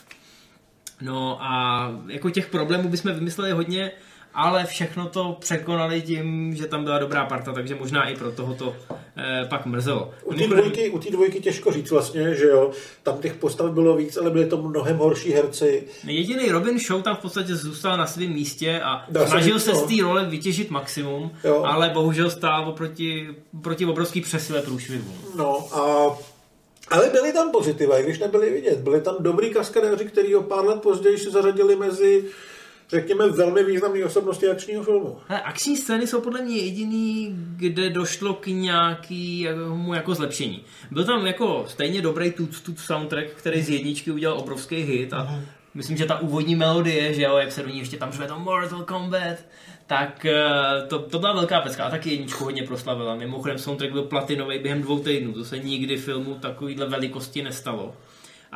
No 1.02 1.38
a 1.44 1.92
jako 2.08 2.30
těch 2.30 2.48
problémů 2.48 2.90
bychom 2.90 3.14
vymysleli 3.14 3.52
hodně, 3.52 3.92
ale 4.36 4.66
všechno 4.66 5.10
to 5.10 5.38
překonali 5.40 6.02
tím, 6.02 6.56
že 6.56 6.68
tam 6.68 6.84
byla 6.84 7.00
dobrá 7.00 7.26
parta, 7.26 7.54
takže 7.54 7.76
možná 7.76 8.10
i 8.10 8.16
pro 8.16 8.32
toho 8.32 8.54
to 8.54 8.76
eh, 9.18 9.46
pak 9.50 9.66
mrzelo. 9.66 10.12
U 10.24 10.34
té 10.34 10.48
dvojky, 10.48 10.90
u 10.90 11.00
dvojky 11.12 11.40
těžko 11.40 11.72
říct 11.72 11.92
vlastně, 11.92 12.36
že 12.36 12.46
jo, 12.46 12.72
tam 13.04 13.18
těch 13.18 13.34
postav 13.34 13.72
bylo 13.72 13.96
víc, 13.96 14.18
ale 14.18 14.30
byly 14.30 14.46
to 14.46 14.62
mnohem 14.62 14.98
horší 14.98 15.32
herci. 15.32 15.84
Jediný 16.04 16.52
Robin 16.52 16.80
Show 16.80 17.02
tam 17.02 17.16
v 17.16 17.20
podstatě 17.20 17.56
zůstal 17.56 17.98
na 17.98 18.08
svém 18.08 18.34
místě 18.34 18.82
a 18.82 19.06
Dá 19.10 19.24
se 19.24 19.28
snažil 19.28 19.58
říct, 19.58 19.66
se 19.66 19.72
no. 19.72 19.80
z 19.80 19.84
té 19.96 20.04
role 20.04 20.26
vytěžit 20.26 20.70
maximum, 20.70 21.32
Jo. 21.44 21.64
ale 21.66 21.90
bohužel 21.90 22.30
stál 22.30 22.70
oproti, 22.70 23.28
proti 23.62 23.86
obrovský 23.86 24.22
přesile 24.22 24.62
průšvihu. 24.62 25.12
No 25.36 25.68
a 25.72 26.16
ale 26.90 27.10
byly 27.10 27.34
tam 27.34 27.52
pozitiva, 27.52 28.00
i 28.00 28.04
když 28.04 28.20
nebyly 28.20 28.50
vidět. 28.50 28.80
Byly 28.80 29.02
tam 29.02 29.16
dobrý 29.20 29.50
kaskadéři, 29.50 30.06
který 30.06 30.36
o 30.36 30.42
pár 30.44 30.66
let 30.66 30.82
později 30.82 31.18
se 31.18 31.32
zařadili 31.32 31.76
mezi, 31.76 32.24
řekněme, 32.90 33.30
velmi 33.30 33.64
významné 33.64 34.06
osobnosti 34.06 34.48
akčního 34.48 34.84
filmu. 34.84 35.18
Hele, 35.28 35.42
akční 35.42 35.78
scény 35.78 36.08
jsou 36.08 36.22
podle 36.22 36.42
mě 36.42 36.58
jediný, 36.58 37.36
kde 37.56 37.90
došlo 37.90 38.34
k 38.34 38.48
nějakému 38.48 39.94
jako 39.94 40.16
zlepšení. 40.16 40.64
Byl 40.92 41.04
tam 41.04 41.28
jako 41.28 41.66
stejně 41.68 42.02
dobrý 42.02 42.32
tut, 42.32 42.62
tut 42.62 42.80
soundtrack, 42.80 43.28
který 43.30 43.62
z 43.62 43.70
jedničky 43.70 44.12
udělal 44.12 44.40
obrovský 44.40 44.76
hit 44.76 45.14
a 45.14 45.44
myslím, 45.74 45.98
že 45.98 46.06
ta 46.06 46.20
úvodní 46.20 46.56
melodie, 46.56 47.14
že 47.14 47.22
jo, 47.22 47.38
jak 47.38 47.52
se 47.52 47.64
do 47.64 47.70
ní 47.70 47.80
ještě 47.80 47.98
tam 47.98 48.12
řve 48.12 48.28
to 48.28 48.40
Mortal 48.40 48.84
Kombat, 48.84 49.38
tak 49.88 50.26
eh, 50.26 50.88
to, 50.88 51.00
to 51.00 51.20
byla 51.20 51.34
velká 51.34 51.62
pecka 51.62 51.84
a 51.84 51.90
taky 51.90 52.10
jedničku 52.10 52.44
hodně 52.44 52.64
proslavila. 52.64 53.16
Mimochodem 53.16 53.58
soundtrack 53.58 53.92
byl 53.92 54.04
platinový 54.04 54.60
během 54.60 54.82
dvou 54.82 55.00
týdnů, 55.00 55.34
to 55.34 55.46
se 55.46 55.60
nikdy 55.60 55.98
filmu 55.98 56.36
takovýhle 56.36 56.86
velikosti 56.86 57.44
nestalo. 57.44 57.96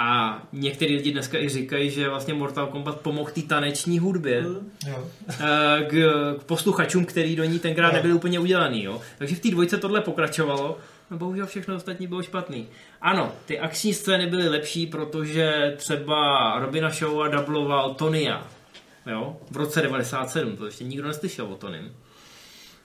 A 0.02 0.42
některý 0.54 0.96
lidi 0.96 1.12
dneska 1.12 1.38
i 1.38 1.50
říkají, 1.50 1.90
že 1.90 2.10
vlastně 2.10 2.34
Mortal 2.34 2.68
Kombat 2.68 3.02
pomohl 3.02 3.32
té 3.32 3.42
taneční 3.42 4.00
hudbě, 4.00 4.44
Jo. 4.88 5.08
eh, 5.30 5.86
k, 5.90 5.94
k 6.40 6.44
posluchačům, 6.44 7.06
který 7.06 7.36
do 7.36 7.44
ní 7.44 7.60
tenkrát 7.60 7.88
No. 7.88 7.94
nebyli 7.94 8.14
úplně 8.14 8.40
udělaný. 8.40 8.84
Jo? 8.84 9.02
Takže 9.18 9.36
v 9.36 9.40
té 9.40 9.52
dvojce 9.52 9.78
tohle 9.78 10.02
pokračovalo, 10.02 10.78
no 11.12 11.18
bohužel 11.18 11.46
všechno 11.46 11.76
ostatní 11.76 12.08
bylo 12.08 12.24
špatný. 12.24 12.68
Ano, 13.02 13.32
ty 13.46 13.60
akční 13.60 13.94
scény 13.94 14.28
byly 14.28 14.50
lepší, 14.50 14.88
protože 14.88 15.74
třeba 15.78 16.54
Robina 16.60 16.90
Shaw 16.90 17.32
dubloval 17.32 17.94
Tonya, 17.94 18.48
jo? 19.12 19.38
v 19.52 19.58
roce 19.58 19.82
97, 19.82 20.58
to 20.58 20.66
ještě 20.66 20.84
nikdo 20.84 21.08
neslyšel 21.08 21.46
o 21.46 21.56
Tonym. 21.56 21.92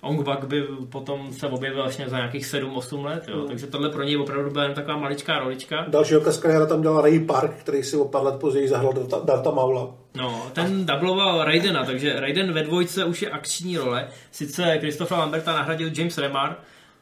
Ong 0.05 0.23
Bak 0.25 0.45
by 0.45 0.63
potom 0.93 1.33
se 1.33 1.47
objevil 1.47 1.83
až 1.83 1.97
za 2.07 2.17
nějakých 2.17 2.47
7-8 2.47 3.05
let, 3.05 3.25
jo? 3.29 3.45
takže 3.49 3.67
tohle 3.67 3.91
pro 3.91 4.03
něj 4.03 4.17
opravdu 4.17 4.51
byla 4.51 4.65
jen 4.65 4.75
taková 4.75 4.97
maličká 4.97 5.39
rolička. 5.39 5.85
Dalšího 5.89 6.21
kaskadéra 6.21 6.67
tam 6.67 6.83
dělal 6.83 7.01
Ray 7.03 7.21
Park, 7.21 7.53
který 7.57 7.83
si 7.83 7.97
o 7.97 8.05
pár 8.05 8.23
let 8.23 8.35
později 8.41 8.69
zahrál 8.69 8.93
Darta, 8.93 9.21
Darta 9.25 9.51
Maula. 9.51 9.91
No, 10.17 10.47
ten 10.53 10.87
dubloval 10.87 11.45
Raidena, 11.45 11.85
takže 11.85 12.21
Raiden 12.21 12.53
ve 12.53 12.63
dvojce 12.63 13.05
už 13.05 13.23
je 13.23 13.31
akční 13.31 13.79
role. 13.79 14.09
Sice 14.31 14.79
Christopha 14.79 15.19
Lamberta 15.19 15.53
nahradil 15.53 15.91
James 15.97 16.19
Remar, 16.19 16.57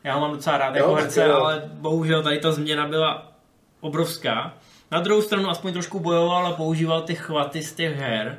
já 0.05 0.15
ho 0.15 0.21
mám 0.21 0.33
docela 0.33 0.59
rád 0.59 0.75
jako 0.77 0.89
Jo, 0.91 0.95
herce, 0.95 1.21
taky 1.21 1.31
jo. 1.31 1.37
ale 1.37 1.63
bohužel 1.75 2.23
tady 2.23 2.39
ta 2.39 2.53
změna 2.53 2.87
byla 2.89 3.33
obrovská. 3.81 4.55
Na 4.93 5.01
druhou 5.01 5.23
stranu 5.23 5.51
aspoň 5.51 5.73
trošku 5.73 6.01
bojoval 6.01 6.47
a 6.47 6.53
používal 6.53 7.03
ty 7.03 7.15
chvaty 7.15 7.63
z 7.63 7.73
těch 7.73 7.97
her. 7.97 8.37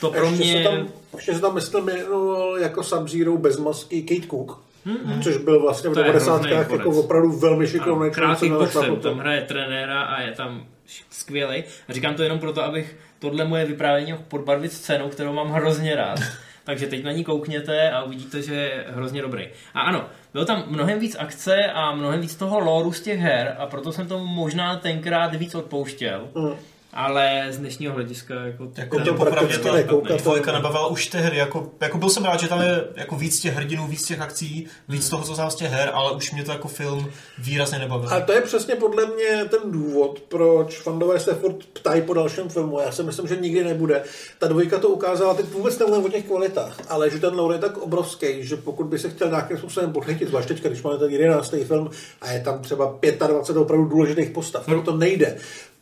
To 0.00 0.10
pro 0.10 0.26
ještě, 0.26 0.44
mě... 0.44 0.62
se 0.62 0.70
tam, 0.70 0.88
ještě 1.16 1.34
se 1.34 1.40
tam, 1.40 1.54
myslím, 1.54 1.84
jmenoval 1.84 2.58
jako 2.58 2.80
Sub-Zero 2.80 3.38
bez 3.38 3.56
masky 3.58 4.02
Kate 4.02 4.26
Cook, 4.30 4.68
Hmm. 4.84 5.22
což 5.22 5.36
byl 5.36 5.60
vlastně 5.60 5.90
v 5.90 5.92
To 5.92 6.00
je 6.00 6.06
90. 6.06 6.32
hrozný 6.34 6.50
jako 6.72 6.90
opravdu 6.90 7.32
velmi 7.32 7.66
šikovný 7.66 8.10
člověk, 8.10 8.38
kickboxer, 8.38 8.82
měl 8.82 8.96
tam 8.96 9.18
hraje 9.18 9.42
trenéra 9.42 10.02
a 10.02 10.20
je 10.20 10.32
tam 10.32 10.66
skvělý. 11.10 11.64
A 11.88 11.92
říkám 11.92 12.14
to 12.14 12.22
jenom 12.22 12.38
proto, 12.38 12.64
abych 12.64 12.96
tohle 13.18 13.44
moje 13.44 13.64
vyprávění 13.64 14.14
podbarvit 14.28 14.72
scénou, 14.72 15.08
kterou 15.08 15.32
mám 15.32 15.50
hrozně 15.50 15.94
rád. 15.96 16.18
Takže 16.64 16.86
teď 16.86 17.04
na 17.04 17.12
ní 17.12 17.24
koukněte 17.24 17.90
a 17.90 18.02
uvidíte, 18.02 18.42
že 18.42 18.54
je 18.54 18.84
hrozně 18.88 19.22
dobrý. 19.22 19.48
A 19.74 19.80
ano, 19.80 20.04
bylo 20.32 20.44
tam 20.44 20.64
mnohem 20.66 20.98
víc 20.98 21.16
akce 21.18 21.72
a 21.72 21.94
mnohem 21.94 22.20
víc 22.20 22.34
toho 22.34 22.58
lóru 22.58 22.92
z 22.92 23.00
těch 23.00 23.20
her 23.20 23.56
a 23.58 23.66
proto 23.66 23.92
jsem 23.92 24.08
tomu 24.08 24.26
možná 24.26 24.76
tenkrát 24.76 25.34
víc 25.34 25.54
odpouštěl. 25.54 26.28
Mm. 26.34 26.54
Ale 26.92 27.46
z 27.50 27.58
dnešního 27.58 27.94
hlediska 27.94 28.34
jako... 28.34 28.68
Jako 28.76 29.04
to 29.04 29.14
popravdě 29.14 29.58
ta 29.58 29.72
nekoukat. 29.72 30.22
dvojka 30.22 30.52
nebavila 30.52 30.86
už 30.86 31.06
tehdy, 31.06 31.36
jako, 31.36 31.70
jako 31.80 31.98
byl 31.98 32.08
jsem 32.08 32.24
rád, 32.24 32.40
že 32.40 32.48
tam 32.48 32.60
je 32.60 32.84
jako 32.96 33.16
víc 33.16 33.40
těch 33.40 33.54
hrdinů, 33.54 33.86
víc 33.86 34.06
těch 34.06 34.20
akcí, 34.20 34.66
víc 34.88 35.08
toho, 35.08 35.24
co 35.24 35.34
znám 35.34 35.50
z 35.50 35.54
těch 35.54 35.70
her, 35.70 35.90
ale 35.92 36.12
už 36.12 36.32
mě 36.32 36.44
to 36.44 36.52
jako 36.52 36.68
film 36.68 37.10
výrazně 37.38 37.78
nebavilo. 37.78 38.12
A 38.12 38.20
to 38.20 38.32
je 38.32 38.40
přesně 38.40 38.74
podle 38.74 39.06
mě 39.06 39.44
ten 39.44 39.60
důvod, 39.64 40.20
proč 40.28 40.78
fandové 40.80 41.20
se 41.20 41.34
furt 41.34 41.64
ptají 41.72 42.02
po 42.02 42.14
dalším 42.14 42.48
filmu. 42.48 42.80
Já 42.80 42.92
si 42.92 43.02
myslím, 43.02 43.28
že 43.28 43.36
nikdy 43.36 43.64
nebude. 43.64 44.02
Ta 44.38 44.46
dvojka 44.46 44.78
to 44.78 44.88
ukázala, 44.88 45.34
teď 45.34 45.46
vůbec 45.46 45.78
nemluvím 45.78 46.04
o 46.04 46.08
těch 46.08 46.24
kvalitách, 46.24 46.80
ale 46.88 47.10
že 47.10 47.18
ten 47.18 47.34
lore 47.34 47.54
je 47.54 47.60
tak 47.60 47.78
obrovský, 47.78 48.46
že 48.46 48.56
pokud 48.56 48.86
by 48.86 48.98
se 48.98 49.10
chtěl 49.10 49.28
nějakým 49.28 49.58
způsobem 49.58 49.92
podchytit, 49.92 50.28
zvlášť 50.28 50.48
teďka, 50.48 50.68
když 50.68 50.82
máme 50.82 50.98
ten 50.98 51.10
11. 51.10 51.54
film 51.64 51.90
a 52.20 52.32
je 52.32 52.40
tam 52.40 52.62
třeba 52.62 52.98
25 53.26 53.60
opravdu 53.60 53.84
důležitých 53.84 54.30
postav, 54.30 54.66
tak 54.66 54.84
to 54.84 54.96
nejde. 54.96 55.38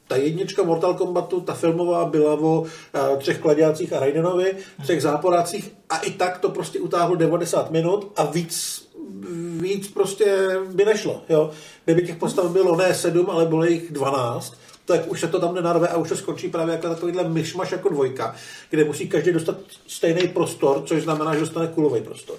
Ta 0.08 0.16
jednička 0.16 0.62
Mortal 0.62 0.94
Kombatu, 0.94 1.40
ta 1.40 1.54
filmová 1.54 2.04
byla 2.04 2.34
o 2.34 2.60
uh, 2.60 2.66
třech 3.18 3.38
kladiácích 3.38 3.92
a 3.92 4.00
Raidenovi, 4.00 4.56
třech 4.82 5.02
záporácích 5.02 5.72
a 5.90 5.98
i 5.98 6.10
tak 6.10 6.38
to 6.38 6.48
prostě 6.48 6.80
utáhlo 6.80 7.16
90 7.16 7.70
minut 7.70 8.12
a 8.16 8.24
víc 8.24 8.86
víc 9.60 9.88
prostě 9.88 10.48
by 10.72 10.84
nešlo. 10.84 11.22
Jo? 11.28 11.50
Kdyby 11.84 12.02
těch 12.02 12.16
postav 12.16 12.50
bylo 12.50 12.76
ne 12.76 12.94
sedm, 12.94 13.30
ale 13.30 13.46
bylo 13.46 13.64
jich 13.64 13.92
12, 13.92 14.54
tak 14.84 15.10
už 15.10 15.20
se 15.20 15.28
to 15.28 15.40
tam 15.40 15.54
nenarve 15.54 15.88
a 15.88 15.96
už 15.96 16.08
to 16.08 16.16
skončí 16.16 16.48
právě 16.48 16.72
jako 16.72 16.88
takovýhle 16.88 17.28
myšmaš 17.28 17.72
jako 17.72 17.88
dvojka, 17.88 18.34
kde 18.70 18.84
musí 18.84 19.08
každý 19.08 19.32
dostat 19.32 19.56
stejný 19.86 20.28
prostor, 20.28 20.82
což 20.86 21.02
znamená, 21.02 21.34
že 21.34 21.40
dostane 21.40 21.66
kulový 21.66 22.00
prostor. 22.00 22.36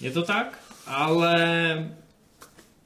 Je 0.00 0.10
to 0.10 0.22
tak, 0.22 0.58
ale 0.86 1.34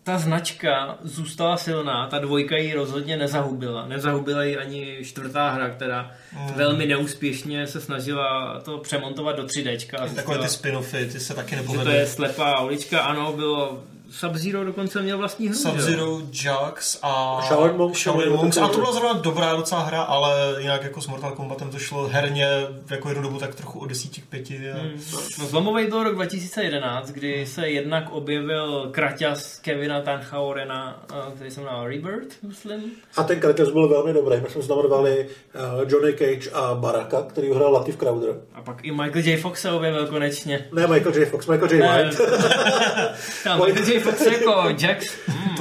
ta 0.04 0.18
značka 0.18 0.98
zůstala 1.02 1.56
silná, 1.56 2.06
ta 2.06 2.18
dvojka 2.18 2.56
ji 2.56 2.74
rozhodně 2.74 3.16
nezahubila. 3.16 3.86
Nezahubila 3.86 4.44
ji 4.44 4.56
ani 4.56 4.98
čtvrtá 5.04 5.50
hra, 5.50 5.68
která 5.70 6.10
Mm. 6.32 6.52
velmi 6.54 6.86
neúspěšně 6.86 7.66
se 7.66 7.80
snažila 7.80 8.60
to 8.60 8.78
přemontovat 8.78 9.36
do 9.36 9.42
3D. 9.42 9.96
A 9.98 10.06
Takové 10.14 10.38
ty 10.38 10.44
spin-offy, 10.48 11.12
ty 11.12 11.20
se 11.20 11.34
taky 11.34 11.50
že 11.50 11.56
to 11.56 11.62
nepovedly. 11.62 11.94
je 11.96 12.06
slepá 12.06 12.60
ulička, 12.60 13.00
ano, 13.00 13.32
bylo 13.32 13.84
Sub-Zero 14.10 14.64
dokonce 14.64 15.02
měl 15.02 15.18
vlastní 15.18 15.48
hru. 15.48 15.58
Sub-Zero, 15.58 16.20
Jax 16.44 16.98
a 17.02 17.40
Shaolin 17.48 17.76
Monks. 17.76 17.98
Shaolin 17.98 18.32
Monks. 18.32 18.56
A 18.56 18.68
to 18.68 18.78
byla 18.78 18.92
zrovna 18.92 19.12
dobrá 19.12 19.56
docela 19.56 19.82
hra, 19.82 20.02
ale 20.02 20.56
jinak 20.58 20.82
jako 20.82 21.00
s 21.00 21.06
Mortal 21.06 21.32
Kombatem 21.32 21.70
to 21.70 21.78
šlo 21.78 22.08
herně 22.08 22.46
jako 22.90 23.08
jednu 23.08 23.22
dobu 23.22 23.38
tak 23.38 23.54
trochu 23.54 23.78
od 23.78 23.86
10 23.86 24.10
k 24.10 24.26
5. 24.26 24.50
A... 24.50 24.74
No, 25.12 25.46
zlomový 25.46 25.86
byl 25.86 26.02
rok 26.02 26.14
2011, 26.14 27.10
kdy 27.10 27.46
se 27.46 27.68
jednak 27.68 28.10
objevil 28.10 28.88
kraťas 28.90 29.58
Kevina 29.58 30.00
Tanchaurena, 30.00 31.06
eh, 31.12 31.34
který 31.34 31.50
se 31.50 31.60
jmenoval 31.60 31.88
Rebirth, 31.88 32.42
myslím. 32.42 32.92
A 33.16 33.22
ten 33.22 33.40
Kratos 33.40 33.70
byl 33.72 33.88
velmi 33.88 34.12
dobrý. 34.12 34.40
My 34.40 34.50
jsme 34.50 34.62
znamenovali 34.62 35.26
uh, 35.54 35.90
Johnny 35.90 36.12
Cage 36.12 36.50
a 36.50 36.74
Baraka, 36.74 37.22
který 37.22 37.48
ho 37.48 37.54
hrál 37.54 37.72
Latif 37.72 37.96
Crowder. 37.96 38.34
A 38.54 38.62
pak 38.62 38.84
i 38.84 38.90
Michael 38.90 39.24
J. 39.24 39.36
Fox 39.36 39.60
se 39.60 39.70
objevil 39.70 40.06
konečně. 40.06 40.68
Ne 40.72 40.86
Michael 40.86 41.16
J. 41.16 41.26
Fox, 41.26 41.46
Michael 41.46 41.72
J. 41.72 41.82
White. 41.82 42.20
Michael 43.66 43.88
J. 43.88 43.99
Fox 44.00 44.26
jako 44.26 44.64
Jax. 44.80 45.16
Hmm. 45.26 45.56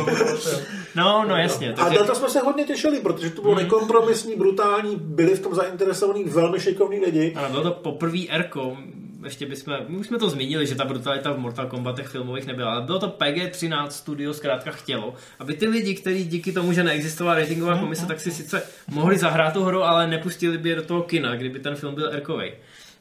No, 0.95 1.25
no 1.27 1.35
jasně. 1.37 1.73
A 1.73 1.89
na 1.89 2.03
to 2.03 2.15
jsme 2.15 2.29
se 2.29 2.39
hodně 2.39 2.63
těšili, 2.63 2.99
protože 2.99 3.29
to 3.29 3.41
bylo 3.41 3.55
nekompromisní, 3.55 4.35
brutální, 4.35 4.95
byli 4.95 5.35
v 5.35 5.39
tom 5.39 5.55
zainteresovaní 5.55 6.23
velmi 6.23 6.59
šikovní 6.59 6.99
lidi. 6.99 7.33
ano, 7.35 7.49
bylo 7.49 7.63
to 7.63 7.71
poprvé 7.71 8.19
Erko. 8.29 8.77
ještě 9.23 9.45
bychom, 9.45 9.73
my 9.87 9.97
už 9.97 10.07
jsme 10.07 10.17
to 10.17 10.29
zmínili, 10.29 10.67
že 10.67 10.75
ta 10.75 10.85
brutalita 10.85 11.31
v 11.31 11.37
Mortal 11.37 11.67
Kombatech 11.67 12.07
filmových 12.07 12.45
nebyla, 12.47 12.71
ale 12.71 12.81
bylo 12.81 12.99
to 12.99 13.07
PG-13 13.07 13.87
studio 13.87 14.33
zkrátka 14.33 14.71
chtělo, 14.71 15.13
aby 15.39 15.53
ty 15.53 15.67
lidi, 15.67 15.95
kteří 15.95 16.23
díky 16.25 16.51
tomu, 16.51 16.73
že 16.73 16.83
neexistovala 16.83 17.39
ratingová 17.39 17.77
komise, 17.77 18.05
tak 18.05 18.19
si 18.19 18.31
sice 18.31 18.63
mohli 18.87 19.17
zahrát 19.17 19.53
tu 19.53 19.63
hru, 19.63 19.83
ale 19.83 20.07
nepustili 20.07 20.57
by 20.57 20.69
je 20.69 20.75
do 20.75 20.83
toho 20.83 21.01
kina, 21.03 21.35
kdyby 21.35 21.59
ten 21.59 21.75
film 21.75 21.95
byl 21.95 22.09
erkovej. 22.13 22.53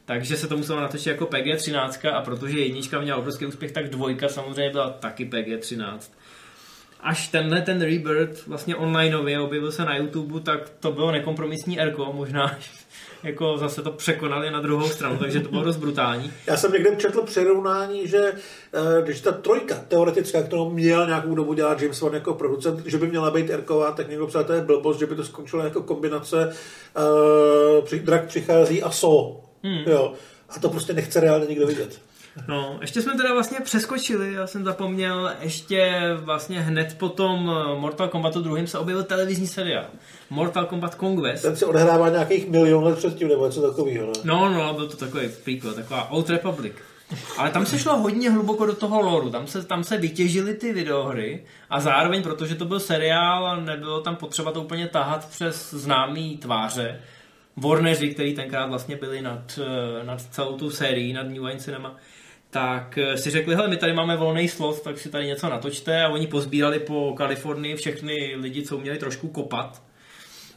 Takže 0.09 0.37
se 0.37 0.47
to 0.47 0.57
muselo 0.57 0.81
natočit 0.81 1.07
jako 1.07 1.25
PG-13 1.25 2.13
a 2.13 2.21
protože 2.21 2.59
jednička 2.59 3.01
měla 3.01 3.17
obrovský 3.17 3.45
úspěch, 3.45 3.71
tak 3.71 3.89
dvojka 3.89 4.29
samozřejmě 4.29 4.71
byla 4.71 4.89
taky 4.89 5.25
PG-13 5.25 5.99
až 7.01 7.27
tenhle 7.27 7.61
ten 7.61 7.81
Rebirth 7.81 8.47
vlastně 8.47 8.75
onlineově 8.75 9.39
objevil 9.39 9.71
se 9.71 9.85
na 9.85 9.97
YouTube, 9.97 10.39
tak 10.39 10.69
to 10.79 10.91
bylo 10.91 11.11
nekompromisní 11.11 11.79
erko, 11.79 12.13
možná 12.13 12.57
jako 13.23 13.57
zase 13.57 13.81
to 13.81 13.91
překonali 13.91 14.51
na 14.51 14.61
druhou 14.61 14.89
stranu, 14.89 15.17
takže 15.17 15.39
to 15.39 15.49
bylo 15.49 15.63
dost 15.63 15.77
brutální. 15.77 16.31
Já 16.47 16.57
jsem 16.57 16.71
někde 16.71 16.95
četl 16.95 17.21
přirovnání, 17.21 18.07
že 18.07 18.33
eh, 18.73 19.01
když 19.01 19.21
ta 19.21 19.31
trojka 19.31 19.75
teoretická, 19.87 20.43
kterou 20.43 20.69
měl 20.69 21.07
nějakou 21.07 21.35
dobu 21.35 21.53
dělat 21.53 21.81
James 21.81 22.01
Wan 22.01 22.13
jako 22.13 22.33
producent, 22.33 22.85
že 22.85 22.97
by 22.97 23.07
měla 23.07 23.31
být 23.31 23.49
erková, 23.49 23.91
tak 23.91 24.09
někdo 24.09 24.27
psal, 24.27 24.43
to 24.43 24.53
je 24.53 24.61
blbost, 24.61 24.99
že 24.99 25.05
by 25.05 25.15
to 25.15 25.23
skončilo 25.23 25.63
jako 25.63 25.83
kombinace 25.83 26.53
uh, 27.91 27.99
Drak 27.99 28.25
přichází 28.25 28.83
a 28.83 28.91
So. 28.91 29.48
Hmm. 29.63 29.83
Jo. 29.87 30.13
A 30.49 30.59
to 30.59 30.69
prostě 30.69 30.93
nechce 30.93 31.19
reálně 31.19 31.45
nikdo 31.45 31.67
vidět. 31.67 32.01
No, 32.47 32.77
ještě 32.81 33.01
jsme 33.01 33.17
teda 33.17 33.33
vlastně 33.33 33.59
přeskočili, 33.59 34.33
já 34.33 34.47
jsem 34.47 34.63
zapomněl, 34.63 35.31
ještě 35.41 35.99
vlastně 36.15 36.59
hned 36.61 36.95
po 36.97 37.09
tom 37.09 37.51
eh, 37.51 37.79
Mortal 37.79 38.07
Kombatu 38.07 38.41
druhým 38.41 38.67
se 38.67 38.77
objevil 38.77 39.03
televizní 39.03 39.47
seriál. 39.47 39.85
Mortal 40.29 40.65
Kombat 40.65 40.95
Conquest. 40.99 41.41
Ten 41.41 41.55
se 41.55 41.65
odehrává 41.65 42.09
nějakých 42.09 42.49
milion 42.49 42.83
let 42.83 42.97
předtím, 42.97 43.27
nebo 43.27 43.45
něco 43.45 43.61
takového, 43.61 44.07
ne? 44.07 44.13
No, 44.23 44.49
no, 44.49 44.73
byl 44.73 44.87
to 44.87 44.97
takový 44.97 45.29
prequel, 45.43 45.73
taková 45.73 46.11
Old 46.11 46.29
Republic. 46.29 46.73
Ale 47.37 47.51
tam 47.51 47.65
se 47.65 47.79
šlo 47.79 47.97
hodně 47.97 48.29
hluboko 48.29 48.65
do 48.65 48.75
toho 48.75 49.01
loru, 49.01 49.29
tam 49.29 49.47
se, 49.47 49.63
tam 49.63 49.83
se 49.83 49.97
vytěžily 49.97 50.53
ty 50.53 50.73
videohry 50.73 51.43
a 51.69 51.79
zároveň, 51.79 52.23
protože 52.23 52.55
to 52.55 52.65
byl 52.65 52.79
seriál 52.79 53.47
a 53.47 53.55
nebylo 53.55 54.01
tam 54.01 54.15
potřeba 54.15 54.51
to 54.51 54.61
úplně 54.61 54.87
tahat 54.87 55.29
přes 55.29 55.73
známý 55.73 56.37
tváře, 56.37 56.99
Warneri, 57.59 58.13
který 58.13 58.33
tenkrát 58.33 58.65
vlastně 58.65 58.95
byli 58.95 59.21
nad, 59.21 59.59
eh, 59.63 60.03
nad 60.03 60.21
celou 60.21 60.57
tu 60.57 60.69
sérií, 60.69 61.13
nad 61.13 61.23
New 61.23 61.43
Line 61.43 61.59
Cinema, 61.59 61.95
tak 62.49 62.97
eh, 62.97 63.17
si 63.17 63.29
řekli, 63.29 63.55
hele, 63.55 63.67
my 63.67 63.77
tady 63.77 63.93
máme 63.93 64.17
volný 64.17 64.47
slot, 64.47 64.81
tak 64.81 64.99
si 64.99 65.09
tady 65.09 65.25
něco 65.25 65.49
natočte. 65.49 66.03
A 66.03 66.09
oni 66.09 66.27
pozbírali 66.27 66.79
po 66.79 67.13
Kalifornii 67.17 67.75
všechny 67.75 68.35
lidi, 68.35 68.63
co 68.63 68.77
měli 68.77 68.97
trošku 68.97 69.27
kopat. 69.27 69.81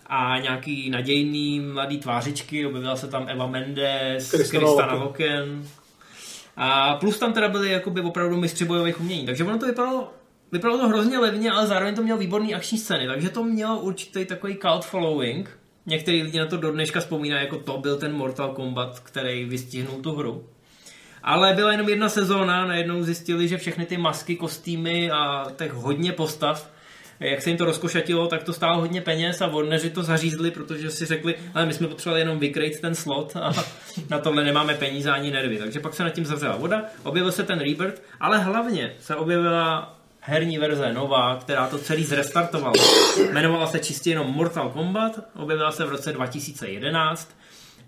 A 0.07 0.39
nějaký 0.39 0.91
nadějný 0.91 1.61
mladý 1.61 1.99
tvářičky, 1.99 2.67
objevila 2.67 2.97
se 2.97 3.09
tam 3.09 3.29
Eva 3.29 3.47
Mendes, 3.47 4.31
Kristana 4.31 4.95
Loken 4.95 5.65
a 6.57 6.97
plus 6.97 7.19
tam 7.19 7.33
teda 7.33 7.49
byli 7.49 7.73
jakoby 7.73 8.01
opravdu 8.01 8.37
mistři 8.37 8.65
bojových 8.65 9.01
umění, 9.01 9.27
takže 9.27 9.45
ono 9.45 9.59
to 9.59 9.67
vypadalo 9.67 10.13
Vypadalo 10.53 10.79
to 10.79 10.89
hrozně 10.89 11.19
levně, 11.19 11.51
ale 11.51 11.67
zároveň 11.67 11.95
to 11.95 12.03
mělo 12.03 12.19
výborný 12.19 12.55
akční 12.55 12.79
scény, 12.79 13.07
takže 13.07 13.29
to 13.29 13.45
mělo 13.45 13.81
určitý 13.81 14.25
takový 14.25 14.59
cult 14.63 14.85
following. 14.85 15.59
Některý 15.87 16.23
lidi 16.23 16.39
na 16.39 16.47
to 16.47 16.57
do 16.57 16.73
dneška 16.73 17.01
vzpomínají, 17.01 17.45
jako 17.45 17.59
to 17.59 17.79
byl 17.79 17.99
ten 17.99 18.13
Mortal 18.13 18.55
Kombat, 18.55 19.01
který 19.01 19.45
vystihnul 19.45 20.03
tu 20.03 20.13
hru. 20.13 20.45
Ale 21.23 21.53
byla 21.55 21.73
jenom 21.73 21.89
jedna 21.89 22.09
sezóna, 22.09 22.67
najednou 22.67 23.03
zjistili, 23.03 23.49
že 23.49 23.59
všechny 23.59 23.87
ty 23.87 23.97
masky, 23.97 24.37
kostýmy 24.37 25.11
a 25.11 25.47
tak 25.57 25.73
hodně 25.73 26.13
postav, 26.13 26.71
jak 27.21 27.43
se 27.43 27.51
jim 27.51 27.57
to 27.57 27.65
rozkošatilo, 27.65 28.27
tak 28.27 28.43
to 28.43 28.53
stálo 28.53 28.81
hodně 28.81 29.01
peněz 29.01 29.41
a 29.41 29.47
Warneri 29.47 29.91
to 29.91 30.03
zařízli, 30.03 30.51
protože 30.51 30.91
si 30.91 31.07
řekli, 31.07 31.35
ale 31.55 31.67
my 31.67 31.73
jsme 31.73 31.89
potřebovali 31.89 32.21
jenom 32.21 32.39
vykrejt 32.39 32.81
ten 32.81 32.95
slot 32.95 33.37
a 33.37 33.53
na 34.11 34.19
tohle 34.19 34.45
nemáme 34.45 34.75
peníze 34.75 35.11
ani 35.11 35.31
nervy. 35.31 35.59
Takže 35.59 35.81
pak 35.81 35.95
se 35.95 36.05
nad 36.05 36.11
tím 36.11 36.25
zavřela 36.25 36.57
voda, 36.57 36.85
objevil 37.03 37.33
se 37.33 37.43
ten 37.43 37.59
Rebirth, 37.59 38.03
ale 38.21 38.39
hlavně 38.39 38.95
se 38.99 39.17
objevila 39.17 39.99
herní 40.25 40.59
verze 40.59 40.93
nová, 40.93 41.37
která 41.37 41.67
to 41.67 41.79
celý 41.79 42.05
zrestartovala. 42.05 42.73
Jmenovala 43.31 43.67
se 43.67 43.79
čistě 43.79 44.11
jenom 44.11 44.27
Mortal 44.27 44.71
Kombat, 44.71 45.19
objevila 45.37 45.73
se 45.73 45.85
v 45.85 45.89
roce 45.89 46.13
2011 46.13 47.31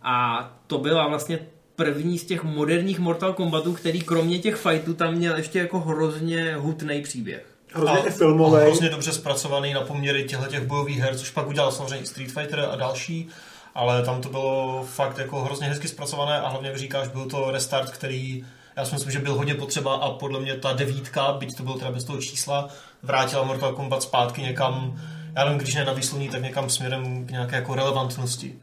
a 0.02 0.48
to 0.66 0.78
byla 0.78 1.08
vlastně 1.08 1.38
první 1.76 2.18
z 2.18 2.24
těch 2.24 2.42
moderních 2.42 2.98
Mortal 2.98 3.32
Kombatů, 3.32 3.72
který 3.72 4.00
kromě 4.00 4.38
těch 4.38 4.56
fightů 4.56 4.94
tam 4.94 5.14
měl 5.14 5.36
ještě 5.36 5.58
jako 5.58 5.80
hrozně 5.80 6.54
hutný 6.56 7.02
příběh. 7.02 7.46
Hrozně 7.72 7.98
a, 7.98 8.10
filmový. 8.10 8.56
A 8.56 8.60
hrozně 8.60 8.88
dobře 8.88 9.12
zpracovaný 9.12 9.72
na 9.72 9.80
poměry 9.80 10.24
těchto 10.24 10.46
těch 10.46 10.66
bojových 10.66 10.98
her, 10.98 11.16
což 11.16 11.30
pak 11.30 11.48
udělal 11.48 11.72
samozřejmě 11.72 12.06
Street 12.06 12.32
Fighter 12.32 12.68
a 12.72 12.76
další, 12.76 13.28
ale 13.74 14.02
tam 14.02 14.20
to 14.20 14.28
bylo 14.28 14.86
fakt 14.90 15.18
jako 15.18 15.40
hrozně 15.40 15.66
hezky 15.66 15.88
zpracované 15.88 16.40
a 16.40 16.48
hlavně, 16.48 16.68
jak 16.68 16.78
říkáš, 16.78 17.08
byl 17.08 17.26
to 17.26 17.50
restart, 17.50 17.90
který 17.90 18.44
já 18.76 18.84
si 18.84 18.94
myslím, 18.94 19.12
že 19.12 19.18
byl 19.18 19.34
hodně 19.34 19.54
potřeba 19.54 19.94
a 19.94 20.10
podle 20.10 20.40
mě 20.40 20.56
ta 20.56 20.72
devítka, 20.72 21.32
byť 21.32 21.56
to 21.56 21.62
bylo 21.62 21.78
teda 21.78 21.90
bez 21.90 22.04
toho 22.04 22.20
čísla, 22.20 22.68
vrátila 23.02 23.44
Mortal 23.44 23.72
Kombat 23.72 24.02
zpátky 24.02 24.42
někam, 24.42 25.00
já 25.36 25.44
nevím, 25.44 25.58
když 25.58 25.74
ne 25.74 25.84
na 25.84 25.92
výsluní, 25.92 26.28
tak 26.28 26.42
někam 26.42 26.70
směrem 26.70 27.26
k 27.26 27.30
nějaké 27.30 27.56
jako 27.56 27.74
relevantnosti. 27.74 28.54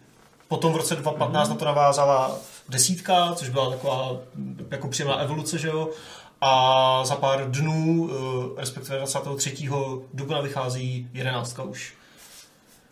Potom 0.48 0.74
v 0.74 0.76
roce 0.76 0.96
2015 0.96 1.48
mm. 1.48 1.54
na 1.54 1.60
to 1.60 1.66
navázala 1.66 2.38
desítka, 2.70 3.34
což 3.36 3.50
byla 3.50 3.70
taková 3.70 4.12
jako 4.72 4.88
příjemná 4.88 5.16
evoluce, 5.16 5.58
že 5.58 5.68
jo. 5.68 5.90
A 6.42 7.02
za 7.06 7.16
pár 7.16 7.52
dnů, 7.52 8.10
eh, 8.12 8.60
respektive 8.62 8.98
23. 8.98 9.70
dubna 10.14 10.42
vychází 10.42 11.10
11 11.14 11.60
už. 11.60 11.94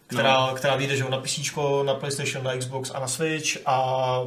Která, 0.08 0.48
no. 0.48 0.56
která 0.56 0.76
vyjde 0.76 0.96
že 0.96 1.04
jo, 1.04 1.10
na 1.10 1.18
PC, 1.18 1.84
na 1.84 1.94
PlayStation, 1.94 2.44
na 2.44 2.58
Xbox 2.58 2.92
a 2.94 3.00
na 3.00 3.08
Switch 3.08 3.58
a 3.66 4.20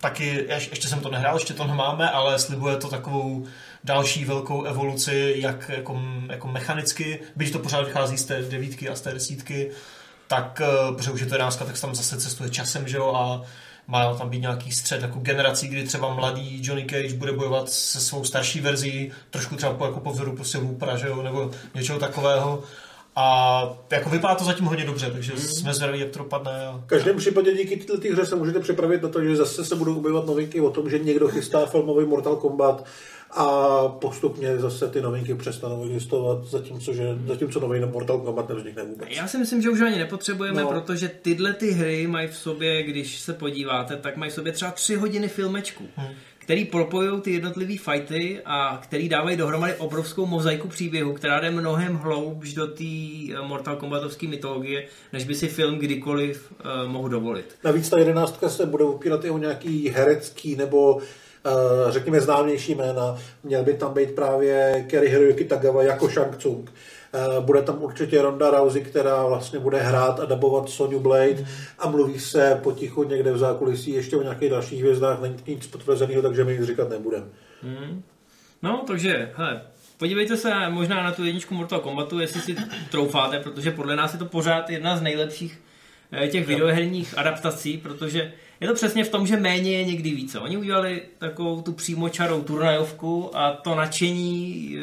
taky, 0.00 0.46
ještě 0.48 0.88
jsem 0.88 1.00
to 1.00 1.10
nehrál, 1.10 1.36
ještě 1.36 1.54
to 1.54 1.66
nemáme, 1.66 2.10
ale 2.10 2.38
slibuje 2.38 2.76
to 2.76 2.88
takovou 2.88 3.46
další 3.84 4.24
velkou 4.24 4.62
evoluci, 4.62 5.34
jak 5.36 5.68
jako, 5.68 6.02
jako 6.28 6.48
mechanicky, 6.48 7.20
byť 7.36 7.52
to 7.52 7.58
pořád 7.58 7.86
vychází 7.86 8.18
z 8.18 8.24
té 8.24 8.42
devítky 8.42 8.88
a 8.88 8.94
z 8.94 9.00
té 9.00 9.12
desítky, 9.12 9.70
tak, 10.26 10.62
eh, 10.64 10.94
protože 10.94 11.10
už 11.10 11.20
je 11.20 11.26
to 11.26 11.34
jedenáctka, 11.34 11.64
tak 11.64 11.80
tam 11.80 11.94
zase 11.94 12.20
cestuje 12.20 12.50
časem, 12.50 12.88
že 12.88 12.96
jo, 12.96 13.14
a 13.14 13.42
má 13.86 14.14
tam 14.14 14.28
být 14.28 14.40
nějaký 14.40 14.72
střed 14.72 15.02
jako 15.02 15.18
generací, 15.18 15.68
kdy 15.68 15.84
třeba 15.84 16.14
mladý 16.14 16.60
Johnny 16.62 16.86
Cage 16.86 17.14
bude 17.14 17.32
bojovat 17.32 17.68
se 17.70 18.00
svou 18.00 18.24
starší 18.24 18.60
verzí, 18.60 19.12
trošku 19.30 19.56
třeba 19.56 19.74
po, 19.74 19.84
jako 19.84 20.00
po 20.00 20.12
vzoru 20.12 20.36
prostě 20.36 20.58
Loopera, 20.58 20.96
že 20.96 21.08
jo, 21.08 21.22
nebo 21.22 21.50
něčeho 21.74 21.98
takového. 21.98 22.62
A 23.20 23.76
jako 23.90 24.10
vypadá 24.10 24.34
to 24.34 24.44
zatím 24.44 24.66
hodně 24.66 24.84
dobře, 24.84 25.10
takže 25.10 25.32
mm. 25.32 25.38
jsme 25.38 25.74
zvědaví, 25.74 26.00
jak 26.00 26.10
to 26.10 26.18
dopadne. 26.18 26.66
A... 26.66 26.80
V 26.84 26.86
každém 26.86 27.16
případě 27.16 27.52
díky 27.52 27.76
této 27.76 28.08
hře 28.12 28.26
se 28.26 28.36
můžete 28.36 28.60
připravit 28.60 29.02
na 29.02 29.08
to, 29.08 29.24
že 29.24 29.36
zase 29.36 29.64
se 29.64 29.76
budou 29.76 29.96
objevovat 29.96 30.26
novinky 30.26 30.60
o 30.60 30.70
tom, 30.70 30.90
že 30.90 30.98
někdo 30.98 31.28
chystá 31.28 31.66
filmový 31.66 32.06
Mortal 32.06 32.36
Kombat 32.36 32.86
a 33.30 33.88
postupně 33.88 34.58
zase 34.58 34.88
ty 34.88 35.00
novinky 35.00 35.34
přestanou 35.34 35.84
existovat, 35.84 36.44
zatímco, 36.44 36.92
že, 36.92 37.18
zatímco 37.26 37.60
nový 37.60 37.80
Mortal 37.80 38.18
Kombat 38.18 38.48
nevznikne 38.48 38.82
vůbec. 38.84 39.08
Já 39.10 39.28
si 39.28 39.38
myslím, 39.38 39.62
že 39.62 39.70
už 39.70 39.80
ani 39.80 39.98
nepotřebujeme, 39.98 40.62
no. 40.62 40.68
protože 40.68 41.08
tyhle 41.08 41.52
ty 41.52 41.70
hry 41.70 42.06
mají 42.06 42.28
v 42.28 42.36
sobě, 42.36 42.82
když 42.82 43.20
se 43.20 43.32
podíváte, 43.32 43.96
tak 43.96 44.16
mají 44.16 44.30
v 44.30 44.34
sobě 44.34 44.52
třeba 44.52 44.70
tři 44.70 44.96
hodiny 44.96 45.28
filmečku. 45.28 45.84
Hmm 45.96 46.14
který 46.50 46.64
propojují 46.64 47.20
ty 47.20 47.32
jednotlivé 47.32 47.74
fighty 47.78 48.40
a 48.44 48.80
který 48.82 49.08
dávají 49.08 49.36
dohromady 49.36 49.74
obrovskou 49.74 50.26
mozaiku 50.26 50.68
příběhu, 50.68 51.12
která 51.12 51.40
jde 51.40 51.50
mnohem 51.50 51.96
hloubš 51.96 52.54
do 52.54 52.66
té 52.66 52.84
eh, 52.84 53.42
Mortal 53.42 53.76
Kombatovské 53.76 54.28
mytologie, 54.28 54.86
než 55.12 55.24
by 55.24 55.34
si 55.34 55.48
film 55.48 55.78
kdykoliv 55.78 56.52
uh, 56.52 56.90
mohl 56.90 57.08
dovolit. 57.08 57.56
Navíc 57.64 57.88
ta 57.88 57.98
jedenáctka 57.98 58.48
se 58.48 58.66
bude 58.66 58.84
upírat 58.84 59.24
i 59.24 59.30
o 59.30 59.38
nějaký 59.38 59.88
herecký 59.88 60.56
nebo 60.56 60.94
uh, 60.94 61.02
řekněme 61.88 62.20
známější 62.20 62.74
jména. 62.74 63.18
Měl 63.42 63.64
by 63.64 63.74
tam 63.74 63.94
být 63.94 64.14
právě 64.14 64.84
Kerry 64.88 65.08
Hiroyuki 65.08 65.44
Tagawa 65.44 65.82
jako 65.82 66.08
Shang 66.08 66.36
Tsung. 66.36 66.72
Eh, 67.12 67.40
bude 67.40 67.62
tam 67.62 67.82
určitě 67.82 68.22
Ronda 68.22 68.50
Rousey, 68.50 68.82
která 68.82 69.26
vlastně 69.26 69.58
bude 69.58 69.78
hrát 69.78 70.20
a 70.20 70.24
dabovat 70.24 70.68
Sonyu 70.68 71.00
Blade 71.00 71.34
mm. 71.34 71.46
a 71.78 71.88
mluví 71.88 72.18
se 72.18 72.60
potichu 72.62 73.04
někde 73.04 73.32
v 73.32 73.38
zákulisí 73.38 73.90
ještě 73.90 74.16
o 74.16 74.22
nějakých 74.22 74.50
dalších 74.50 74.80
hvězdách, 74.80 75.20
není 75.20 75.36
nic 75.46 75.66
potvrzeného, 75.66 76.22
takže 76.22 76.44
my 76.44 76.58
nic 76.58 76.66
říkat 76.66 76.88
nebudeme. 76.88 77.26
Mm. 77.62 78.02
No, 78.62 78.84
takže, 78.86 79.32
hele, 79.34 79.62
podívejte 79.98 80.36
se 80.36 80.70
možná 80.70 81.02
na 81.02 81.12
tu 81.12 81.24
jedničku 81.24 81.54
Mortal 81.54 81.80
Kombatu, 81.80 82.18
jestli 82.18 82.40
si 82.40 82.56
troufáte, 82.90 83.40
protože 83.40 83.70
podle 83.70 83.96
nás 83.96 84.12
je 84.12 84.18
to 84.18 84.26
pořád 84.26 84.70
jedna 84.70 84.96
z 84.96 85.02
nejlepších 85.02 85.60
těch 86.30 86.46
videoherních 86.46 87.18
adaptací, 87.18 87.78
protože 87.78 88.32
je 88.60 88.68
to 88.68 88.74
přesně 88.74 89.04
v 89.04 89.08
tom, 89.08 89.26
že 89.26 89.36
méně 89.36 89.72
je 89.72 89.84
někdy 89.84 90.10
více. 90.10 90.38
Oni 90.38 90.56
udělali 90.56 91.02
takovou 91.18 91.62
tu 91.62 91.72
přímočarou 91.72 92.42
turnajovku 92.42 93.36
a 93.36 93.52
to 93.52 93.74
nadšení 93.74 94.76
eh, 94.76 94.82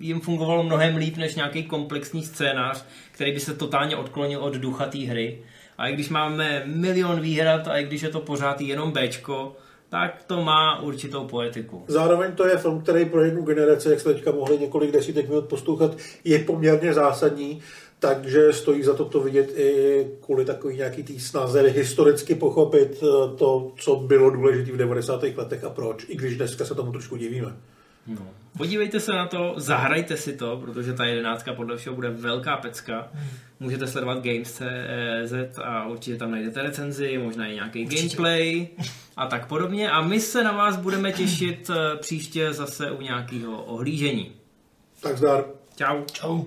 jim 0.00 0.20
fungovalo 0.20 0.62
mnohem 0.62 0.96
líp 0.96 1.16
než 1.16 1.34
nějaký 1.34 1.64
komplexní 1.64 2.22
scénář, 2.22 2.84
který 3.12 3.32
by 3.32 3.40
se 3.40 3.54
totálně 3.54 3.96
odklonil 3.96 4.40
od 4.40 4.54
ducha 4.54 4.86
té 4.86 4.98
hry. 4.98 5.42
A 5.78 5.88
i 5.88 5.94
když 5.94 6.08
máme 6.08 6.62
milion 6.66 7.20
výhrad 7.20 7.68
a 7.68 7.78
i 7.78 7.84
když 7.84 8.02
je 8.02 8.08
to 8.08 8.20
pořád 8.20 8.60
jenom 8.60 8.92
Bčko, 8.92 9.56
tak 9.88 10.24
to 10.26 10.42
má 10.42 10.80
určitou 10.80 11.24
poetiku. 11.24 11.84
Zároveň 11.88 12.32
to 12.32 12.46
je 12.46 12.56
film, 12.56 12.80
který 12.80 13.04
pro 13.04 13.24
jednu 13.24 13.42
generaci, 13.42 13.88
jak 13.88 14.00
jsme 14.00 14.14
teďka 14.14 14.32
mohli 14.32 14.58
několik 14.58 14.90
desítek 14.90 15.28
minut 15.28 15.44
poslouchat, 15.44 15.96
je 16.24 16.38
poměrně 16.38 16.94
zásadní, 16.94 17.60
takže 17.98 18.52
stojí 18.52 18.82
za 18.82 18.94
to 18.94 19.04
to 19.04 19.20
vidět 19.20 19.58
i 19.58 20.06
kvůli 20.20 20.44
takový 20.44 20.76
nějaký 20.76 21.02
tý 21.02 21.20
snaze 21.20 21.62
historicky 21.62 22.34
pochopit 22.34 23.02
eh, 23.02 23.36
to, 23.36 23.72
co 23.78 23.96
bylo 23.96 24.30
důležité 24.30 24.72
v 24.72 24.76
90. 24.76 25.22
letech 25.36 25.64
a 25.64 25.70
proč, 25.70 26.06
i 26.08 26.16
když 26.16 26.36
dneska 26.36 26.64
se 26.64 26.74
tomu 26.74 26.92
trošku 26.92 27.16
divíme. 27.16 27.56
No. 28.06 28.26
Podívejte 28.58 29.00
se 29.00 29.12
na 29.12 29.26
to, 29.26 29.54
zahrajte 29.56 30.16
si 30.16 30.32
to, 30.32 30.56
protože 30.56 30.92
ta 30.92 31.04
jedenáctka 31.04 31.54
podle 31.54 31.76
všeho 31.76 31.94
bude 31.94 32.10
velká 32.10 32.56
pecka. 32.56 33.08
Můžete 33.60 33.86
sledovat 33.86 34.24
Games.cz 34.24 35.58
a 35.64 35.86
určitě 35.86 36.16
tam 36.16 36.30
najdete 36.30 36.62
recenzi, 36.62 37.18
možná 37.18 37.46
i 37.46 37.54
nějaký 37.54 37.84
určitě. 37.84 38.02
gameplay 38.02 38.68
a 39.16 39.26
tak 39.26 39.48
podobně. 39.48 39.90
A 39.90 40.00
my 40.00 40.20
se 40.20 40.44
na 40.44 40.52
vás 40.52 40.76
budeme 40.76 41.12
těšit 41.12 41.70
eh, 41.70 41.96
příště 41.96 42.52
zase 42.52 42.90
u 42.90 43.00
nějakého 43.00 43.64
ohlížení. 43.64 44.32
Tak 45.00 45.18
zdar. 45.18 45.44
Čau. 45.76 46.04
Čau. 46.12 46.44